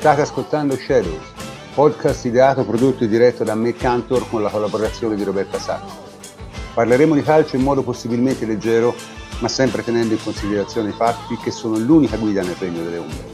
State 0.00 0.22
ascoltando 0.22 0.76
Shadows, 0.76 1.30
podcast 1.74 2.24
ideato, 2.24 2.64
prodotto 2.64 3.04
e 3.04 3.06
diretto 3.06 3.44
da 3.44 3.54
me 3.54 3.74
Cantor 3.74 4.26
con 4.30 4.40
la 4.40 4.48
collaborazione 4.48 5.14
di 5.14 5.24
Roberta 5.24 5.58
Sacco. 5.58 5.90
Parleremo 6.72 7.14
di 7.14 7.20
calcio 7.20 7.56
in 7.56 7.62
modo 7.62 7.82
possibilmente 7.82 8.46
leggero, 8.46 8.94
ma 9.42 9.48
sempre 9.48 9.84
tenendo 9.84 10.14
in 10.14 10.22
considerazione 10.22 10.88
i 10.88 10.92
fatti 10.94 11.36
che 11.36 11.50
sono 11.50 11.76
l'unica 11.76 12.16
guida 12.16 12.40
nel 12.40 12.54
regno 12.54 12.82
delle 12.82 12.96
ombre. 12.96 13.24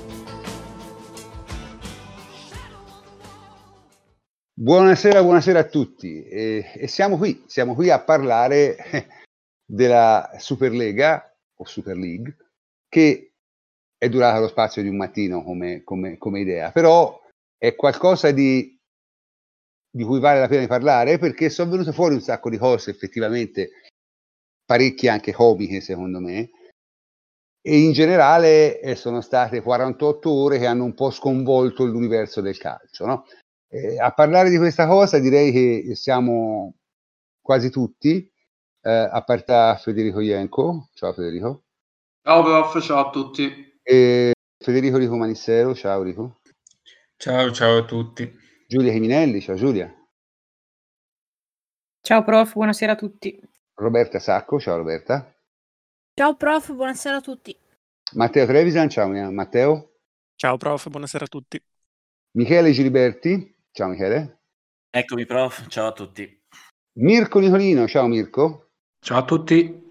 Buonasera, 4.55 5.23
buonasera 5.23 5.61
a 5.61 5.64
tutti 5.69 6.25
e, 6.25 6.73
e, 6.75 6.89
siamo 6.89 7.17
qui, 7.17 7.45
siamo 7.47 7.77
qui 7.77 7.91
a 7.91 8.01
parlare 8.01 8.77
della 9.64 10.33
Superlega 10.36 11.33
o 11.58 11.64
Super 11.64 11.97
League 11.97 12.36
che 12.89 13.25
è 13.98 14.08
durata 14.08 14.41
lo 14.41 14.48
spazio 14.48 14.83
di 14.83 14.89
un 14.89 14.97
mattino 14.97 15.42
come, 15.42 15.83
come, 15.83 16.19
come 16.19 16.41
idea, 16.41 16.70
però 16.70 17.20
è 17.56 17.75
qualcosa 17.75 18.30
di, 18.30 18.78
di, 19.91 20.05
cui 20.05 20.20
vale 20.20 20.41
la 20.41 20.48
pena 20.48 20.61
di 20.61 20.66
parlare 20.66 21.19
perché 21.19 21.48
sono 21.48 21.70
venute 21.70 21.92
fuori 21.92 22.14
un 22.14 22.20
sacco 22.20 22.50
di 22.50 22.58
cose 22.58 22.91
effettivamente, 22.91 23.70
parecchie 24.64 25.08
anche 25.08 25.33
comiche 25.33 25.80
secondo 25.80 26.20
me, 26.20 26.50
e 27.67 27.80
in 27.80 27.92
generale 27.92 28.78
eh, 28.80 28.94
sono 28.94 29.20
state 29.20 29.61
48 29.61 30.30
ore 30.30 30.58
che 30.58 30.67
hanno 30.67 30.84
un 30.84 30.94
po' 30.94 31.11
sconvolto 31.11 31.84
l'universo 31.84 32.41
del 32.41 32.56
calcio. 32.58 33.06
No? 33.06 33.27
Eh, 33.69 33.98
a 33.98 34.12
parlare 34.12 34.50
di 34.50 34.56
questa 34.56 34.86
cosa 34.86 35.19
direi 35.19 35.50
che 35.50 35.94
siamo 35.97 36.74
quasi 37.41 37.70
tutti, 37.70 38.30
eh, 38.83 38.91
a 38.91 39.20
parte 39.24 39.80
Federico 39.83 40.20
Ienco. 40.20 40.91
Ciao 40.94 41.12
Federico. 41.12 41.64
Ciao 42.22 42.44
prof, 42.44 42.80
ciao 42.80 43.08
a 43.08 43.11
tutti. 43.11 43.66
E 43.89 44.33
Federico 44.59 44.97
Rico 44.97 45.17
Manissero, 45.17 45.73
ciao 45.73 46.03
Rico. 46.03 46.41
Ciao, 47.17 47.52
ciao 47.52 47.79
a 47.79 47.85
tutti. 47.85 48.29
Giulia 48.67 48.91
Chiminelli, 48.91 49.41
ciao 49.41 49.55
Giulia. 49.55 49.89
Ciao 52.01 52.25
prof, 52.25 52.52
buonasera 52.55 52.92
a 52.92 52.96
tutti. 52.96 53.41
Roberta 53.75 54.19
Sacco, 54.19 54.58
ciao 54.58 54.77
Roberta. 54.79 55.33
Ciao 56.14 56.35
prof, 56.35 56.73
buonasera 56.73 57.19
a 57.19 57.20
tutti. 57.20 57.57
Matteo 58.14 58.45
Trevisan, 58.45 58.89
ciao 58.89 59.08
Matteo. 59.30 59.98
Ciao 60.35 60.57
prof, 60.57 60.89
buonasera 60.89 61.27
a 61.27 61.29
tutti. 61.29 61.63
Michele 62.33 62.73
Giliberti, 62.73 63.57
ciao 63.70 63.89
Michele. 63.89 64.41
Eccomi 64.91 65.27
prof, 65.27 65.69
ciao 65.69 65.86
a 65.86 65.92
tutti. 65.92 66.42
Mirko 66.98 67.39
Nicolino, 67.39 67.86
ciao 67.86 68.08
Mirko. 68.08 68.70
Ciao 68.98 69.19
a 69.19 69.25
tutti. 69.25 69.89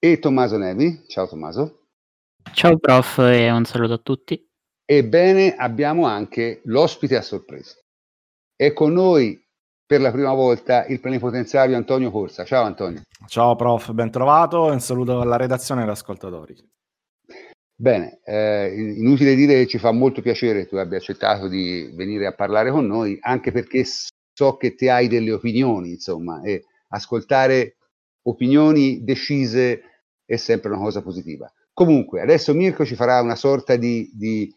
E 0.00 0.18
Tommaso 0.18 0.56
Nevi, 0.56 1.04
ciao 1.06 1.28
Tommaso. 1.28 1.77
Ciao 2.52 2.78
prof 2.78 3.18
e 3.18 3.50
un 3.50 3.64
saluto 3.64 3.94
a 3.94 3.98
tutti. 3.98 4.44
Ebbene, 4.84 5.54
abbiamo 5.54 6.06
anche 6.06 6.60
l'ospite 6.64 7.16
a 7.16 7.22
sorpresa. 7.22 7.74
È 8.54 8.72
con 8.72 8.92
noi 8.92 9.40
per 9.84 10.00
la 10.00 10.10
prima 10.10 10.32
volta 10.32 10.86
il 10.86 11.00
plenipotenziario 11.00 11.76
Antonio 11.76 12.10
Corsa. 12.10 12.44
Ciao 12.44 12.64
Antonio. 12.64 13.02
Ciao 13.26 13.56
prof, 13.56 13.92
ben 13.92 14.10
trovato 14.10 14.64
un 14.64 14.80
saluto 14.80 15.20
alla 15.20 15.36
redazione 15.36 15.80
e 15.80 15.84
agli 15.84 15.90
ascoltatori. 15.90 16.56
Bene, 17.74 18.20
eh, 18.24 18.74
inutile 18.96 19.34
dire 19.34 19.54
che 19.54 19.66
ci 19.66 19.78
fa 19.78 19.92
molto 19.92 20.20
piacere 20.20 20.62
che 20.62 20.68
tu 20.68 20.76
abbia 20.76 20.98
accettato 20.98 21.48
di 21.48 21.92
venire 21.94 22.26
a 22.26 22.34
parlare 22.34 22.70
con 22.70 22.86
noi, 22.86 23.16
anche 23.20 23.52
perché 23.52 23.84
so 23.84 24.56
che 24.56 24.74
ti 24.74 24.88
hai 24.88 25.06
delle 25.06 25.32
opinioni, 25.32 25.90
insomma, 25.90 26.42
e 26.42 26.64
ascoltare 26.88 27.76
opinioni 28.22 29.04
decise 29.04 29.82
è 30.24 30.36
sempre 30.36 30.70
una 30.70 30.80
cosa 30.80 31.02
positiva. 31.02 31.50
Comunque, 31.78 32.20
adesso 32.20 32.54
Mirko 32.54 32.84
ci 32.84 32.96
farà 32.96 33.20
una 33.20 33.36
sorta 33.36 33.76
di, 33.76 34.10
di 34.12 34.52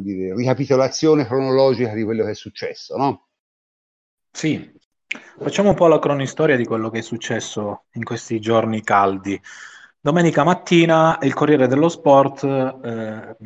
dire, 0.00 0.34
ricapitolazione 0.34 1.26
cronologica 1.26 1.92
di 1.92 2.02
quello 2.02 2.24
che 2.24 2.30
è 2.30 2.34
successo, 2.34 2.96
no? 2.96 3.26
Sì, 4.32 4.72
facciamo 5.38 5.68
un 5.68 5.74
po' 5.74 5.86
la 5.86 5.98
cronistoria 5.98 6.56
di 6.56 6.64
quello 6.64 6.88
che 6.88 7.00
è 7.00 7.02
successo 7.02 7.84
in 7.92 8.04
questi 8.04 8.40
giorni 8.40 8.82
caldi. 8.82 9.38
Domenica 10.00 10.42
mattina 10.42 11.18
il 11.20 11.34
Corriere 11.34 11.66
dello 11.66 11.90
Sport 11.90 12.44
eh, 12.44 13.36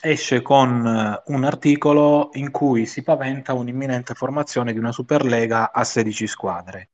esce 0.00 0.42
con 0.42 1.22
un 1.24 1.44
articolo 1.44 2.30
in 2.32 2.50
cui 2.50 2.86
si 2.86 3.04
paventa 3.04 3.52
un'imminente 3.52 4.14
formazione 4.14 4.72
di 4.72 4.80
una 4.80 4.90
Superlega 4.90 5.70
a 5.70 5.84
16 5.84 6.26
squadre, 6.26 6.88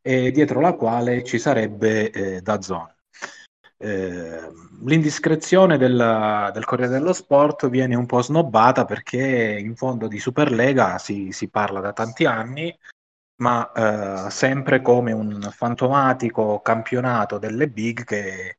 e 0.00 0.30
dietro 0.30 0.58
la 0.58 0.72
quale 0.72 1.22
ci 1.22 1.38
sarebbe 1.38 2.10
eh, 2.10 2.40
da 2.40 2.62
zona. 2.62 2.95
Eh, 3.78 4.40
l'indiscrezione 4.84 5.76
del, 5.76 6.50
del, 6.52 6.64
Corriere 6.64 6.92
dello 6.92 7.12
Sport 7.12 7.68
viene 7.68 7.94
un 7.94 8.06
po' 8.06 8.22
snobbata 8.22 8.86
perché 8.86 9.58
in 9.58 9.76
fondo 9.76 10.08
di 10.08 10.18
Superlega 10.18 10.96
si, 10.98 11.30
si 11.32 11.48
parla 11.48 11.80
da 11.80 11.92
tanti 11.92 12.24
anni, 12.24 12.74
ma 13.36 13.70
eh, 14.26 14.30
sempre 14.30 14.80
come 14.80 15.12
un 15.12 15.40
fantomatico 15.52 16.60
campionato 16.60 17.36
delle 17.38 17.68
big 17.68 18.04
che, 18.04 18.56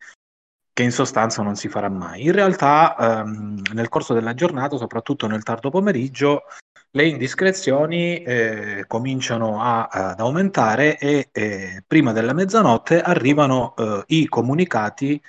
che, 0.72 0.84
in 0.84 0.92
sostanza 0.92 1.42
non 1.42 1.56
si 1.56 1.68
farà 1.68 1.90
mai. 1.90 2.26
In 2.26 2.32
realtà 2.34 2.96
ehm, 2.96 3.62
nel 3.74 3.90
corso 3.90 4.14
della 4.14 4.36
giornata, 4.36 4.78
soprattutto 4.78 5.26
nel 5.26 5.44
tardo 5.44 5.72
pomeriggio, 5.72 6.44
le 6.98 7.06
indiscrezioni 7.06 8.24
eh, 8.24 8.86
cominciano 8.88 9.62
a, 9.62 9.86
ad 9.86 10.20
aumentare 10.20 10.98
e 10.98 11.30
eh, 11.32 11.84
prima 11.86 12.12
della 12.12 12.34
mezzanotte 12.34 13.02
arrivano 13.02 13.76
eh, 13.78 14.04
i 14.08 14.28
comunicati 14.28 15.22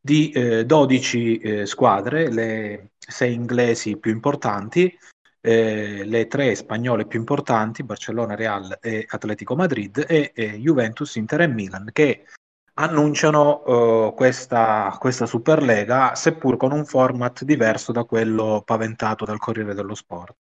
di 0.00 0.32
12 0.64 1.38
eh, 1.38 1.50
eh, 1.50 1.66
squadre, 1.66 2.30
le 2.30 2.90
sei 2.96 3.34
inglesi 3.34 3.96
più 3.96 4.12
importanti, 4.12 4.96
eh, 5.40 6.04
le 6.04 6.28
tre 6.28 6.54
spagnole 6.54 7.04
più 7.04 7.18
importanti, 7.18 7.82
Barcellona, 7.82 8.36
Real 8.36 8.78
e 8.80 9.04
Atletico 9.08 9.56
Madrid, 9.56 10.04
e 10.08 10.32
Juventus, 10.60 11.16
Inter 11.16 11.40
e 11.40 11.46
Milan, 11.48 11.90
che 11.92 12.26
annunciano 12.74 14.12
questa, 14.14 14.96
questa 15.00 15.26
Superlega, 15.26 16.14
seppur 16.14 16.56
con 16.56 16.70
un 16.70 16.84
format 16.84 17.42
diverso 17.42 17.90
da 17.90 18.04
quello 18.04 18.62
paventato 18.64 19.24
dal 19.24 19.38
Corriere 19.40 19.74
dello 19.74 19.96
Sport 19.96 20.36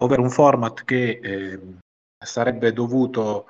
ovvero 0.00 0.22
un 0.22 0.30
format 0.30 0.84
che 0.84 1.20
eh, 1.22 1.60
sarebbe 2.22 2.72
dovuto 2.72 3.46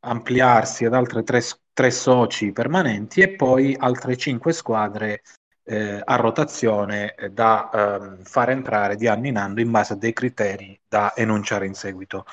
ampliarsi 0.00 0.84
ad 0.84 0.94
altre 0.94 1.22
tre, 1.22 1.42
tre, 1.72 1.90
soci 1.90 2.52
permanenti 2.52 3.20
e 3.20 3.34
poi 3.34 3.74
altre 3.78 4.16
cinque 4.16 4.52
squadre 4.52 5.22
eh, 5.64 6.00
a 6.04 6.16
rotazione 6.16 7.14
eh, 7.14 7.30
da 7.30 7.70
ehm, 7.72 8.22
far 8.24 8.50
entrare 8.50 8.96
di 8.96 9.06
anno 9.06 9.26
in 9.26 9.36
anno 9.36 9.60
in 9.60 9.70
base 9.70 9.94
a 9.94 9.96
dei 9.96 10.12
criteri 10.12 10.78
da 10.86 11.14
enunciare 11.16 11.66
in 11.66 11.74
seguito. 11.74 12.26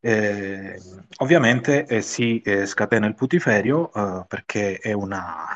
Eh, 0.00 0.80
ovviamente 1.18 1.86
eh, 1.86 2.02
si 2.02 2.40
eh, 2.40 2.66
scatena 2.66 3.06
il 3.06 3.14
putiferio 3.14 3.92
eh, 3.92 4.24
perché 4.26 4.78
è 4.78 4.92
una, 4.92 5.54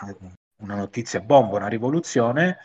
una, 0.62 0.76
notizia 0.76 1.20
bomba, 1.20 1.56
una 1.56 1.66
rivoluzione 1.66 2.58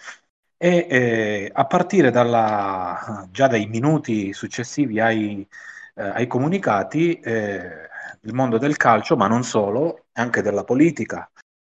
e 0.63 0.85
eh, 0.87 1.51
a 1.51 1.65
partire 1.65 2.11
dalla, 2.11 3.27
già 3.31 3.47
dai 3.47 3.65
minuti 3.65 4.31
successivi 4.31 4.99
ai, 4.99 5.47
eh, 5.95 6.03
ai 6.03 6.27
comunicati, 6.27 7.19
eh, 7.19 7.89
il 8.21 8.33
mondo 8.35 8.59
del 8.59 8.77
calcio, 8.77 9.17
ma 9.17 9.25
non 9.25 9.43
solo, 9.43 10.05
anche 10.11 10.43
della 10.43 10.63
politica, 10.63 11.27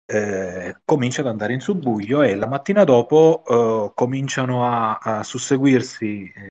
eh, 0.08 0.76
comincia 0.84 1.22
ad 1.22 1.28
andare 1.28 1.54
in 1.54 1.60
subbuglio 1.60 2.24
e 2.24 2.34
la 2.34 2.48
mattina 2.48 2.84
dopo 2.84 3.44
eh, 3.48 3.92
cominciano 3.94 4.66
a, 4.66 4.98
a 4.98 5.22
susseguirsi 5.22 6.34
eh, 6.36 6.48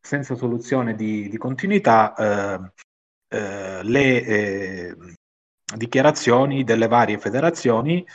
senza 0.00 0.36
soluzione 0.36 0.94
di, 0.94 1.28
di 1.28 1.36
continuità 1.36 2.70
le 3.28 4.96
dichiarazioni 5.74 6.62
delle 6.62 6.86
varie 6.86 7.18
federazioni 7.18 8.06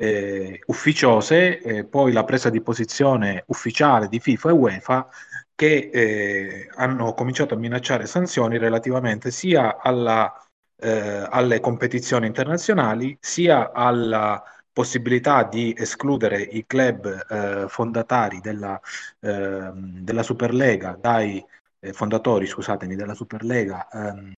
eh, 0.00 0.60
ufficiose, 0.66 1.58
eh, 1.60 1.84
poi 1.84 2.12
la 2.12 2.22
presa 2.24 2.50
di 2.50 2.60
posizione 2.62 3.42
ufficiale 3.48 4.06
di 4.08 4.20
FIFA 4.20 4.48
e 4.48 4.52
UEFA 4.52 5.08
che 5.56 5.90
eh, 5.92 6.68
hanno 6.76 7.14
cominciato 7.14 7.54
a 7.54 7.58
minacciare 7.58 8.06
sanzioni 8.06 8.58
relativamente 8.58 9.32
sia 9.32 9.80
alla, 9.80 10.32
eh, 10.76 11.26
alle 11.28 11.58
competizioni 11.58 12.26
internazionali 12.26 13.16
sia 13.20 13.72
alla 13.72 14.40
possibilità 14.72 15.42
di 15.42 15.74
escludere 15.76 16.40
i 16.42 16.64
club 16.64 17.06
eh, 17.28 17.68
fondatari 17.68 18.38
della, 18.40 18.80
ehm, 19.20 19.98
della 20.00 20.22
Superlega 20.22 20.96
dai 21.00 21.44
eh, 21.80 21.92
fondatori, 21.92 22.46
scusatemi, 22.46 22.94
della 22.94 23.14
Superlega 23.14 23.88
ehm, 23.88 24.32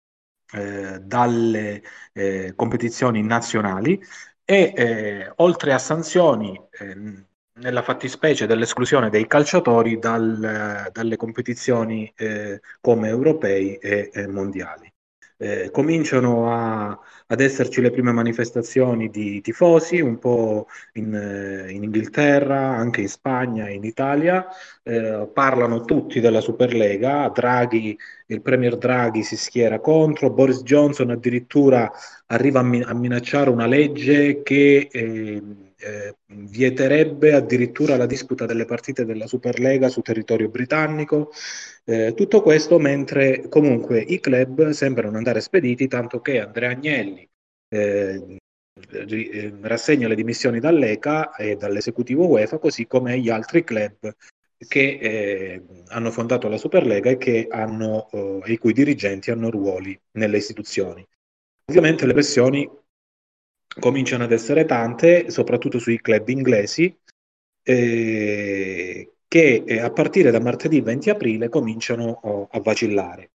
dalle 1.02 1.84
competizioni 2.56 3.22
nazionali 3.22 4.02
e 4.52 4.74
eh, 4.76 5.32
oltre 5.36 5.74
a 5.74 5.78
sanzioni 5.78 6.60
eh, 6.72 7.24
nella 7.60 7.84
fattispecie 7.84 8.48
dell'esclusione 8.48 9.12
dei 9.12 9.28
calciatori 9.28 10.00
dal, 10.00 10.90
dalle 10.92 11.18
competizioni 11.18 12.12
eh, 12.16 12.60
come 12.82 13.10
europei 13.10 13.76
e 13.76 14.26
mondiali. 14.28 14.89
Eh, 15.42 15.70
cominciano 15.72 16.52
a, 16.52 17.00
ad 17.28 17.40
esserci 17.40 17.80
le 17.80 17.92
prime 17.92 18.12
manifestazioni 18.12 19.10
di 19.10 19.40
tifosi, 19.40 20.02
un 20.02 20.20
po' 20.20 20.68
in, 20.94 21.14
eh, 21.16 21.72
in 21.72 21.84
Inghilterra, 21.84 22.60
anche 22.76 23.00
in 23.00 23.08
Spagna, 23.08 23.70
in 23.70 23.86
Italia, 23.86 24.46
eh, 24.84 25.30
parlano 25.34 25.86
tutti 25.86 26.20
della 26.20 26.42
Superlega, 26.42 27.32
Draghi, 27.34 27.98
il 28.28 28.42
Premier 28.42 28.78
Draghi 28.78 29.24
si 29.24 29.38
schiera 29.38 29.80
contro, 29.80 30.30
Boris 30.30 30.62
Johnson 30.64 31.10
addirittura 31.12 31.90
arriva 32.28 32.60
a, 32.60 32.64
mi- 32.64 32.84
a 32.84 32.94
minacciare 32.94 33.50
una 33.50 33.66
legge 33.66 34.42
che 34.44 34.90
eh, 34.92 35.42
eh, 35.82 36.16
vieterebbe 36.26 37.34
addirittura 37.34 37.96
la 37.96 38.06
disputa 38.06 38.46
delle 38.46 38.66
partite 38.66 39.06
della 39.06 39.28
Superlega 39.28 39.88
su 39.88 40.02
territorio 40.02 40.50
britannico. 40.50 41.32
Eh, 41.90 42.14
tutto 42.14 42.44
questo 42.44 42.78
mentre 42.78 43.50
comunque 43.50 44.00
i 44.00 44.20
club 44.20 44.70
sembrano 44.70 45.18
andare 45.18 45.42
spediti, 45.42 45.88
tanto 45.88 46.22
che 46.22 46.40
Andrea 46.40 46.70
Agnelli 46.70 47.28
eh, 47.68 48.38
eh, 48.92 49.54
rassegna 49.62 50.08
le 50.08 50.14
dimissioni 50.14 50.60
dall'ECA 50.60 51.36
e 51.36 51.56
dall'esecutivo 51.56 52.28
UEFA, 52.28 52.60
così 52.60 52.86
come 52.86 53.18
gli 53.18 53.32
altri 53.32 53.64
club 53.64 54.16
che 54.68 55.00
eh, 55.02 55.64
hanno 55.88 56.12
fondato 56.12 56.48
la 56.48 56.58
Superlega 56.58 57.10
e 57.10 57.48
hanno, 57.50 58.08
eh, 58.12 58.42
i 58.52 58.58
cui 58.60 58.74
dirigenti 58.74 59.32
hanno 59.32 59.50
ruoli 59.50 60.00
nelle 60.12 60.38
istituzioni. 60.38 61.04
Ovviamente 61.66 62.06
le 62.06 62.14
pressioni 62.14 62.70
cominciano 63.80 64.26
ad 64.26 64.32
essere 64.32 64.66
tante, 64.66 65.32
soprattutto 65.32 65.80
sui 65.80 66.00
club 66.00 66.30
inglesi, 66.30 66.96
eh, 67.64 69.12
che 69.30 69.64
eh, 69.66 69.80
a 69.80 69.92
partire 69.92 70.32
da 70.32 70.42
martedì 70.42 70.82
20 70.82 71.12
aprile 71.12 71.50
cominciano 71.50 72.20
oh, 72.24 72.48
a 72.52 72.60
vacillare. 72.60 73.30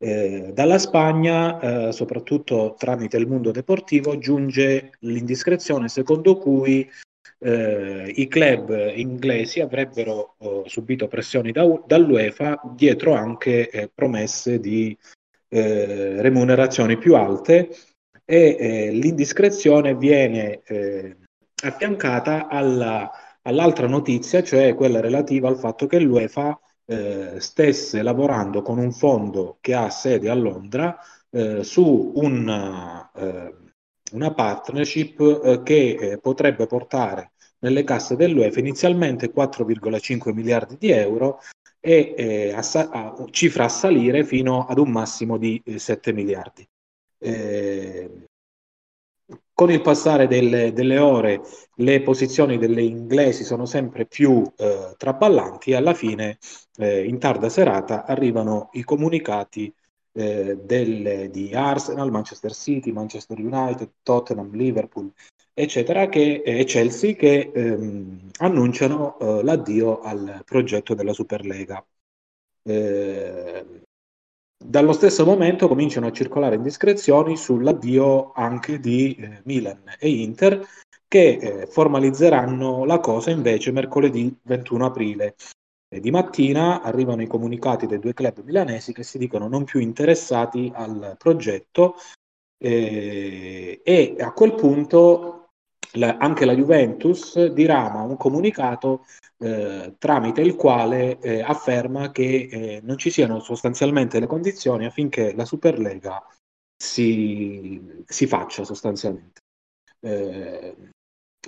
Eh, 0.00 0.52
dalla 0.52 0.78
Spagna, 0.78 1.88
eh, 1.88 1.92
soprattutto 1.92 2.76
tramite 2.78 3.16
il 3.16 3.26
mondo 3.26 3.50
deportivo, 3.50 4.18
giunge 4.18 4.92
l'indiscrezione 5.00 5.88
secondo 5.88 6.36
cui 6.36 6.88
eh, 7.40 8.12
i 8.14 8.28
club 8.28 8.92
inglesi 8.94 9.60
avrebbero 9.60 10.34
oh, 10.38 10.68
subito 10.68 11.08
pressioni 11.08 11.50
da, 11.50 11.64
dall'UEFA 11.84 12.60
dietro 12.76 13.14
anche 13.14 13.70
eh, 13.70 13.90
promesse 13.92 14.60
di 14.60 14.96
eh, 15.48 16.20
remunerazioni 16.20 16.98
più 16.98 17.16
alte 17.16 17.70
e 18.24 18.56
eh, 18.60 18.90
l'indiscrezione 18.92 19.94
viene 19.96 20.60
affiancata 21.62 22.48
alla 22.48 23.10
all'altra 23.48 23.86
notizia, 23.88 24.42
cioè 24.42 24.74
quella 24.74 25.00
relativa 25.00 25.48
al 25.48 25.56
fatto 25.56 25.86
che 25.86 25.98
l'UEFA 25.98 26.58
eh, 26.84 27.36
stesse 27.38 28.02
lavorando 28.02 28.62
con 28.62 28.78
un 28.78 28.92
fondo 28.92 29.58
che 29.60 29.74
ha 29.74 29.90
sede 29.90 30.28
a 30.28 30.34
Londra 30.34 30.96
eh, 31.30 31.64
su 31.64 32.12
un, 32.14 32.48
eh, 33.14 33.54
una 34.12 34.34
partnership 34.34 35.20
eh, 35.20 35.62
che 35.62 35.96
eh, 35.98 36.18
potrebbe 36.18 36.66
portare 36.66 37.32
nelle 37.60 37.84
casse 37.84 38.16
dell'UEFA 38.16 38.60
inizialmente 38.60 39.32
4,5 39.32 40.32
miliardi 40.32 40.76
di 40.78 40.90
euro 40.90 41.40
e 41.80 42.14
eh, 42.16 42.52
a, 42.52 42.62
a, 42.90 43.24
cifra 43.30 43.64
a 43.64 43.68
salire 43.68 44.24
fino 44.24 44.66
ad 44.66 44.78
un 44.78 44.90
massimo 44.90 45.38
di 45.38 45.60
7 45.64 46.12
miliardi. 46.12 46.66
Eh, 47.18 48.27
con 49.58 49.72
il 49.72 49.80
passare 49.80 50.28
delle, 50.28 50.72
delle, 50.72 51.00
ore 51.00 51.40
le 51.78 52.00
posizioni 52.02 52.58
delle 52.58 52.80
inglesi 52.80 53.42
sono 53.42 53.66
sempre 53.66 54.06
più 54.06 54.40
eh, 54.56 54.94
traballanti 54.96 55.72
e 55.72 55.74
alla 55.74 55.94
fine 55.94 56.38
eh, 56.76 57.04
in 57.04 57.18
tarda 57.18 57.48
serata 57.48 58.04
arrivano 58.04 58.68
i 58.74 58.84
comunicati 58.84 59.74
eh, 60.12 60.56
delle, 60.62 61.28
di 61.30 61.52
Arsenal, 61.52 62.12
Manchester 62.12 62.54
City, 62.54 62.92
Manchester 62.92 63.36
United, 63.40 63.94
Tottenham, 64.04 64.54
Liverpool 64.54 65.10
eccetera 65.52 66.08
che, 66.08 66.40
e 66.44 66.62
Chelsea 66.62 67.16
che 67.16 67.50
ehm, 67.52 68.30
annunciano 68.38 69.18
eh, 69.18 69.42
l'addio 69.42 69.98
al 69.98 70.40
progetto 70.44 70.94
della 70.94 71.12
Superlega. 71.12 71.84
Eh, 72.62 73.77
dallo 74.62 74.92
stesso 74.92 75.24
momento 75.24 75.68
cominciano 75.68 76.06
a 76.06 76.12
circolare 76.12 76.56
indiscrezioni 76.56 77.36
sull'addio 77.36 78.32
anche 78.32 78.80
di 78.80 79.14
eh, 79.14 79.40
Milan 79.44 79.82
e 79.98 80.08
Inter 80.08 80.66
che 81.06 81.38
eh, 81.40 81.66
formalizzeranno 81.66 82.84
la 82.84 82.98
cosa 82.98 83.30
invece 83.30 83.70
mercoledì 83.70 84.36
21 84.42 84.86
aprile. 84.86 85.36
E 85.90 86.00
di 86.00 86.10
mattina 86.10 86.82
arrivano 86.82 87.22
i 87.22 87.26
comunicati 87.26 87.86
dei 87.86 87.98
due 87.98 88.12
club 88.12 88.42
milanesi 88.44 88.92
che 88.92 89.02
si 89.02 89.16
dicono 89.16 89.48
non 89.48 89.64
più 89.64 89.80
interessati 89.80 90.70
al 90.74 91.14
progetto 91.16 91.94
eh, 92.58 93.80
e 93.82 94.16
a 94.18 94.32
quel 94.32 94.54
punto 94.54 95.37
la, 95.92 96.16
anche 96.18 96.44
la 96.44 96.54
Juventus 96.54 97.46
dirama 97.46 98.02
un 98.02 98.16
comunicato 98.16 99.04
eh, 99.38 99.94
tramite 99.98 100.40
il 100.40 100.56
quale 100.56 101.18
eh, 101.20 101.42
afferma 101.42 102.10
che 102.10 102.48
eh, 102.50 102.80
non 102.82 102.98
ci 102.98 103.10
siano 103.10 103.40
sostanzialmente 103.40 104.20
le 104.20 104.26
condizioni 104.26 104.84
affinché 104.86 105.34
la 105.34 105.44
Superlega 105.44 106.24
si, 106.76 108.04
si 108.06 108.26
faccia 108.26 108.64
sostanzialmente. 108.64 109.40
Eh, 110.00 110.76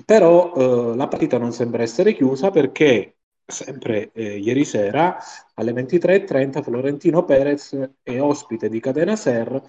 però 0.05 0.53
eh, 0.55 0.97
la 0.97 1.09
partita 1.09 1.38
non 1.38 1.53
sembra 1.53 1.83
essere 1.83 2.15
chiusa 2.15 2.50
perché 2.50 3.17
sempre 3.45 4.11
eh, 4.12 4.38
ieri 4.38 4.65
sera 4.65 5.19
alle 5.55 5.73
23.30 5.73 6.62
Florentino 6.62 7.25
Perez 7.25 7.76
è 8.03 8.21
ospite 8.21 8.69
di 8.69 8.81
Catena 8.81 9.17
Ser 9.17 9.62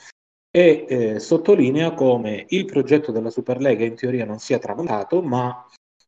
e 0.52 0.86
eh, 0.88 1.20
sottolinea 1.20 1.94
come 1.94 2.46
il 2.50 2.66
progetto 2.66 3.14
della 3.14 3.30
Superlega 3.30 3.86
in 3.86 3.96
teoria 3.96 4.26
non 4.26 4.40
sia 4.40 4.60
tramontato, 4.60 5.22
ma 5.22 5.66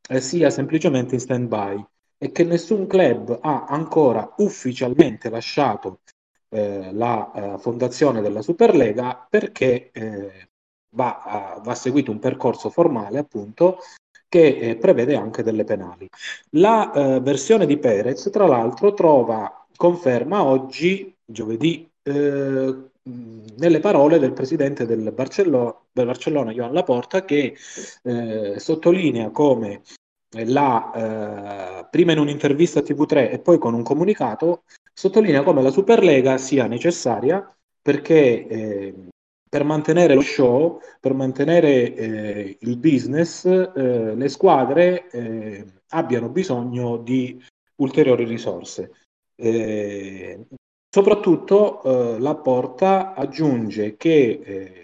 eh, 0.09 0.19
sia 0.19 0.49
semplicemente 0.49 1.15
in 1.15 1.21
stand-by 1.21 1.85
e 2.17 2.31
che 2.31 2.43
nessun 2.43 2.85
club 2.85 3.39
ha 3.41 3.65
ancora 3.65 4.33
ufficialmente 4.37 5.29
lasciato 5.29 5.99
eh, 6.49 6.91
la 6.93 7.31
eh, 7.31 7.57
fondazione 7.57 8.21
della 8.21 8.41
Superlega 8.41 9.25
perché 9.29 9.91
eh, 9.91 10.49
va, 10.95 11.59
va, 11.63 11.75
seguito 11.75 12.11
un 12.11 12.19
percorso 12.19 12.69
formale 12.69 13.17
appunto 13.17 13.79
che 14.27 14.57
eh, 14.57 14.75
prevede 14.75 15.15
anche 15.15 15.41
delle 15.41 15.63
penali. 15.63 16.07
La 16.51 17.19
versione 17.21 17.65
di 17.65 17.77
Perez, 17.77 18.29
tra 18.31 18.47
l'altro, 18.47 18.93
trova 18.93 19.67
conferma 19.75 20.43
oggi, 20.43 21.15
giovedì 21.23 21.87
nelle 23.05 23.79
parole 23.79 24.19
del 24.19 24.33
presidente 24.33 24.85
del 24.85 25.11
Barcellona, 25.11 25.75
del 25.91 26.05
Barcellona 26.05 26.51
Joan 26.51 26.73
Laporta, 26.73 27.25
che 27.25 27.55
eh, 28.03 28.59
sottolinea 28.59 29.29
come 29.31 29.81
la, 30.45 31.81
eh, 31.81 31.87
prima 31.89 32.13
in 32.13 32.19
un'intervista 32.19 32.79
a 32.79 32.83
TV3 32.83 33.31
e 33.31 33.39
poi 33.39 33.57
con 33.57 33.73
un 33.73 33.83
comunicato, 33.83 34.63
sottolinea 34.93 35.43
come 35.43 35.61
la 35.61 35.71
Superlega 35.71 36.37
sia 36.37 36.65
necessaria 36.67 37.45
perché 37.81 38.47
eh, 38.47 38.93
per 39.49 39.63
mantenere 39.63 40.15
lo 40.15 40.21
show, 40.21 40.79
per 40.99 41.13
mantenere 41.13 41.93
eh, 41.93 42.57
il 42.61 42.77
business, 42.77 43.45
eh, 43.45 44.15
le 44.15 44.29
squadre 44.29 45.09
eh, 45.11 45.65
abbiano 45.89 46.29
bisogno 46.29 46.97
di 46.97 47.39
ulteriori 47.75 48.23
risorse. 48.23 48.91
Soprattutto 50.93 51.81
eh, 51.81 52.19
la 52.19 52.35
Porta 52.35 53.15
aggiunge 53.15 53.97
che, 53.97 54.41
eh, 54.45 54.83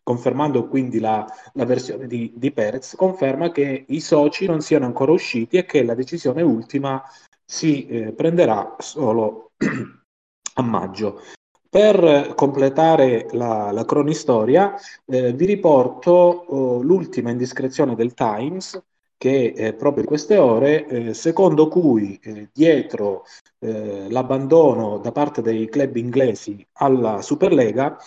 confermando 0.00 0.68
quindi 0.68 1.00
la, 1.00 1.26
la 1.54 1.64
versione 1.64 2.06
di, 2.06 2.32
di, 2.36 2.52
Perez, 2.52 2.94
conferma 2.94 3.50
che 3.50 3.84
i 3.88 3.98
soci 3.98 4.46
non 4.46 4.60
siano 4.60 4.86
ancora 4.86 5.10
usciti 5.10 5.56
e 5.56 5.64
che 5.64 5.82
la 5.82 5.94
decisione 5.94 6.42
ultima 6.42 7.02
si 7.44 7.84
eh, 7.88 8.12
prenderà 8.12 8.76
solo 8.78 9.50
a 10.54 10.62
maggio. 10.62 11.20
Per 11.68 12.32
completare 12.36 13.26
la, 13.32 13.72
la 13.72 13.84
cronistoria, 13.84 14.76
eh, 15.04 15.32
vi 15.32 15.46
riporto 15.46 16.12
oh, 16.12 16.80
l'ultima 16.80 17.30
indiscrezione 17.30 17.96
del 17.96 18.14
Times 18.14 18.80
che 19.20 19.52
eh, 19.54 19.74
proprio 19.74 20.04
in 20.04 20.08
queste 20.08 20.38
ore, 20.38 20.86
eh, 20.86 21.12
secondo 21.12 21.68
cui 21.68 22.18
eh, 22.22 22.48
dietro 22.50 23.24
eh, 23.58 24.06
l'abbandono 24.08 24.96
da 24.96 25.12
parte 25.12 25.42
dei 25.42 25.68
club 25.68 25.96
inglesi 25.96 26.66
alla 26.78 27.20
Superlega 27.20 27.98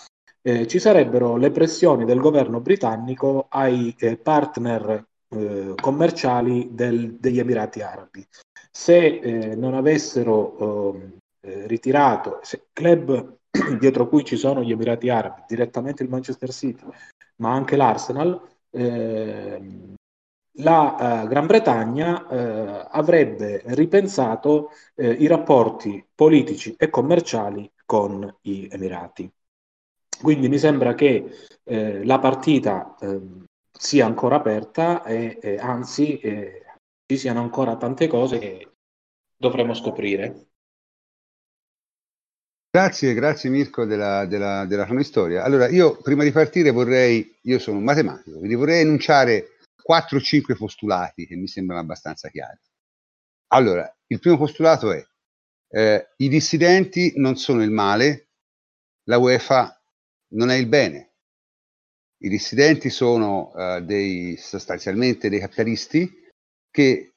eh, 0.42 0.66
ci 0.66 0.80
sarebbero 0.80 1.36
le 1.36 1.52
pressioni 1.52 2.04
del 2.04 2.18
governo 2.18 2.58
britannico 2.58 3.46
ai 3.48 3.94
eh, 3.96 4.16
partner 4.16 5.06
commerciali 5.80 6.68
del, 6.72 7.14
degli 7.14 7.40
Emirati 7.40 7.80
Arabi. 7.80 8.24
Se 8.70 9.54
non 9.56 9.74
avessero 9.74 10.92
ehm, 10.92 11.66
ritirato, 11.66 12.38
se 12.42 12.66
club 12.72 13.38
dietro 13.80 14.08
cui 14.08 14.24
ci 14.24 14.36
sono 14.36 14.62
gli 14.62 14.70
Emirati 14.70 15.08
Arabi, 15.08 15.42
direttamente 15.48 16.04
il 16.04 16.08
Manchester 16.08 16.52
City, 16.52 16.84
ma 17.36 17.52
anche 17.52 17.74
l'Arsenal, 17.74 18.40
eh, 18.70 19.94
la 20.58 21.22
eh, 21.24 21.28
Gran 21.28 21.46
Bretagna 21.46 22.28
eh, 22.28 22.86
avrebbe 22.90 23.62
ripensato 23.66 24.70
eh, 24.94 25.10
i 25.10 25.26
rapporti 25.26 26.04
politici 26.14 26.74
e 26.78 26.90
commerciali 26.90 27.70
con 27.84 28.36
gli 28.40 28.68
Emirati. 28.70 29.30
Quindi 30.20 30.48
mi 30.48 30.58
sembra 30.58 30.94
che 30.94 31.24
la 31.64 32.18
partita 32.18 32.94
eh, 33.00 33.20
sia 33.72 34.06
ancora 34.06 34.36
aperta 34.36 35.02
e, 35.02 35.38
e 35.40 35.56
anzi 35.56 36.20
ci 37.06 37.16
siano 37.16 37.40
ancora 37.40 37.76
tante 37.76 38.06
cose 38.06 38.38
che 38.38 38.72
dovremo 39.36 39.74
scoprire. 39.74 40.46
Grazie, 42.70 43.14
grazie 43.14 43.50
Mirko 43.50 43.84
della, 43.84 44.26
della, 44.26 44.66
della 44.66 44.84
cronistoria. 44.84 45.42
Allora, 45.42 45.68
io 45.68 45.96
prima 46.02 46.22
di 46.22 46.32
partire 46.32 46.70
vorrei, 46.70 47.36
io 47.42 47.58
sono 47.58 47.78
un 47.78 47.84
matematico, 47.84 48.38
quindi 48.38 48.54
vorrei 48.54 48.80
enunciare 48.80 49.53
4 49.84 50.16
o 50.16 50.20
5 50.20 50.56
postulati 50.56 51.26
che 51.26 51.36
mi 51.36 51.46
sembrano 51.46 51.82
abbastanza 51.82 52.30
chiari. 52.30 52.58
Allora, 53.48 53.94
il 54.06 54.18
primo 54.18 54.38
postulato 54.38 54.90
è 54.90 55.06
eh, 55.68 56.12
i 56.16 56.28
dissidenti 56.28 57.12
non 57.16 57.36
sono 57.36 57.62
il 57.62 57.70
male, 57.70 58.30
la 59.04 59.18
UEFA 59.18 59.78
non 60.28 60.50
è 60.50 60.54
il 60.54 60.68
bene. 60.68 61.12
I 62.22 62.30
dissidenti 62.30 62.88
sono 62.88 63.52
eh, 63.54 63.82
dei, 63.82 64.36
sostanzialmente 64.38 65.28
dei 65.28 65.40
capitalisti 65.40 66.10
che 66.70 67.16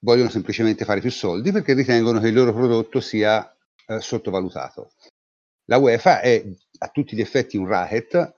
vogliono 0.00 0.28
semplicemente 0.28 0.84
fare 0.84 1.00
più 1.00 1.10
soldi 1.10 1.52
perché 1.52 1.74
ritengono 1.74 2.18
che 2.18 2.28
il 2.28 2.34
loro 2.34 2.52
prodotto 2.52 3.00
sia 3.00 3.56
eh, 3.86 4.00
sottovalutato. 4.00 4.90
La 5.66 5.78
UEFA 5.78 6.20
è 6.20 6.44
a 6.78 6.88
tutti 6.88 7.14
gli 7.14 7.20
effetti 7.20 7.56
un 7.56 7.68
racket 7.68 8.37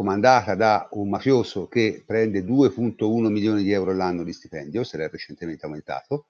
comandata 0.00 0.54
da 0.54 0.88
un 0.92 1.10
mafioso 1.10 1.68
che 1.68 2.02
prende 2.06 2.42
2.1 2.42 3.28
milioni 3.28 3.62
di 3.62 3.70
euro 3.70 3.90
all'anno 3.90 4.24
di 4.24 4.32
stipendio, 4.32 4.82
se 4.82 4.96
l'è 4.96 5.10
recentemente 5.10 5.66
aumentato, 5.66 6.28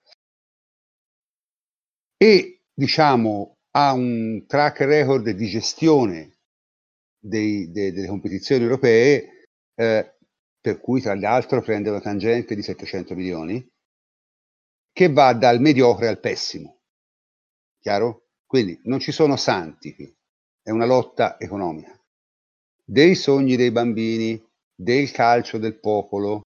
e 2.16 2.62
diciamo 2.74 3.58
ha 3.76 3.92
un 3.92 4.44
track 4.48 4.80
record 4.80 5.30
di 5.30 5.46
gestione 5.46 6.38
dei, 7.16 7.70
de, 7.70 7.92
delle 7.92 8.08
competizioni 8.08 8.64
europee 8.64 9.46
eh, 9.76 10.16
per 10.60 10.80
cui 10.80 11.00
tra 11.00 11.14
l'altro 11.14 11.62
prende 11.62 11.90
una 11.90 12.00
tangente 12.00 12.56
di 12.56 12.62
700 12.62 13.14
milioni 13.14 13.64
che 14.92 15.12
va 15.12 15.32
dal 15.32 15.60
mediocre 15.60 16.08
al 16.08 16.18
pessimo. 16.18 16.80
Chiaro? 17.78 18.30
Quindi 18.44 18.80
non 18.86 18.98
ci 18.98 19.12
sono 19.12 19.36
santi 19.36 19.94
qui, 19.94 20.12
è 20.60 20.70
una 20.70 20.86
lotta 20.86 21.38
economica. 21.38 21.99
Dei 22.90 23.14
sogni 23.14 23.54
dei 23.54 23.70
bambini, 23.70 24.44
del 24.74 25.12
calcio 25.12 25.58
del 25.58 25.78
popolo, 25.78 26.40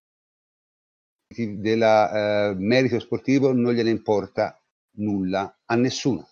del 1.34 1.80
eh, 1.80 2.54
merito 2.58 3.00
sportivo 3.00 3.54
non 3.54 3.72
gliene 3.72 3.88
importa 3.88 4.62
nulla 4.98 5.60
a 5.64 5.74
nessuno, 5.74 6.28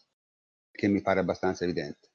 che 0.70 0.86
mi 0.88 1.00
pare 1.00 1.20
abbastanza 1.20 1.64
evidente. 1.64 2.10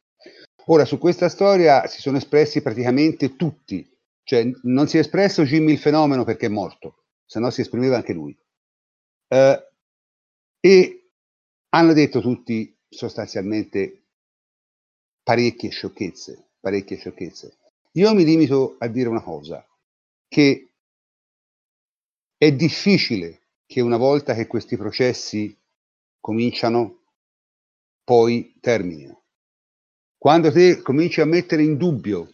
Ora, 0.66 0.86
su 0.86 1.00
questa 1.00 1.28
storia 1.28 1.88
si 1.88 2.00
sono 2.00 2.18
espressi 2.18 2.62
praticamente 2.62 3.36
tutti, 3.36 3.84
cioè 4.22 4.48
non 4.62 4.88
si 4.88 4.98
è 4.98 5.00
espresso 5.00 5.42
Jimmy 5.44 5.72
il 5.72 5.80
fenomeno 5.80 6.24
perché 6.24 6.46
è 6.46 6.50
morto, 6.50 7.06
se 7.26 7.40
no 7.40 7.50
si 7.50 7.62
esprimeva 7.62 7.96
anche 7.96 8.14
lui. 8.14 8.38
Eh, 9.28 9.68
e 10.60 11.10
hanno 11.70 11.94
detto 11.94 12.22
tutti 12.22 12.78
sostanzialmente 12.88 14.04
parecchie 15.24 15.72
sciocchezze, 15.72 16.50
parecchie 16.60 16.98
sciocchezze. 16.98 17.58
Io 17.98 18.14
mi 18.14 18.24
limito 18.24 18.76
a 18.78 18.88
dire 18.88 19.10
una 19.10 19.24
cosa, 19.24 19.68
che 20.28 20.70
è 22.38 22.52
difficile 22.52 23.48
che 23.66 23.82
una 23.82 23.98
volta 23.98 24.36
che 24.36 24.46
questi 24.46 24.78
processi 24.78 25.58
cominciano, 26.20 27.00
poi 28.04 28.56
terminino. 28.62 29.24
Quando 30.16 30.52
te 30.52 30.84
cominci 30.84 31.22
a 31.22 31.26
mettere 31.26 31.64
in 31.64 31.76
dubbio 31.76 32.28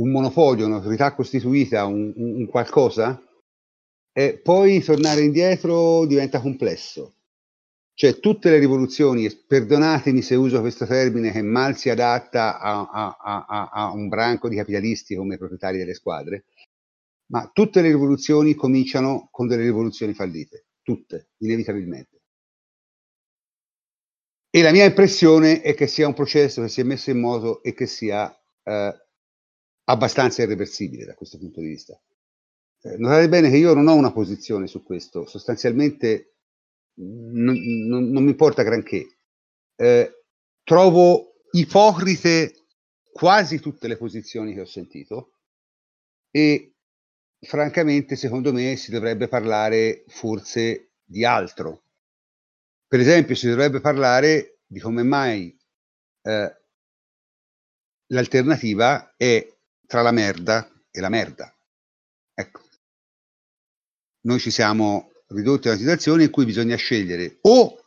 un 0.00 0.10
monopolio, 0.10 0.66
un'autorità 0.66 1.14
costituita, 1.14 1.84
un, 1.84 2.12
un, 2.16 2.46
qualcosa, 2.46 3.22
eh, 4.12 4.36
poi 4.36 4.82
tornare 4.82 5.22
indietro 5.22 6.04
diventa 6.06 6.40
complesso. 6.40 7.15
Cioè 7.98 8.20
tutte 8.20 8.50
le 8.50 8.58
rivoluzioni, 8.58 9.26
perdonatemi 9.34 10.20
se 10.20 10.34
uso 10.34 10.60
questo 10.60 10.84
termine 10.84 11.32
che 11.32 11.40
mal 11.40 11.78
si 11.78 11.88
adatta 11.88 12.60
a, 12.60 12.90
a, 12.90 13.16
a, 13.18 13.70
a 13.72 13.90
un 13.90 14.08
branco 14.08 14.50
di 14.50 14.56
capitalisti 14.56 15.14
come 15.14 15.38
proprietari 15.38 15.78
delle 15.78 15.94
squadre, 15.94 16.44
ma 17.28 17.50
tutte 17.54 17.80
le 17.80 17.88
rivoluzioni 17.88 18.54
cominciano 18.54 19.28
con 19.30 19.46
delle 19.46 19.62
rivoluzioni 19.62 20.12
fallite, 20.12 20.66
tutte, 20.82 21.30
inevitabilmente. 21.38 22.20
E 24.50 24.60
la 24.60 24.72
mia 24.72 24.84
impressione 24.84 25.62
è 25.62 25.74
che 25.74 25.86
sia 25.86 26.06
un 26.06 26.12
processo 26.12 26.60
che 26.60 26.68
si 26.68 26.82
è 26.82 26.84
messo 26.84 27.08
in 27.08 27.18
moto 27.18 27.62
e 27.62 27.72
che 27.72 27.86
sia 27.86 28.30
eh, 28.62 28.94
abbastanza 29.84 30.42
irreversibile 30.42 31.06
da 31.06 31.14
questo 31.14 31.38
punto 31.38 31.62
di 31.62 31.68
vista. 31.68 31.98
Eh, 32.82 32.98
notate 32.98 33.30
bene 33.30 33.48
che 33.48 33.56
io 33.56 33.72
non 33.72 33.88
ho 33.88 33.94
una 33.94 34.12
posizione 34.12 34.66
su 34.66 34.82
questo, 34.82 35.24
sostanzialmente 35.24 36.35
non, 36.96 37.56
non, 37.86 38.10
non 38.10 38.22
mi 38.22 38.30
importa 38.30 38.62
granché. 38.62 39.18
Eh, 39.76 40.24
trovo 40.62 41.42
ipocrite 41.52 42.66
quasi 43.12 43.60
tutte 43.60 43.88
le 43.88 43.96
posizioni 43.96 44.52
che 44.54 44.60
ho 44.60 44.66
sentito 44.66 45.32
e 46.30 46.74
francamente 47.40 48.16
secondo 48.16 48.52
me 48.52 48.76
si 48.76 48.90
dovrebbe 48.90 49.28
parlare 49.28 50.04
forse 50.08 50.92
di 51.04 51.24
altro. 51.24 51.84
Per 52.86 53.00
esempio 53.00 53.34
si 53.34 53.48
dovrebbe 53.48 53.80
parlare 53.80 54.60
di 54.66 54.80
come 54.80 55.02
mai 55.02 55.56
eh, 56.22 56.56
l'alternativa 58.08 59.14
è 59.16 59.46
tra 59.86 60.02
la 60.02 60.12
merda 60.12 60.70
e 60.90 61.00
la 61.00 61.08
merda. 61.08 61.54
Ecco. 62.34 62.60
Noi 64.22 64.38
ci 64.40 64.50
siamo 64.50 65.12
ridotti 65.28 65.68
a 65.68 65.72
una 65.72 65.80
situazione 65.80 66.24
in 66.24 66.30
cui 66.30 66.44
bisogna 66.44 66.76
scegliere 66.76 67.38
o 67.42 67.84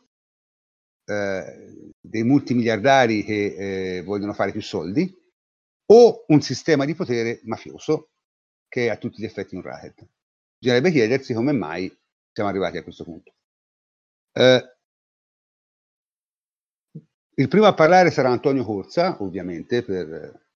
eh, 1.04 1.92
dei 2.00 2.22
multimiliardari 2.22 3.24
che 3.24 3.96
eh, 3.98 4.02
vogliono 4.02 4.32
fare 4.32 4.52
più 4.52 4.62
soldi 4.62 5.16
o 5.92 6.24
un 6.28 6.40
sistema 6.40 6.84
di 6.84 6.94
potere 6.94 7.40
mafioso 7.44 8.10
che 8.68 8.86
è 8.86 8.90
a 8.90 8.96
tutti 8.96 9.20
gli 9.20 9.24
effetti 9.24 9.54
un 9.54 9.62
racket. 9.62 10.06
Bisognerebbe 10.58 10.92
chiedersi 10.92 11.34
come 11.34 11.52
mai 11.52 11.94
siamo 12.32 12.48
arrivati 12.48 12.76
a 12.76 12.82
questo 12.82 13.04
punto. 13.04 13.34
Eh, 14.32 14.76
il 17.34 17.48
primo 17.48 17.66
a 17.66 17.74
parlare 17.74 18.10
sarà 18.10 18.30
Antonio 18.30 18.64
Corsa, 18.64 19.22
ovviamente, 19.22 19.82
per 19.82 20.48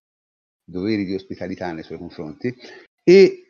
doveri 0.63 1.05
di 1.05 1.15
ospitalità 1.15 1.73
nei 1.73 1.83
suoi 1.83 1.99
confronti, 1.99 2.55
e 3.03 3.44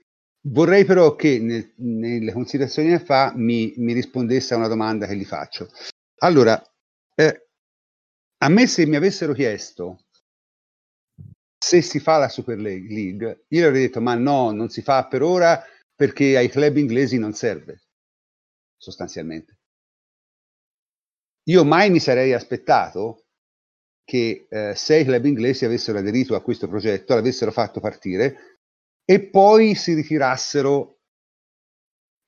Vorrei 0.46 0.84
però 0.84 1.14
che 1.16 1.38
nel, 1.38 1.72
nelle 1.76 2.32
considerazioni 2.32 2.90
che 2.90 2.98
fa 2.98 3.32
mi, 3.34 3.72
mi, 3.78 3.94
rispondesse 3.94 4.52
a 4.52 4.58
una 4.58 4.68
domanda 4.68 5.06
che 5.06 5.16
gli 5.16 5.24
faccio. 5.24 5.70
Allora, 6.18 6.62
eh, 7.14 7.48
a 8.38 8.48
me 8.48 8.66
se 8.66 8.84
mi 8.84 8.96
avessero 8.96 9.32
chiesto 9.32 10.04
se 11.56 11.80
si 11.80 11.98
fa 11.98 12.18
la 12.18 12.28
Super 12.28 12.58
League, 12.58 13.44
io 13.48 13.66
avrei 13.66 13.82
detto 13.82 14.02
ma 14.02 14.14
no, 14.14 14.50
non 14.50 14.68
si 14.68 14.82
fa 14.82 15.06
per 15.06 15.22
ora 15.22 15.64
perché 15.94 16.36
ai 16.36 16.50
club 16.50 16.76
inglesi 16.76 17.16
non 17.16 17.32
serve, 17.32 17.84
sostanzialmente. 18.76 19.58
Io 21.44 21.64
mai 21.64 21.88
mi 21.88 22.00
sarei 22.00 22.34
aspettato 22.34 23.24
che 24.04 24.46
eh, 24.50 24.74
se 24.74 24.98
i 24.98 25.04
club 25.04 25.24
inglesi 25.24 25.64
avessero 25.64 25.98
aderito 25.98 26.34
a 26.34 26.42
questo 26.42 26.68
progetto, 26.68 27.14
l'avessero 27.14 27.50
fatto 27.50 27.80
partire, 27.80 28.53
e 29.04 29.28
poi 29.28 29.74
si 29.74 29.94
ritirassero 29.94 31.00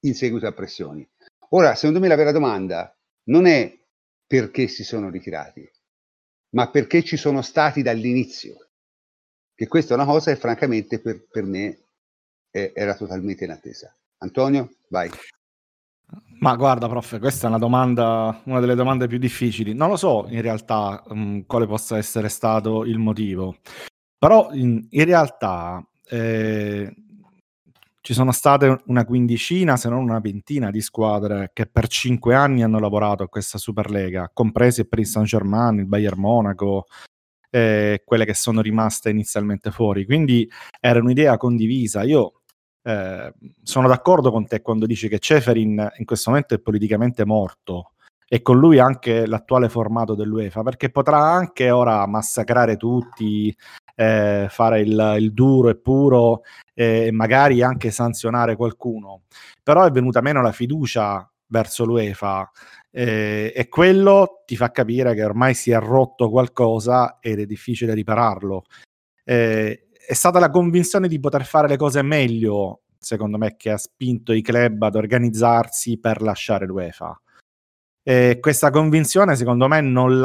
in 0.00 0.14
seguito 0.14 0.46
a 0.46 0.52
pressioni. 0.52 1.08
Ora, 1.50 1.74
secondo 1.74 2.00
me 2.00 2.08
la 2.08 2.16
vera 2.16 2.32
domanda 2.32 2.94
non 3.24 3.46
è 3.46 3.76
perché 4.26 4.68
si 4.68 4.84
sono 4.84 5.08
ritirati, 5.08 5.68
ma 6.50 6.70
perché 6.70 7.02
ci 7.02 7.16
sono 7.16 7.42
stati 7.42 7.82
dall'inizio. 7.82 8.68
Che 9.54 9.66
questa 9.68 9.94
è 9.94 9.96
una 9.96 10.06
cosa 10.06 10.32
che 10.32 10.38
francamente 10.38 11.00
per, 11.00 11.26
per 11.26 11.44
me 11.44 11.84
è, 12.50 12.72
era 12.74 12.94
totalmente 12.94 13.44
inattesa. 13.44 13.96
Antonio, 14.18 14.76
vai. 14.88 15.08
Ma 16.38 16.54
guarda, 16.56 16.88
prof, 16.88 17.18
questa 17.18 17.46
è 17.46 17.48
una 17.48 17.58
domanda, 17.58 18.42
una 18.44 18.60
delle 18.60 18.74
domande 18.74 19.06
più 19.06 19.18
difficili. 19.18 19.72
Non 19.72 19.88
lo 19.88 19.96
so 19.96 20.26
in 20.28 20.42
realtà 20.42 21.02
um, 21.06 21.46
quale 21.46 21.66
possa 21.66 21.96
essere 21.96 22.28
stato 22.28 22.84
il 22.84 22.98
motivo, 22.98 23.58
però 24.18 24.52
in, 24.52 24.86
in 24.90 25.04
realtà 25.04 25.84
eh, 26.08 26.94
ci 28.00 28.14
sono 28.14 28.30
state 28.30 28.82
una 28.86 29.04
quindicina, 29.04 29.76
se 29.76 29.88
non 29.88 30.04
una 30.04 30.20
ventina 30.20 30.70
di 30.70 30.80
squadre 30.80 31.50
che 31.52 31.66
per 31.66 31.88
cinque 31.88 32.36
anni 32.36 32.62
hanno 32.62 32.78
lavorato 32.78 33.24
a 33.24 33.28
questa 33.28 33.58
Superlega, 33.58 34.30
compresi 34.32 34.82
il 34.82 34.88
Paris 34.88 35.10
Saint-Germain, 35.10 35.78
il 35.78 35.86
Bayern 35.86 36.20
Monaco, 36.20 36.86
eh, 37.50 38.02
quelle 38.04 38.24
che 38.24 38.34
sono 38.34 38.60
rimaste 38.60 39.10
inizialmente 39.10 39.72
fuori. 39.72 40.04
Quindi 40.04 40.48
era 40.80 41.00
un'idea 41.00 41.36
condivisa. 41.36 42.02
Io 42.04 42.42
eh, 42.82 43.32
sono 43.64 43.88
d'accordo 43.88 44.30
con 44.30 44.46
te 44.46 44.62
quando 44.62 44.86
dici 44.86 45.08
che 45.08 45.18
Ceferin 45.18 45.94
in 45.96 46.04
questo 46.04 46.30
momento 46.30 46.54
è 46.54 46.60
politicamente 46.60 47.24
morto 47.24 47.94
e 48.28 48.42
con 48.42 48.56
lui 48.58 48.78
anche 48.78 49.26
l'attuale 49.26 49.68
formato 49.68 50.14
dell'UEFA, 50.14 50.62
perché 50.62 50.90
potrà 50.90 51.18
anche 51.18 51.70
ora 51.70 52.06
massacrare 52.06 52.76
tutti, 52.76 53.52
eh, 53.96 54.46
fare 54.48 54.80
il, 54.80 55.14
il, 55.18 55.32
duro 55.32 55.70
e 55.70 55.76
puro 55.76 56.42
e 56.72 57.10
magari 57.10 57.62
anche 57.62 57.90
sanzionare 57.90 58.54
qualcuno, 58.54 59.22
però 59.62 59.84
è 59.84 59.90
venuta 59.90 60.20
meno 60.20 60.42
la 60.42 60.52
fiducia 60.52 61.28
verso 61.48 61.84
l'UEFA 61.84 62.50
eh, 62.90 63.52
e 63.54 63.68
quello 63.68 64.42
ti 64.46 64.56
fa 64.56 64.70
capire 64.70 65.14
che 65.14 65.24
ormai 65.24 65.54
si 65.54 65.70
è 65.70 65.78
rotto 65.78 66.30
qualcosa 66.30 67.18
ed 67.20 67.40
è 67.40 67.46
difficile 67.46 67.94
ripararlo. 67.94 68.64
Eh, 69.24 69.88
è 70.06 70.14
stata 70.14 70.38
la 70.38 70.50
convinzione 70.50 71.08
di 71.08 71.18
poter 71.18 71.44
fare 71.44 71.68
le 71.68 71.76
cose 71.76 72.00
meglio, 72.02 72.82
secondo 72.98 73.38
me, 73.38 73.56
che 73.56 73.70
ha 73.70 73.76
spinto 73.76 74.32
i 74.32 74.40
club 74.40 74.82
ad 74.82 74.94
organizzarsi 74.94 75.98
per 75.98 76.22
lasciare 76.22 76.64
l'UEFA. 76.64 77.20
E 78.02 78.38
questa 78.40 78.70
convinzione, 78.70 79.34
secondo 79.34 79.66
me, 79.66 79.80
non, 79.80 80.20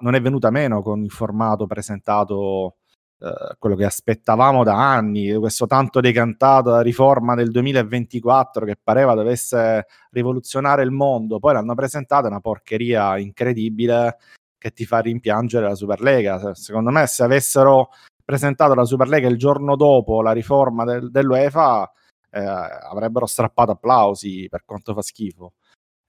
non, 0.00 0.14
è 0.14 0.20
venuta 0.22 0.50
meno 0.50 0.80
con 0.80 1.02
il 1.04 1.10
formato 1.10 1.66
presentato, 1.66 2.76
eh, 3.18 3.56
quello 3.58 3.76
che 3.76 3.84
aspettavamo 3.84 4.62
da 4.62 4.92
anni, 4.92 5.32
questo 5.36 5.66
tanto 5.66 6.00
decantato 6.00 6.78
riforma 6.80 7.34
del 7.34 7.50
2024 7.50 8.66
che 8.66 8.76
pareva 8.82 9.14
dovesse 9.14 9.86
rivoluzionare 10.10 10.82
il 10.82 10.90
mondo. 10.90 11.38
Poi 11.38 11.54
l'hanno 11.54 11.74
presentata 11.74 12.28
una 12.28 12.40
porcheria 12.40 13.16
incredibile 13.18 14.18
che 14.58 14.72
ti 14.72 14.84
fa 14.84 14.98
rimpiangere 14.98 15.66
la 15.66 15.74
Superlega. 15.74 16.54
Secondo 16.54 16.90
me, 16.90 17.06
se 17.06 17.22
avessero 17.22 17.90
presentato 18.24 18.74
la 18.74 18.84
Superlega 18.84 19.28
il 19.28 19.38
giorno 19.38 19.76
dopo 19.76 20.20
la 20.20 20.32
riforma 20.32 20.84
del, 20.84 21.10
dell'UEFA, 21.10 21.90
eh, 22.30 22.40
avrebbero 22.40 23.26
strappato 23.26 23.72
applausi 23.72 24.46
per 24.50 24.64
quanto 24.64 24.92
fa 24.92 25.02
schifo. 25.02 25.54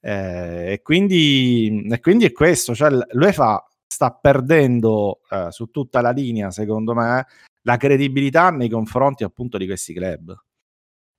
Eh, 0.01 0.73
e, 0.73 0.81
quindi, 0.81 1.87
e, 1.89 1.99
quindi, 1.99 2.25
è 2.25 2.31
questo, 2.31 2.75
cioè 2.75 2.89
l'UEFA 3.11 3.65
sta 3.87 4.11
perdendo 4.11 5.21
eh, 5.29 5.47
su 5.51 5.71
tutta 5.71 6.01
la 6.01 6.11
linea, 6.11 6.51
secondo 6.51 6.93
me, 6.93 7.25
la 7.61 7.77
credibilità 7.77 8.49
nei 8.51 8.69
confronti 8.69 9.23
appunto 9.23 9.57
di 9.57 9.65
questi 9.65 9.93
club. 9.93 10.37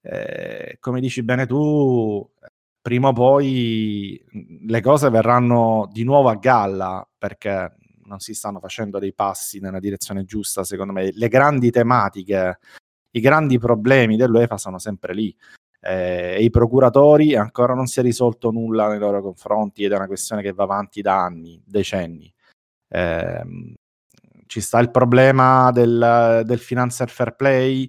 Eh, 0.01 0.77
come 0.81 1.01
dici 1.01 1.23
bene 1.23 1.47
tu, 1.47 2.31
prima 2.81 3.09
o 3.09 3.13
poi 3.13 4.23
le 4.67 4.81
cose 4.81 5.11
verranno 5.11 5.89
di 5.93 6.05
nuovo 6.05 6.29
a 6.29 6.37
galla 6.37 7.07
perché 7.19 7.75
non 8.05 8.21
si 8.21 8.33
stanno 8.33 8.61
facendo 8.61 8.99
dei 8.99 9.13
passi 9.13 9.61
nella 9.61 9.81
direzione 9.81 10.25
giusta, 10.25 10.65
secondo 10.65 10.93
me. 10.93 11.11
Le 11.13 11.29
grandi 11.29 11.71
tematiche, 11.71 12.59
i 13.11 13.21
grandi 13.21 13.59
problemi 13.59 14.17
dell'UEFA 14.17 14.57
sono 14.57 14.79
sempre 14.79 15.15
lì 15.15 15.35
eh, 15.81 16.37
e 16.39 16.43
i 16.43 16.51
procuratori 16.51 17.35
ancora 17.35 17.75
non 17.75 17.87
si 17.87 18.01
è 18.01 18.03
risolto 18.03 18.51
nulla 18.51 18.89
nei 18.89 18.99
loro 18.99 19.23
confronti 19.23 19.85
ed 19.85 19.93
è 19.93 19.97
una 19.97 20.07
questione 20.07 20.43
che 20.43 20.53
va 20.53 20.65
avanti 20.65 21.03
da 21.03 21.23
anni, 21.23 21.61
decenni. 21.65 22.33
Eh, 22.89 23.75
ci 24.47 24.61
sta 24.61 24.79
il 24.79 24.91
problema 24.91 25.71
del, 25.73 26.43
del 26.45 26.59
financer 26.59 27.09
fair 27.11 27.35
play 27.37 27.89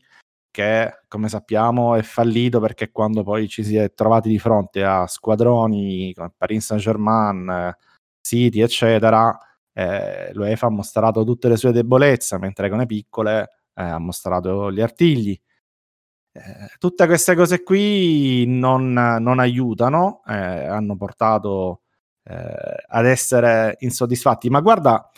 che 0.52 1.00
come 1.08 1.30
sappiamo 1.30 1.96
è 1.96 2.02
fallito 2.02 2.60
perché 2.60 2.92
quando 2.92 3.24
poi 3.24 3.48
ci 3.48 3.64
si 3.64 3.76
è 3.78 3.94
trovati 3.94 4.30
di 4.30 4.40
fronte 4.40 4.84
a 4.84 5.08
squadroni 5.08 6.14
come 6.14 6.34
Paris 6.36 6.66
Saint 6.66 6.82
Germain, 6.84 7.74
City 8.22 8.62
eccetera, 8.62 9.38
eh, 9.74 10.34
l'UEFA 10.34 10.68
ha 10.68 10.70
mostrato 10.70 11.24
tutte 11.24 11.48
le 11.50 11.58
sue 11.58 11.72
debolezze 11.72 12.38
mentre 12.38 12.70
con 12.70 12.80
le 12.80 12.86
piccole 12.86 13.42
eh, 13.74 13.84
ha 13.84 14.00
mostrato 14.00 14.72
gli 14.72 14.82
artigli. 14.82 15.40
Eh, 16.32 16.70
tutte 16.78 17.06
queste 17.08 17.36
cose 17.36 17.64
qui 17.64 18.46
non, 18.48 18.94
non 18.94 19.40
aiutano, 19.40 20.22
eh, 20.28 20.34
hanno 20.36 20.96
portato 20.96 21.82
eh, 22.30 22.84
ad 22.88 23.06
essere 23.06 23.76
insoddisfatti. 23.80 24.50
Ma 24.50 24.62
guarda, 24.62 25.10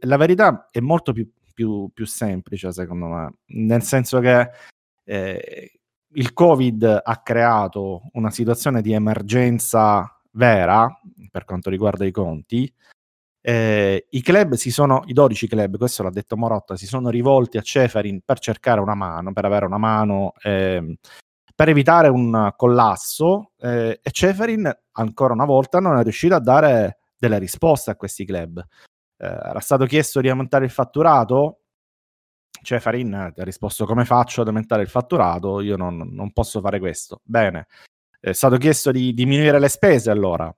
la 0.00 0.16
verità 0.16 0.68
è 0.70 0.80
molto 0.80 1.12
più, 1.12 1.30
più, 1.54 1.90
più 1.92 2.06
semplice, 2.06 2.72
secondo 2.72 3.06
me, 3.06 3.34
nel 3.46 3.82
senso 3.82 4.20
che 4.20 4.50
eh, 5.04 5.80
il 6.08 6.32
Covid 6.32 7.00
ha 7.04 7.22
creato 7.22 8.02
una 8.12 8.30
situazione 8.30 8.82
di 8.82 8.92
emergenza 8.92 10.10
vera 10.32 10.88
per 11.30 11.44
quanto 11.44 11.70
riguarda 11.70 12.04
i 12.04 12.10
conti 12.10 12.72
eh, 13.48 14.08
I 14.10 14.22
club 14.22 14.54
si 14.54 14.72
sono, 14.72 15.04
i 15.06 15.12
12 15.12 15.46
club, 15.46 15.78
questo 15.78 16.02
l'ha 16.02 16.10
detto 16.10 16.36
Morotta, 16.36 16.74
si 16.74 16.84
sono 16.84 17.10
rivolti 17.10 17.58
a 17.58 17.62
Ceferin 17.62 18.22
per 18.24 18.40
cercare 18.40 18.80
una 18.80 18.96
mano, 18.96 19.32
per 19.32 19.44
avere 19.44 19.66
una 19.66 19.78
mano, 19.78 20.32
eh, 20.42 20.96
per 21.56 21.70
evitare 21.70 22.08
un 22.08 22.52
collasso 22.54 23.52
eh, 23.58 23.98
e 24.02 24.10
Ceferin 24.10 24.70
ancora 24.92 25.32
una 25.32 25.46
volta 25.46 25.80
non 25.80 25.96
è 25.98 26.02
riuscito 26.02 26.34
a 26.34 26.40
dare 26.40 26.98
delle 27.16 27.38
risposte 27.38 27.90
a 27.90 27.96
questi 27.96 28.26
club. 28.26 28.58
Eh, 28.58 29.26
era 29.26 29.60
stato 29.60 29.86
chiesto 29.86 30.20
di 30.20 30.28
aumentare 30.28 30.66
il 30.66 30.70
fatturato, 30.70 31.60
Ceferin 32.62 33.14
ha 33.14 33.32
risposto 33.36 33.86
come 33.86 34.04
faccio 34.04 34.42
ad 34.42 34.48
aumentare 34.48 34.82
il 34.82 34.88
fatturato, 34.88 35.60
io 35.60 35.78
non, 35.78 35.96
non 36.12 36.30
posso 36.32 36.60
fare 36.60 36.78
questo. 36.78 37.22
Bene, 37.24 37.68
è 38.20 38.32
stato 38.32 38.58
chiesto 38.58 38.90
di 38.90 39.14
diminuire 39.14 39.58
le 39.58 39.68
spese 39.68 40.10
allora, 40.10 40.54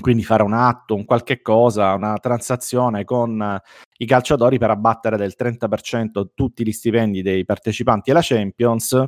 quindi 0.00 0.24
fare 0.24 0.42
un 0.42 0.54
atto, 0.54 0.94
un 0.94 1.04
qualche 1.04 1.42
cosa, 1.42 1.92
una 1.92 2.16
transazione 2.16 3.04
con 3.04 3.38
uh, 3.38 3.68
i 3.98 4.06
calciatori 4.06 4.56
per 4.56 4.70
abbattere 4.70 5.18
del 5.18 5.34
30% 5.38 6.28
tutti 6.34 6.64
gli 6.64 6.72
stipendi 6.72 7.20
dei 7.20 7.44
partecipanti 7.44 8.10
alla 8.10 8.20
Champions 8.22 9.04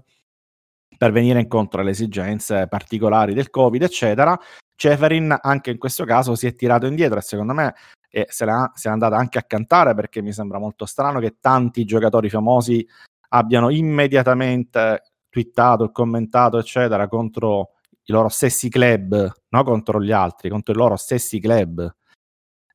per 0.96 1.12
venire 1.12 1.40
incontro 1.40 1.80
alle 1.80 1.90
esigenze 1.90 2.66
particolari 2.68 3.34
del 3.34 3.50
Covid, 3.50 3.82
eccetera. 3.82 4.38
Ceferin 4.74 5.36
anche 5.40 5.70
in 5.70 5.78
questo 5.78 6.04
caso 6.04 6.34
si 6.34 6.46
è 6.46 6.54
tirato 6.54 6.86
indietro 6.86 7.18
e 7.18 7.22
secondo 7.22 7.52
me 7.52 7.74
eh, 8.10 8.26
se, 8.28 8.44
l'ha, 8.44 8.70
se 8.74 8.88
l'è 8.88 8.94
andata 8.94 9.16
anche 9.16 9.38
a 9.38 9.42
cantare 9.42 9.94
perché 9.94 10.22
mi 10.22 10.32
sembra 10.32 10.58
molto 10.58 10.86
strano 10.86 11.20
che 11.20 11.36
tanti 11.40 11.84
giocatori 11.84 12.28
famosi 12.28 12.86
abbiano 13.28 13.70
immediatamente 13.70 15.02
twittato 15.28 15.84
e 15.84 15.92
commentato, 15.92 16.58
eccetera, 16.58 17.08
contro 17.08 17.74
i 18.04 18.12
loro 18.12 18.28
stessi 18.28 18.68
club, 18.68 19.32
no 19.48 19.64
contro 19.64 20.02
gli 20.02 20.12
altri, 20.12 20.50
contro 20.50 20.74
i 20.74 20.76
loro 20.76 20.96
stessi 20.96 21.38
club. 21.38 21.88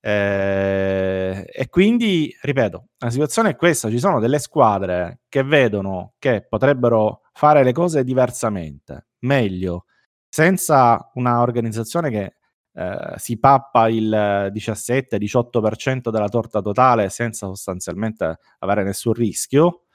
Eh, 0.08 1.44
e 1.52 1.68
quindi, 1.68 2.32
ripeto, 2.40 2.90
la 3.00 3.10
situazione 3.10 3.50
è 3.50 3.56
questa, 3.56 3.90
ci 3.90 3.98
sono 3.98 4.20
delle 4.20 4.38
squadre 4.38 5.22
che 5.28 5.42
vedono 5.42 6.14
che 6.20 6.46
potrebbero 6.48 7.22
fare 7.34 7.64
le 7.64 7.72
cose 7.72 8.04
diversamente, 8.04 9.08
meglio, 9.22 9.86
senza 10.30 11.10
una 11.16 11.42
organizzazione 11.42 12.12
che 12.12 12.36
eh, 12.74 13.14
si 13.16 13.40
pappa 13.40 13.88
il 13.90 14.52
17-18% 14.54 16.12
della 16.12 16.30
torta 16.30 16.62
totale 16.62 17.10
senza 17.10 17.48
sostanzialmente 17.48 18.38
avere 18.60 18.84
nessun 18.84 19.14
rischio, 19.14 19.86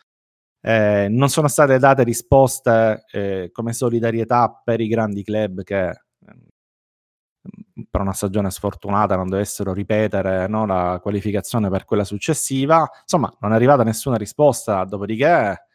eh, 0.61 1.07
non 1.09 1.29
sono 1.29 1.47
state 1.47 1.79
date 1.79 2.03
risposte 2.03 3.05
eh, 3.13 3.51
come 3.53 3.73
solidarietà 3.73 4.61
per 4.65 4.81
i 4.81 4.89
grandi 4.89 5.23
club 5.23 5.63
che 5.63 5.93
per 7.89 8.01
una 8.01 8.13
stagione 8.13 8.51
sfortunata 8.51 9.17
non 9.17 9.29
dovessero 9.29 9.73
ripetere 9.73 10.49
no, 10.49 10.67
la 10.67 10.99
qualificazione 11.01 11.69
per 11.71 11.85
quella 11.85 12.05
successiva. 12.05 12.89
Insomma, 13.03 13.33
non 13.41 13.53
è 13.53 13.55
arrivata 13.55 13.85
nessuna 13.85 14.17
risposta, 14.17 14.85
dopodiché 14.85 15.67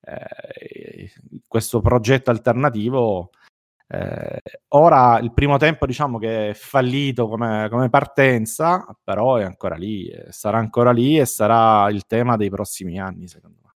eh, 0.00 1.12
questo 1.46 1.80
progetto 1.80 2.30
alternativo 2.30 3.30
eh, 3.94 4.40
ora 4.68 5.18
il 5.18 5.34
primo 5.34 5.58
tempo 5.58 5.84
diciamo 5.84 6.18
che 6.18 6.50
è 6.50 6.54
fallito 6.54 7.28
come, 7.28 7.68
come, 7.70 7.90
partenza, 7.90 8.86
però 9.04 9.36
è 9.36 9.44
ancora 9.44 9.74
lì, 9.74 10.10
sarà 10.30 10.56
ancora 10.56 10.92
lì 10.92 11.18
e 11.18 11.26
sarà 11.26 11.90
il 11.90 12.06
tema 12.06 12.36
dei 12.36 12.48
prossimi 12.48 12.98
anni, 12.98 13.28
secondo 13.28 13.58
me. 13.62 13.70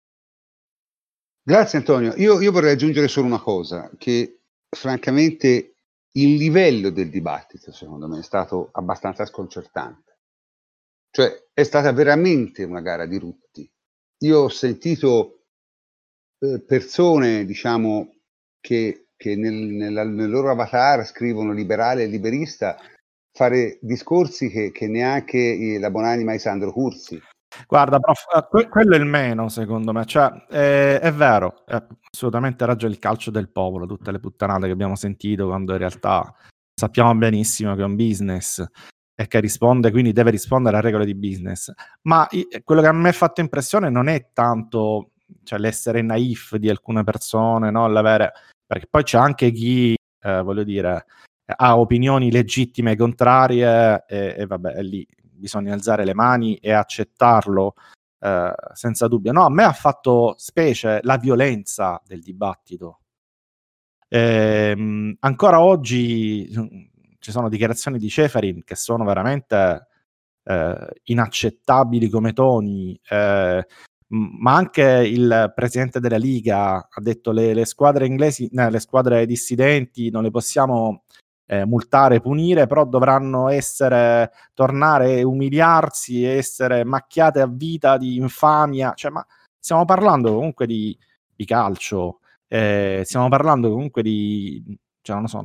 Grazie 1.43 1.79
Antonio. 1.79 2.15
Io, 2.17 2.41
io, 2.41 2.53
vorrei 2.53 2.73
aggiungere 2.73 3.09
solo 3.09 3.27
una 3.27 3.41
cosa, 3.41 3.91
che 3.99 4.39
francamente 4.69 5.74
il 6.17 6.37
livello 6.37 6.91
del 6.91 7.11
dibattito, 7.11 7.73
secondo 7.73 8.07
me, 8.09 8.21
è 8.21 8.23
stato 8.23 8.69
abbastanza 8.73 9.25
sconcertante. 9.25 10.19
Cioè, 11.11 11.49
è 11.53 11.63
stata 11.63 11.93
veramente 11.93 12.65
una 12.65 12.81
gara 12.81 13.07
di 13.07 13.19
rutti. 13.19 13.69
Io 14.19 14.41
ho 14.41 14.49
sentito 14.49 15.47
eh, 16.39 16.61
persone, 16.63 17.45
diciamo, 17.45 18.17
che, 18.61 19.09
che 19.17 19.37
nel, 19.37 19.55
nella, 19.55 20.05
nel 20.05 20.31
loro 20.31 20.51
avatar 20.51 21.07
scrivono 21.07 21.53
liberale 21.53 22.05
e 22.05 22.07
liberista, 22.07 22.77
fare 23.33 23.79
discorsi 23.81 24.49
che, 24.49 24.71
che 24.71 24.87
neanche 24.87 25.79
la 25.79 25.91
buonanima 25.91 26.33
di 26.33 26.39
Sandro 26.39 26.73
Cursi 26.73 27.21
Guarda, 27.67 27.99
prof, 27.99 28.25
eh, 28.35 28.47
que- 28.49 28.69
quello 28.69 28.95
è 28.95 28.99
il 28.99 29.07
meno, 29.07 29.49
secondo 29.49 29.93
me. 29.93 30.05
Cioè, 30.05 30.47
è, 30.49 30.99
è 31.01 31.13
vero, 31.13 31.65
è 31.67 31.83
assolutamente 32.13 32.65
ragione 32.67 32.93
il 32.93 32.99
calcio 32.99 33.31
del 33.31 33.51
popolo, 33.51 33.87
tutte 33.87 34.13
le 34.13 34.21
puttanate 34.21 34.67
che 34.67 34.73
abbiamo 34.73 34.97
sentito, 34.97 35.47
quando 35.47 35.73
in 35.73 35.79
realtà 35.79 36.35
sappiamo 36.75 37.15
benissimo 37.15 37.75
che 37.75 37.83
è 37.83 37.85
un 37.85 37.97
business 37.97 38.65
e 39.17 39.27
che 39.29 39.41
risponde, 39.41 39.91
quindi 39.91 40.13
deve 40.13 40.31
rispondere 40.31 40.77
a 40.77 40.81
regole 40.81 41.05
di 41.05 41.15
business. 41.15 41.73
Ma 42.03 42.29
quello 42.65 42.81
che 42.81 42.89
a 42.89 42.93
me 42.93 43.11
ha 43.11 43.13
fatto 43.13 43.41
impressione 43.41 43.91
non 43.91 44.09
è 44.09 44.31
tanto 44.33 45.13
cioè, 45.45 45.59
l'essere 45.59 46.03
naif 46.03 46.57
di 46.57 46.69
alcune 46.69 47.05
persone, 47.05 47.71
no? 47.71 47.87
L'avere... 47.87 48.33
perché 48.67 48.87
poi 48.91 49.03
c'è 49.05 49.19
anche 49.19 49.51
chi, 49.53 49.95
eh, 50.21 50.43
voglio 50.43 50.65
dire, 50.65 51.05
ha 51.57 51.79
opinioni 51.79 52.31
legittime 52.31 52.97
contrarie 52.97 54.05
e, 54.07 54.35
e 54.39 54.47
vabbè, 54.47 54.83
lì 54.83 55.07
bisogna 55.35 55.73
alzare 55.75 56.05
le 56.05 56.15
mani 56.15 56.57
e 56.57 56.73
accettarlo 56.73 57.75
eh, 58.21 58.55
senza 58.73 59.09
dubbio. 59.09 59.33
No, 59.33 59.45
a 59.45 59.51
me 59.51 59.65
ha 59.65 59.73
fatto 59.73 60.35
specie 60.39 61.01
la 61.03 61.17
violenza 61.19 62.01
del 62.07 62.21
dibattito. 62.21 63.01
Ehm, 64.09 65.17
ancora 65.21 65.61
oggi 65.61 66.49
mm, 66.57 66.67
ci 67.19 67.31
sono 67.31 67.49
dichiarazioni 67.49 67.99
di 67.99 68.09
Ceferin 68.09 68.63
che 68.65 68.77
sono 68.77 69.05
veramente 69.05 69.89
eh, 70.45 71.01
inaccettabili 71.05 72.09
come 72.09 72.33
toni. 72.33 72.99
Eh, 73.09 73.67
ma 74.07 74.55
anche 74.55 74.83
il 74.83 75.53
presidente 75.55 76.01
della 76.01 76.17
Liga 76.17 76.89
ha 76.89 77.01
detto 77.01 77.33
le, 77.33 77.55
le 77.55 77.65
squadre 77.65 78.07
inglesi, 78.07 78.49
no, 78.53 78.69
le 78.69 78.79
squadre 78.81 79.27
dissidenti 79.27 80.11
non 80.11 80.23
le 80.23 80.31
possiamo 80.31 81.04
eh, 81.47 81.65
multare, 81.65 82.21
punire, 82.21 82.67
però 82.67 82.85
dovranno 82.85 83.49
essere, 83.49 84.33
tornare, 84.55 85.23
umiliarsi, 85.23 86.25
essere 86.25 86.85
macchiate 86.85 87.41
a 87.41 87.47
vita 87.47 87.97
di 87.97 88.17
infamia. 88.17 88.93
Cioè, 88.95 89.11
ma 89.11 89.27
stiamo 89.59 89.85
parlando 89.85 90.35
comunque 90.35 90.67
di, 90.67 90.97
di 91.35 91.45
calcio, 91.45 92.21
eh, 92.49 93.03
stiamo 93.05 93.29
parlando 93.29 93.71
comunque 93.71 94.03
di, 94.03 94.63
cioè, 95.03 95.17
non 95.17 95.29
so, 95.29 95.43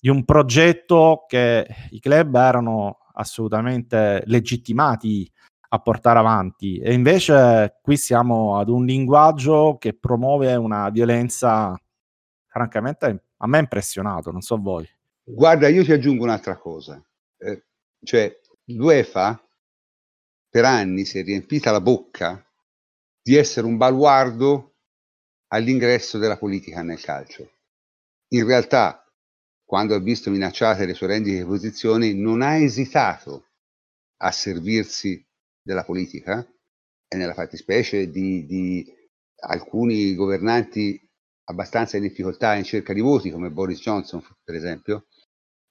di 0.00 0.08
un 0.08 0.24
progetto 0.24 1.24
che 1.26 1.66
i 1.90 2.00
club 2.00 2.34
erano 2.36 2.98
assolutamente 3.14 4.22
legittimati 4.26 5.30
a 5.70 5.78
portare 5.80 6.18
avanti 6.18 6.78
e 6.78 6.94
invece 6.94 7.78
qui 7.82 7.96
siamo 7.98 8.56
ad 8.56 8.70
un 8.70 8.86
linguaggio 8.86 9.76
che 9.78 9.92
promuove 9.92 10.54
una 10.54 10.88
violenza 10.88 11.78
francamente 12.46 13.27
a 13.38 13.46
me 13.46 13.58
ha 13.58 13.60
impressionato, 13.60 14.30
non 14.30 14.40
so 14.40 14.56
voi. 14.56 14.88
Guarda, 15.22 15.68
io 15.68 15.84
ti 15.84 15.92
aggiungo 15.92 16.24
un'altra 16.24 16.56
cosa, 16.56 17.02
eh, 17.38 17.64
cioè 18.02 18.34
l'UEFA 18.64 19.42
per 20.48 20.64
anni 20.64 21.04
si 21.04 21.18
è 21.18 21.22
riempita 21.22 21.70
la 21.70 21.80
bocca 21.80 22.42
di 23.22 23.34
essere 23.34 23.66
un 23.66 23.76
baluardo 23.76 24.76
all'ingresso 25.48 26.18
della 26.18 26.38
politica 26.38 26.82
nel 26.82 27.00
calcio. 27.00 27.50
In 28.28 28.46
realtà, 28.46 29.04
quando 29.64 29.94
ha 29.94 29.98
visto 29.98 30.30
minacciate 30.30 30.86
le 30.86 30.94
sue 30.94 31.08
rendite 31.08 31.38
di 31.38 31.44
posizione, 31.44 32.12
non 32.14 32.40
ha 32.40 32.56
esitato 32.56 33.48
a 34.20 34.32
servirsi 34.32 35.24
della 35.62 35.84
politica 35.84 36.46
e 37.06 37.16
nella 37.16 37.34
fattispecie 37.34 38.10
di, 38.10 38.46
di 38.46 38.96
alcuni 39.40 40.14
governanti 40.14 41.07
abbastanza 41.48 41.96
in 41.96 42.02
difficoltà 42.02 42.54
in 42.54 42.64
cerca 42.64 42.92
di 42.92 43.00
voti, 43.00 43.30
come 43.30 43.50
Boris 43.50 43.80
Johnson, 43.80 44.22
per 44.42 44.54
esempio, 44.54 45.06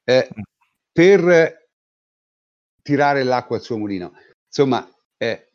eh, 0.03 0.27
per 0.91 1.69
tirare 2.81 3.23
l'acqua 3.23 3.57
al 3.57 3.61
suo 3.61 3.77
mulino. 3.77 4.13
Insomma, 4.45 4.89
eh, 5.17 5.51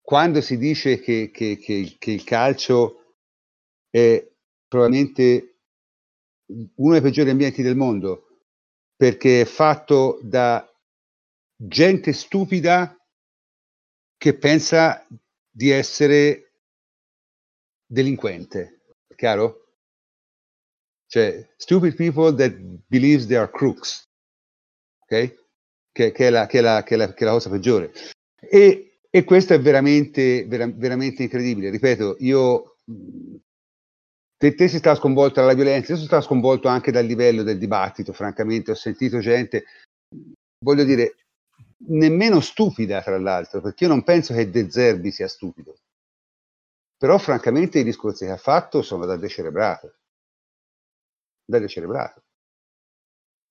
quando 0.00 0.40
si 0.40 0.56
dice 0.56 1.00
che, 1.00 1.30
che, 1.30 1.58
che, 1.58 1.96
che, 1.98 2.10
il 2.10 2.24
calcio 2.24 3.16
è 3.90 4.26
probabilmente 4.66 5.58
uno 6.76 6.92
dei 6.92 7.02
peggiori 7.02 7.30
ambienti 7.30 7.62
del 7.62 7.76
mondo, 7.76 8.40
perché 8.96 9.42
è 9.42 9.44
fatto 9.44 10.18
da 10.22 10.66
gente 11.56 12.12
stupida 12.12 12.96
che 14.16 14.36
pensa 14.36 15.06
di 15.50 15.70
essere 15.70 16.54
delinquente 17.86 18.79
chiaro? 19.20 19.66
Cioè, 21.06 21.52
stupid 21.56 21.94
people 21.94 22.34
that 22.34 22.56
believes 22.86 23.26
they 23.26 23.36
are 23.36 23.50
crooks, 23.50 24.04
ok? 25.02 25.38
Che, 25.92 26.12
che, 26.12 26.26
è, 26.26 26.30
la, 26.30 26.46
che, 26.46 26.58
è, 26.58 26.60
la, 26.62 26.82
che, 26.82 26.94
è, 26.94 26.96
la, 26.96 27.12
che 27.12 27.24
è 27.24 27.26
la 27.26 27.32
cosa 27.32 27.50
peggiore. 27.50 27.92
E, 28.40 28.98
e 29.10 29.24
questo 29.24 29.52
è 29.52 29.60
veramente, 29.60 30.46
vera, 30.46 30.66
veramente 30.66 31.24
incredibile. 31.24 31.70
Ripeto, 31.70 32.16
io 32.20 32.76
te, 34.36 34.54
te 34.54 34.68
si 34.68 34.78
sta 34.78 34.94
sconvolto 34.94 35.40
dalla 35.40 35.54
violenza, 35.54 35.90
io 35.90 35.96
sono 35.96 36.06
stato 36.06 36.24
sconvolto 36.24 36.68
anche 36.68 36.92
dal 36.92 37.04
livello 37.04 37.42
del 37.42 37.58
dibattito, 37.58 38.12
francamente, 38.12 38.70
ho 38.70 38.74
sentito 38.74 39.18
gente, 39.18 39.64
voglio 40.64 40.84
dire, 40.84 41.16
nemmeno 41.88 42.40
stupida, 42.40 43.02
tra 43.02 43.18
l'altro, 43.18 43.60
perché 43.60 43.84
io 43.84 43.90
non 43.90 44.04
penso 44.04 44.32
che 44.32 44.48
De 44.48 44.70
Zerbi 44.70 45.10
sia 45.10 45.28
stupido. 45.28 45.76
Però 47.00 47.16
francamente 47.16 47.78
i 47.78 47.82
discorsi 47.82 48.26
che 48.26 48.32
ha 48.32 48.36
fatto 48.36 48.82
sono 48.82 49.06
da 49.06 49.16
decerebrato. 49.16 49.94
Da 51.46 51.58
decerebrato. 51.58 52.24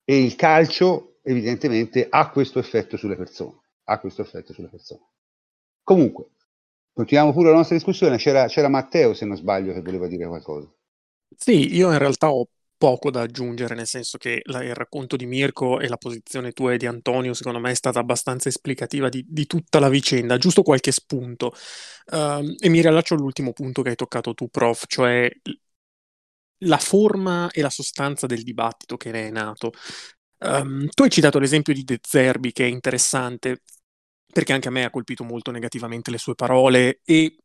E 0.04 0.22
il 0.22 0.36
calcio 0.36 1.18
evidentemente 1.22 2.06
ha 2.08 2.30
questo 2.30 2.60
effetto 2.60 2.96
sulle 2.96 3.16
persone. 3.16 3.58
Ha 3.86 3.98
questo 3.98 4.22
effetto 4.22 4.52
sulle 4.52 4.68
persone. 4.68 5.04
Comunque, 5.82 6.26
continuiamo 6.92 7.32
pure 7.32 7.50
la 7.50 7.56
nostra 7.56 7.74
discussione. 7.74 8.18
C'era, 8.18 8.46
c'era 8.46 8.68
Matteo, 8.68 9.14
se 9.14 9.24
non 9.24 9.36
sbaglio, 9.36 9.72
che 9.72 9.80
voleva 9.80 10.06
dire 10.06 10.28
qualcosa. 10.28 10.72
Sì, 11.36 11.74
io 11.74 11.90
in 11.90 11.98
realtà 11.98 12.30
ho 12.30 12.46
poco 12.80 13.10
da 13.10 13.20
aggiungere, 13.20 13.74
nel 13.74 13.86
senso 13.86 14.16
che 14.16 14.40
la, 14.44 14.64
il 14.64 14.74
racconto 14.74 15.16
di 15.16 15.26
Mirko 15.26 15.80
e 15.80 15.86
la 15.86 15.98
posizione 15.98 16.52
tua 16.52 16.72
e 16.72 16.78
di 16.78 16.86
Antonio, 16.86 17.34
secondo 17.34 17.58
me, 17.58 17.72
è 17.72 17.74
stata 17.74 17.98
abbastanza 17.98 18.48
esplicativa 18.48 19.10
di, 19.10 19.22
di 19.28 19.44
tutta 19.44 19.80
la 19.80 19.90
vicenda. 19.90 20.38
Giusto 20.38 20.62
qualche 20.62 20.90
spunto. 20.90 21.52
Uh, 22.06 22.54
e 22.58 22.70
mi 22.70 22.80
riallaccio 22.80 23.12
all'ultimo 23.12 23.52
punto 23.52 23.82
che 23.82 23.90
hai 23.90 23.96
toccato 23.96 24.32
tu, 24.32 24.48
prof, 24.48 24.84
cioè 24.86 25.30
la 26.64 26.78
forma 26.78 27.50
e 27.50 27.60
la 27.60 27.68
sostanza 27.68 28.26
del 28.26 28.42
dibattito 28.42 28.96
che 28.96 29.10
ne 29.10 29.28
è 29.28 29.30
nato. 29.30 29.72
Um, 30.38 30.88
tu 30.88 31.02
hai 31.02 31.10
citato 31.10 31.38
l'esempio 31.38 31.74
di 31.74 31.84
De 31.84 31.98
Zerbi, 32.00 32.50
che 32.52 32.64
è 32.64 32.68
interessante, 32.68 33.60
perché 34.32 34.54
anche 34.54 34.68
a 34.68 34.70
me 34.70 34.84
ha 34.84 34.90
colpito 34.90 35.22
molto 35.22 35.50
negativamente 35.50 36.10
le 36.10 36.16
sue 36.16 36.34
parole 36.34 37.00
e 37.04 37.36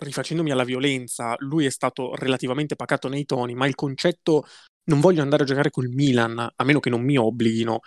rifacendomi 0.00 0.50
alla 0.50 0.64
violenza, 0.64 1.34
lui 1.40 1.66
è 1.66 1.70
stato 1.70 2.14
relativamente 2.14 2.76
pacato 2.76 3.08
nei 3.08 3.26
toni, 3.26 3.54
ma 3.54 3.66
il 3.66 3.74
concetto 3.74 4.44
non 4.84 5.00
voglio 5.00 5.22
andare 5.22 5.42
a 5.42 5.46
giocare 5.46 5.70
col 5.70 5.88
Milan, 5.88 6.38
a 6.38 6.64
meno 6.64 6.80
che 6.80 6.90
non 6.90 7.02
mi 7.02 7.16
obblighino. 7.16 7.80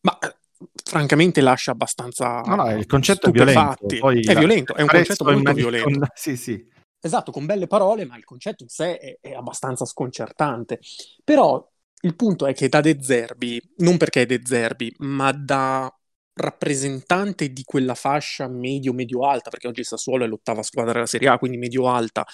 Ma 0.00 0.18
eh, 0.18 0.36
francamente 0.82 1.40
lascia 1.40 1.72
abbastanza 1.72 2.40
no, 2.40 2.56
no, 2.56 2.70
il 2.72 2.86
concetto 2.86 3.28
è 3.28 3.30
violento, 3.30 3.86
poi 3.98 4.20
è 4.20 4.34
violento, 4.34 4.74
è 4.74 4.82
un 4.82 4.88
concetto 4.88 5.24
molto 5.24 5.52
violento. 5.52 5.90
Con... 5.90 6.08
Sì, 6.14 6.36
sì. 6.36 6.76
Esatto, 7.00 7.30
con 7.30 7.46
belle 7.46 7.68
parole, 7.68 8.04
ma 8.04 8.16
il 8.16 8.24
concetto 8.24 8.64
in 8.64 8.68
sé 8.68 8.98
è, 8.98 9.18
è 9.20 9.32
abbastanza 9.32 9.84
sconcertante. 9.84 10.80
Però 11.22 11.64
il 12.02 12.16
punto 12.16 12.46
è 12.46 12.54
che 12.54 12.68
da 12.68 12.80
De 12.80 12.98
Zerbi, 13.00 13.60
non 13.78 13.96
perché 13.96 14.22
è 14.22 14.26
De 14.26 14.40
Zerbi, 14.44 14.92
ma 14.98 15.32
da 15.32 15.92
rappresentante 16.32 17.52
di 17.52 17.62
quella 17.64 17.94
fascia 17.94 18.48
medio-medio-alta, 18.48 19.50
perché 19.50 19.68
oggi 19.68 19.80
il 19.80 19.86
Sassuolo 19.86 20.24
è 20.24 20.28
l'ottava 20.28 20.62
squadra 20.62 20.92
della 20.92 21.06
Serie 21.06 21.28
A, 21.28 21.38
quindi 21.38 21.56
medio-alta, 21.56 22.24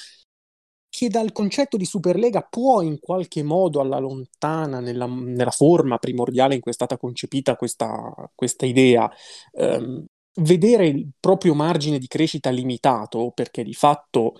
che 0.94 1.08
dal 1.08 1.32
concetto 1.32 1.76
di 1.76 1.84
Superlega 1.84 2.42
può 2.42 2.80
in 2.80 3.00
qualche 3.00 3.42
modo 3.42 3.80
alla 3.80 3.98
lontana, 3.98 4.78
nella, 4.78 5.06
nella 5.06 5.50
forma 5.50 5.98
primordiale 5.98 6.54
in 6.54 6.60
cui 6.60 6.70
è 6.70 6.74
stata 6.74 6.96
concepita 6.96 7.56
questa, 7.56 8.14
questa 8.32 8.64
idea, 8.64 9.10
ehm, 9.54 10.04
vedere 10.34 10.86
il 10.86 11.08
proprio 11.18 11.52
margine 11.54 11.98
di 11.98 12.06
crescita 12.06 12.50
limitato, 12.50 13.32
perché 13.34 13.64
di 13.64 13.74
fatto 13.74 14.34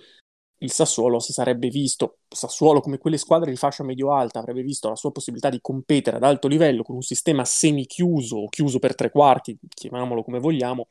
il 0.59 0.71
Sassuolo 0.71 1.19
si 1.19 1.33
sarebbe 1.33 1.67
visto, 1.67 2.19
Sassuolo 2.29 2.79
come 2.79 2.99
quelle 2.99 3.17
squadre 3.17 3.51
di 3.51 3.57
fascia 3.57 3.83
medio-alta, 3.83 4.39
avrebbe 4.39 4.61
visto 4.61 4.87
la 4.87 4.95
sua 4.95 5.11
possibilità 5.11 5.49
di 5.49 5.59
competere 5.59 6.15
ad 6.15 6.23
alto 6.23 6.47
livello 6.47 6.83
con 6.83 6.95
un 6.95 7.01
sistema 7.01 7.43
semi-chiuso 7.43 8.45
chiuso 8.47 8.79
per 8.79 8.95
tre 8.95 9.11
quarti, 9.11 9.59
chiamiamolo 9.67 10.23
come 10.23 10.39
vogliamo, 10.39 10.87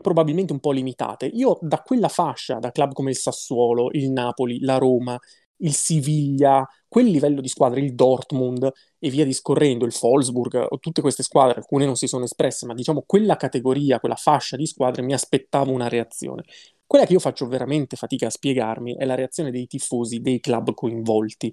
probabilmente 0.00 0.52
un 0.52 0.60
po' 0.60 0.72
limitate. 0.72 1.26
Io 1.26 1.58
da 1.60 1.80
quella 1.82 2.08
fascia, 2.08 2.58
da 2.58 2.70
club 2.70 2.92
come 2.92 3.10
il 3.10 3.16
Sassuolo, 3.16 3.88
il 3.92 4.10
Napoli, 4.10 4.60
la 4.60 4.78
Roma, 4.78 5.18
il 5.58 5.74
Siviglia, 5.74 6.66
quel 6.86 7.06
livello 7.06 7.40
di 7.40 7.48
squadre, 7.48 7.80
il 7.80 7.94
Dortmund 7.94 8.70
e 8.98 9.10
via 9.10 9.24
discorrendo, 9.24 9.86
il 9.86 9.96
Wolfsburg, 9.98 10.78
tutte 10.80 11.00
queste 11.00 11.22
squadre, 11.22 11.56
alcune 11.56 11.86
non 11.86 11.96
si 11.96 12.06
sono 12.06 12.24
espresse, 12.24 12.66
ma 12.66 12.74
diciamo 12.74 13.04
quella 13.06 13.36
categoria, 13.36 14.00
quella 14.00 14.16
fascia 14.16 14.56
di 14.56 14.66
squadre 14.66 15.02
mi 15.02 15.12
aspettavo 15.14 15.72
una 15.72 15.88
reazione. 15.88 16.44
Quella 16.86 17.04
che 17.04 17.14
io 17.14 17.18
faccio 17.18 17.46
veramente 17.48 17.96
fatica 17.96 18.26
a 18.26 18.30
spiegarmi 18.30 18.96
è 18.96 19.04
la 19.04 19.14
reazione 19.14 19.50
dei 19.50 19.66
tifosi 19.66 20.20
dei 20.20 20.40
club 20.40 20.72
coinvolti. 20.74 21.52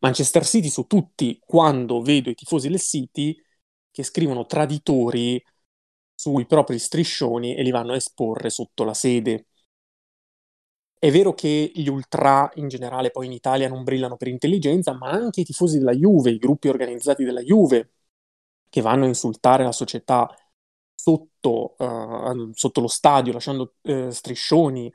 Manchester 0.00 0.44
City 0.44 0.68
su 0.68 0.86
tutti, 0.86 1.40
quando 1.44 2.00
vedo 2.02 2.28
i 2.28 2.34
tifosi 2.34 2.68
del 2.68 2.80
City 2.80 3.36
che 3.90 4.02
scrivono 4.02 4.46
traditori 4.46 5.42
sui 6.22 6.46
propri 6.46 6.78
striscioni 6.78 7.56
e 7.56 7.62
li 7.64 7.72
vanno 7.72 7.92
a 7.94 7.96
esporre 7.96 8.48
sotto 8.48 8.84
la 8.84 8.94
sede. 8.94 9.46
È 10.98 11.10
vero 11.10 11.34
che 11.34 11.72
gli 11.74 11.88
ultra 11.88 12.48
in 12.54 12.68
generale 12.68 13.10
poi 13.10 13.26
in 13.26 13.32
Italia 13.32 13.68
non 13.68 13.82
brillano 13.82 14.16
per 14.16 14.28
intelligenza, 14.28 14.94
ma 14.94 15.10
anche 15.10 15.40
i 15.40 15.44
tifosi 15.44 15.78
della 15.78 15.92
Juve, 15.92 16.30
i 16.30 16.38
gruppi 16.38 16.68
organizzati 16.68 17.24
della 17.24 17.40
Juve, 17.40 17.90
che 18.68 18.80
vanno 18.80 19.04
a 19.04 19.08
insultare 19.08 19.64
la 19.64 19.72
società 19.72 20.28
sotto, 20.94 21.74
uh, 21.78 22.50
sotto 22.52 22.80
lo 22.80 22.86
stadio, 22.88 23.32
lasciando 23.32 23.74
uh, 23.82 24.10
striscioni, 24.10 24.92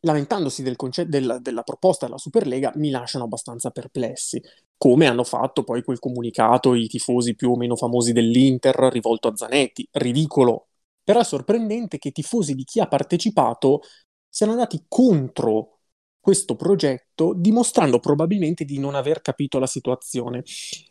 lamentandosi 0.00 0.62
del 0.62 0.76
conce- 0.76 1.06
del- 1.06 1.38
della 1.40 1.62
proposta 1.62 2.06
della 2.06 2.18
Superlega, 2.18 2.72
mi 2.76 2.90
lasciano 2.90 3.24
abbastanza 3.24 3.70
perplessi. 3.70 4.40
Come 4.76 5.06
hanno 5.06 5.24
fatto 5.24 5.62
poi 5.62 5.82
quel 5.82 5.98
comunicato 5.98 6.74
i 6.74 6.86
tifosi 6.88 7.34
più 7.34 7.50
o 7.52 7.56
meno 7.56 7.76
famosi 7.76 8.12
dell'Inter 8.12 8.74
rivolto 8.92 9.28
a 9.28 9.36
Zanetti. 9.36 9.86
Ridicolo. 9.92 10.68
Però 11.04 11.20
è 11.20 11.24
sorprendente 11.24 11.98
che 11.98 12.08
i 12.08 12.12
tifosi 12.12 12.54
di 12.54 12.64
chi 12.64 12.80
ha 12.80 12.86
partecipato 12.86 13.80
siano 14.28 14.52
andati 14.52 14.84
contro 14.88 15.80
questo 16.20 16.54
progetto, 16.54 17.32
dimostrando 17.34 17.98
probabilmente 17.98 18.64
di 18.64 18.78
non 18.78 18.94
aver 18.94 19.20
capito 19.22 19.58
la 19.58 19.66
situazione. 19.66 20.42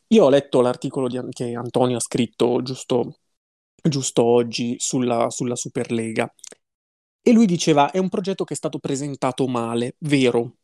Io 0.08 0.26
ho 0.26 0.30
letto 0.30 0.62
l'articolo 0.62 1.08
di 1.08 1.20
che 1.30 1.54
Antonio 1.54 1.98
ha 1.98 2.00
scritto 2.00 2.62
giusto, 2.64 3.20
giusto 3.82 4.24
oggi 4.24 4.76
sulla, 4.80 5.30
sulla 5.30 5.56
Superlega 5.56 6.32
e 7.22 7.32
lui 7.32 7.46
diceva 7.46 7.92
è 7.92 7.98
un 7.98 8.10
progetto 8.10 8.44
che 8.44 8.54
è 8.54 8.58
stato 8.58 8.80
presentato 8.80 9.48
male, 9.48 9.96
vero. 10.00 10.56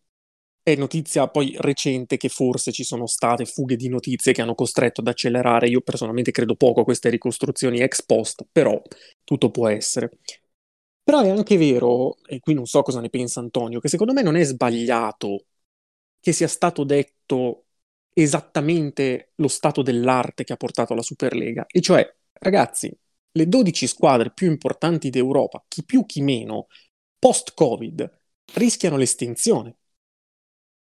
È 0.63 0.75
notizia 0.75 1.27
poi 1.29 1.55
recente 1.59 2.17
che 2.17 2.27
forse 2.29 2.71
ci 2.71 2.83
sono 2.83 3.05
state 3.07 3.45
fughe 3.45 3.75
di 3.75 3.87
notizie 3.87 4.33
che 4.33 4.41
hanno 4.41 4.55
costretto 4.55 5.01
ad 5.01 5.07
accelerare. 5.07 5.67
Io 5.69 5.81
personalmente 5.81 6.31
credo 6.31 6.55
poco 6.55 6.81
a 6.81 6.83
queste 6.83 7.09
ricostruzioni 7.09 7.81
ex 7.81 8.03
post, 8.03 8.45
però 8.51 8.81
tutto 9.23 9.51
può 9.51 9.67
essere. 9.67 10.09
Però 11.03 11.21
è 11.21 11.29
anche 11.29 11.57
vero, 11.57 12.17
e 12.25 12.39
qui 12.39 12.55
non 12.55 12.65
so 12.65 12.81
cosa 12.81 12.99
ne 12.99 13.09
pensa 13.09 13.39
Antonio, 13.39 13.79
che 13.79 13.89
secondo 13.89 14.13
me 14.13 14.23
non 14.23 14.35
è 14.35 14.43
sbagliato 14.43 15.45
che 16.19 16.31
sia 16.31 16.47
stato 16.47 16.83
detto 16.83 17.65
esattamente 18.13 19.33
lo 19.35 19.47
stato 19.47 19.83
dell'arte 19.83 20.43
che 20.43 20.53
ha 20.53 20.57
portato 20.57 20.93
alla 20.93 21.03
Superlega, 21.03 21.65
e 21.67 21.81
cioè, 21.81 22.11
ragazzi, 22.33 22.91
le 23.35 23.47
12 23.47 23.87
squadre 23.87 24.31
più 24.31 24.49
importanti 24.49 25.09
d'Europa, 25.09 25.63
chi 25.67 25.83
più 25.83 26.05
chi 26.05 26.21
meno, 26.21 26.67
post-Covid, 27.19 28.09
rischiano 28.53 28.97
l'estinzione. 28.97 29.77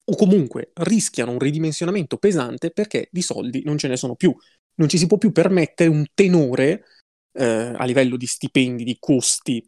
O 0.04 0.16
comunque 0.16 0.72
rischiano 0.74 1.32
un 1.32 1.40
ridimensionamento 1.40 2.18
pesante 2.18 2.72
perché 2.72 3.08
di 3.12 3.22
soldi 3.22 3.62
non 3.64 3.78
ce 3.78 3.88
ne 3.88 3.96
sono 3.96 4.16
più. 4.16 4.36
Non 4.76 4.90
ci 4.90 4.98
si 4.98 5.08
può 5.08 5.18
più 5.18 5.32
permettere 5.32 5.90
un 5.90 6.06
tenore 6.14 6.84
eh, 7.34 7.74
a 7.76 7.86
livello 7.86 8.18
di 8.18 8.26
stipendi, 8.26 8.84
di 8.84 8.98
costi, 9.00 9.66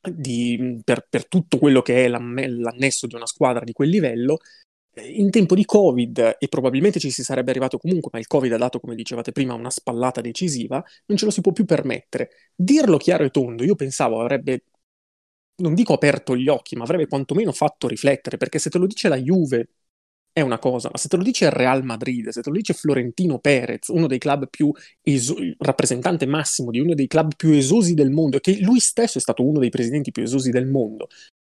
di, 0.00 0.80
per, 0.84 1.06
per, 1.08 1.28
tutto 1.28 1.58
quello 1.58 1.82
che 1.82 2.04
è 2.04 2.08
l'annesso 2.08 3.06
di 3.06 3.14
una 3.14 3.26
squadra 3.26 3.64
di 3.64 3.72
quel 3.72 3.90
livello, 3.90 4.38
in 4.94 5.30
tempo 5.30 5.54
di 5.54 5.64
Covid, 5.64 6.36
e 6.38 6.48
probabilmente 6.48 6.98
ci 6.98 7.10
si 7.10 7.22
sarebbe 7.22 7.50
arrivato 7.50 7.78
comunque, 7.78 8.10
ma 8.12 8.18
il 8.18 8.26
Covid 8.26 8.52
ha 8.52 8.56
dato, 8.56 8.80
come 8.80 8.94
dicevate 8.94 9.32
prima, 9.32 9.54
una 9.54 9.70
spallata 9.70 10.20
decisiva, 10.20 10.82
non 11.06 11.16
ce 11.18 11.24
lo 11.24 11.30
si 11.30 11.40
può 11.40 11.52
più 11.52 11.64
permettere. 11.64 12.30
Dirlo 12.54 12.96
chiaro 12.96 13.24
e 13.24 13.30
tondo, 13.30 13.64
io 13.64 13.74
pensavo 13.76 14.20
avrebbe, 14.20 14.64
non 15.56 15.74
dico 15.74 15.92
aperto 15.92 16.36
gli 16.36 16.48
occhi, 16.48 16.76
ma 16.76 16.84
avrebbe 16.84 17.06
quantomeno 17.06 17.52
fatto 17.52 17.86
riflettere, 17.88 18.36
perché 18.36 18.58
se 18.58 18.70
te 18.70 18.78
lo 18.78 18.86
dice 18.86 19.08
la 19.08 19.16
Juve 19.16 19.68
è 20.32 20.40
una 20.42 20.58
cosa, 20.58 20.88
ma 20.92 20.98
se 20.98 21.08
te 21.08 21.16
lo 21.16 21.22
dice 21.22 21.46
il 21.46 21.50
Real 21.50 21.84
Madrid, 21.84 22.28
se 22.28 22.40
te 22.42 22.50
lo 22.50 22.56
dice 22.56 22.72
Florentino 22.72 23.38
Perez, 23.40 23.88
uno 23.88 24.06
dei 24.06 24.18
club 24.18 24.48
più 24.48 24.72
eso- 25.02 25.36
rappresentante 25.58 26.26
massimo 26.26 26.70
di 26.70 26.78
uno 26.78 26.94
dei 26.94 27.08
club 27.08 27.34
più 27.36 27.50
esosi 27.50 27.94
del 27.94 28.10
mondo, 28.10 28.38
che 28.38 28.58
lui 28.60 28.78
stesso 28.78 29.18
è 29.18 29.20
stato 29.20 29.44
uno 29.44 29.58
dei 29.58 29.70
presidenti 29.70 30.12
più 30.12 30.22
esosi 30.22 30.50
del 30.50 30.66
mondo, 30.66 31.08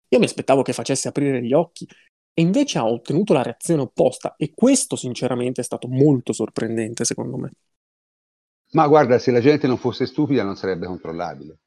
io 0.09 0.19
mi 0.19 0.25
aspettavo 0.25 0.61
che 0.61 0.73
facesse 0.73 1.07
aprire 1.07 1.41
gli 1.41 1.53
occhi 1.53 1.87
e 2.35 2.41
invece 2.43 2.77
ha 2.77 2.85
ottenuto 2.85 3.33
la 3.33 3.41
reazione 3.41 3.81
opposta 3.81 4.35
e 4.37 4.51
questo 4.53 4.95
sinceramente 4.95 5.61
è 5.61 5.63
stato 5.63 5.87
molto 5.87 6.33
sorprendente 6.33 7.03
secondo 7.03 7.37
me. 7.37 7.51
Ma 8.73 8.87
guarda, 8.87 9.17
se 9.17 9.31
la 9.31 9.39
gente 9.39 9.65
non 9.65 9.77
fosse 9.77 10.05
stupida 10.05 10.43
non 10.43 10.55
sarebbe 10.55 10.85
controllabile. 10.85 11.59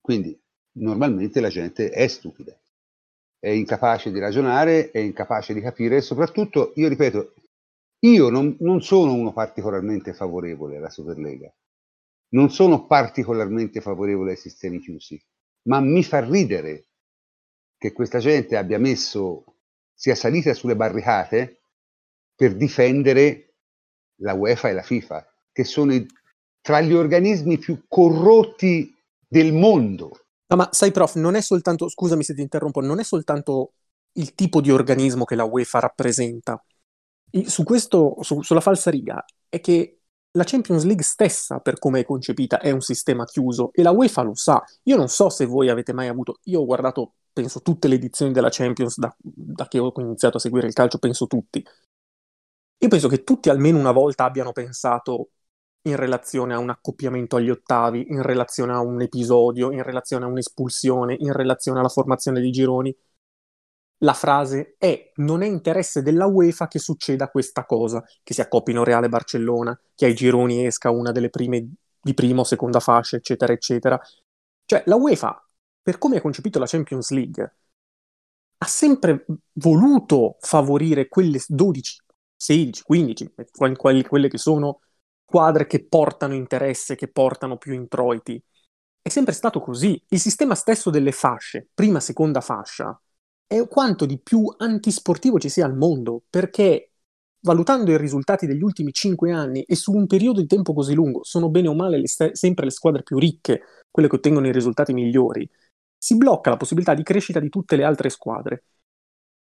Quindi 0.00 0.38
normalmente 0.74 1.40
la 1.40 1.48
gente 1.48 1.90
è 1.90 2.06
stupida 2.06 2.56
è 3.38 3.50
incapace 3.50 4.10
di 4.10 4.18
ragionare, 4.18 4.90
è 4.90 4.98
incapace 4.98 5.54
di 5.54 5.60
capire 5.60 5.96
e 5.96 6.00
soprattutto, 6.00 6.72
io 6.74 6.88
ripeto, 6.88 7.34
io 8.00 8.28
non, 8.28 8.56
non 8.60 8.82
sono 8.82 9.12
uno 9.12 9.32
particolarmente 9.32 10.12
favorevole 10.12 10.78
alla 10.78 10.90
Superlega, 10.90 11.54
non 12.30 12.50
sono 12.50 12.86
particolarmente 12.86 13.80
favorevole 13.80 14.32
ai 14.32 14.36
sistemi 14.36 14.80
chiusi, 14.80 15.22
ma 15.68 15.78
mi 15.78 16.02
fa 16.02 16.24
ridere 16.24 16.86
che 17.78 17.92
questa 17.92 18.18
gente 18.18 18.56
abbia 18.56 18.78
messo, 18.78 19.55
sia 19.96 20.14
salita 20.14 20.52
sulle 20.52 20.76
barricate 20.76 21.62
per 22.34 22.54
difendere 22.54 23.54
la 24.16 24.34
UEFA 24.34 24.68
e 24.68 24.72
la 24.74 24.82
FIFA, 24.82 25.26
che 25.50 25.64
sono 25.64 25.94
i, 25.94 26.06
tra 26.60 26.80
gli 26.82 26.92
organismi 26.92 27.58
più 27.58 27.84
corrotti 27.88 28.94
del 29.26 29.54
mondo. 29.54 30.26
No, 30.48 30.56
ma 30.56 30.68
sai, 30.70 30.92
prof, 30.92 31.14
non 31.14 31.34
è 31.34 31.40
soltanto, 31.40 31.88
scusami 31.88 32.22
se 32.22 32.34
ti 32.34 32.42
interrompo, 32.42 32.80
non 32.80 33.00
è 33.00 33.04
soltanto 33.04 33.72
il 34.12 34.34
tipo 34.34 34.60
di 34.60 34.70
organismo 34.70 35.24
che 35.24 35.34
la 35.34 35.44
UEFA 35.44 35.80
rappresenta. 35.80 36.62
Su 37.46 37.64
questo, 37.64 38.16
su, 38.20 38.42
sulla 38.42 38.60
falsariga, 38.60 39.24
è 39.48 39.60
che 39.60 40.00
la 40.32 40.44
Champions 40.44 40.84
League 40.84 41.02
stessa, 41.02 41.58
per 41.60 41.78
come 41.78 42.00
è 42.00 42.04
concepita, 42.04 42.60
è 42.60 42.70
un 42.70 42.82
sistema 42.82 43.24
chiuso 43.24 43.70
e 43.72 43.82
la 43.82 43.90
UEFA 43.90 44.22
lo 44.22 44.34
sa. 44.34 44.62
Io 44.84 44.96
non 44.96 45.08
so 45.08 45.30
se 45.30 45.46
voi 45.46 45.68
avete 45.68 45.92
mai 45.92 46.08
avuto, 46.08 46.38
io 46.44 46.60
ho 46.60 46.64
guardato, 46.64 47.14
penso, 47.36 47.60
tutte 47.60 47.86
le 47.86 47.96
edizioni 47.96 48.32
della 48.32 48.48
Champions 48.50 48.98
da, 48.98 49.14
da 49.20 49.68
che 49.68 49.78
ho 49.78 49.92
iniziato 49.96 50.38
a 50.38 50.40
seguire 50.40 50.66
il 50.66 50.72
calcio, 50.72 50.98
penso 50.98 51.26
tutti. 51.26 51.62
Io 52.78 52.88
penso 52.88 53.08
che 53.08 53.24
tutti 53.24 53.50
almeno 53.50 53.78
una 53.78 53.92
volta 53.92 54.24
abbiano 54.24 54.52
pensato 54.52 55.32
in 55.82 55.96
relazione 55.96 56.54
a 56.54 56.58
un 56.58 56.70
accoppiamento 56.70 57.36
agli 57.36 57.50
ottavi, 57.50 58.06
in 58.08 58.22
relazione 58.22 58.72
a 58.72 58.80
un 58.80 59.02
episodio, 59.02 59.70
in 59.70 59.82
relazione 59.82 60.24
a 60.24 60.28
un'espulsione, 60.28 61.14
in 61.18 61.32
relazione 61.32 61.80
alla 61.80 61.90
formazione 61.90 62.40
di 62.40 62.50
gironi. 62.50 62.96
La 63.98 64.14
frase 64.14 64.76
è 64.78 65.12
non 65.16 65.42
è 65.42 65.46
interesse 65.46 66.00
della 66.00 66.26
UEFA 66.26 66.68
che 66.68 66.78
succeda 66.78 67.28
questa 67.28 67.66
cosa, 67.66 68.02
che 68.22 68.32
si 68.32 68.40
accoppino 68.40 68.82
Reale 68.82 69.10
Barcellona, 69.10 69.78
che 69.94 70.06
ai 70.06 70.14
gironi 70.14 70.64
esca 70.64 70.90
una 70.90 71.12
delle 71.12 71.28
prime 71.28 71.68
di 72.00 72.14
prima 72.14 72.40
o 72.40 72.44
seconda 72.44 72.80
fascia, 72.80 73.16
eccetera, 73.16 73.52
eccetera. 73.52 74.00
Cioè 74.64 74.82
la 74.86 74.96
UEFA, 74.96 75.45
per 75.86 75.98
come 75.98 76.16
ha 76.16 76.20
concepito 76.20 76.58
la 76.58 76.66
Champions 76.66 77.10
League, 77.10 77.54
ha 78.58 78.66
sempre 78.66 79.24
voluto 79.52 80.36
favorire 80.40 81.06
quelle 81.06 81.40
12, 81.46 82.02
16, 82.34 82.82
15, 82.82 83.32
quelle 84.04 84.28
che 84.28 84.38
sono 84.38 84.80
squadre 85.24 85.68
che 85.68 85.86
portano 85.86 86.34
interesse, 86.34 86.96
che 86.96 87.06
portano 87.06 87.56
più 87.56 87.72
introiti. 87.72 88.42
È 89.00 89.08
sempre 89.08 89.32
stato 89.32 89.60
così. 89.60 90.02
Il 90.08 90.18
sistema 90.18 90.56
stesso 90.56 90.90
delle 90.90 91.12
fasce, 91.12 91.68
prima, 91.72 92.00
seconda 92.00 92.40
fascia, 92.40 93.00
è 93.46 93.64
quanto 93.68 94.06
di 94.06 94.18
più 94.18 94.52
antisportivo 94.58 95.38
ci 95.38 95.48
sia 95.48 95.66
al 95.66 95.76
mondo, 95.76 96.24
perché 96.28 96.94
valutando 97.42 97.92
i 97.92 97.96
risultati 97.96 98.46
degli 98.46 98.62
ultimi 98.62 98.92
cinque 98.92 99.30
anni 99.30 99.62
e 99.62 99.76
su 99.76 99.92
un 99.92 100.08
periodo 100.08 100.40
di 100.40 100.48
tempo 100.48 100.74
così 100.74 100.94
lungo, 100.94 101.22
sono 101.22 101.48
bene 101.48 101.68
o 101.68 101.74
male 101.74 102.00
le 102.00 102.08
st- 102.08 102.32
sempre 102.32 102.64
le 102.64 102.72
squadre 102.72 103.04
più 103.04 103.18
ricche, 103.18 103.62
quelle 103.88 104.08
che 104.08 104.16
ottengono 104.16 104.48
i 104.48 104.52
risultati 104.52 104.92
migliori, 104.92 105.48
si 106.06 106.16
blocca 106.16 106.50
la 106.50 106.56
possibilità 106.56 106.94
di 106.94 107.02
crescita 107.02 107.40
di 107.40 107.48
tutte 107.48 107.74
le 107.74 107.82
altre 107.82 108.10
squadre. 108.10 108.62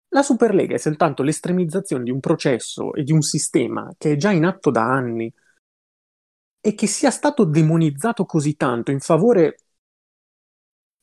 La 0.09 0.23
Superlega 0.23 0.75
è 0.75 0.79
soltanto 0.79 1.23
l'estremizzazione 1.23 2.03
di 2.03 2.11
un 2.11 2.19
processo 2.19 2.95
e 2.95 3.03
di 3.03 3.13
un 3.13 3.21
sistema 3.21 3.93
che 3.99 4.13
è 4.13 4.17
già 4.17 4.31
in 4.31 4.47
atto 4.47 4.71
da 4.71 4.83
anni, 4.83 5.31
e 6.59 6.75
che 6.75 6.87
sia 6.87 7.11
stato 7.11 7.45
demonizzato 7.45 8.25
così 8.25 8.57
tanto 8.57 8.91
in 8.91 9.01
favore 9.01 9.59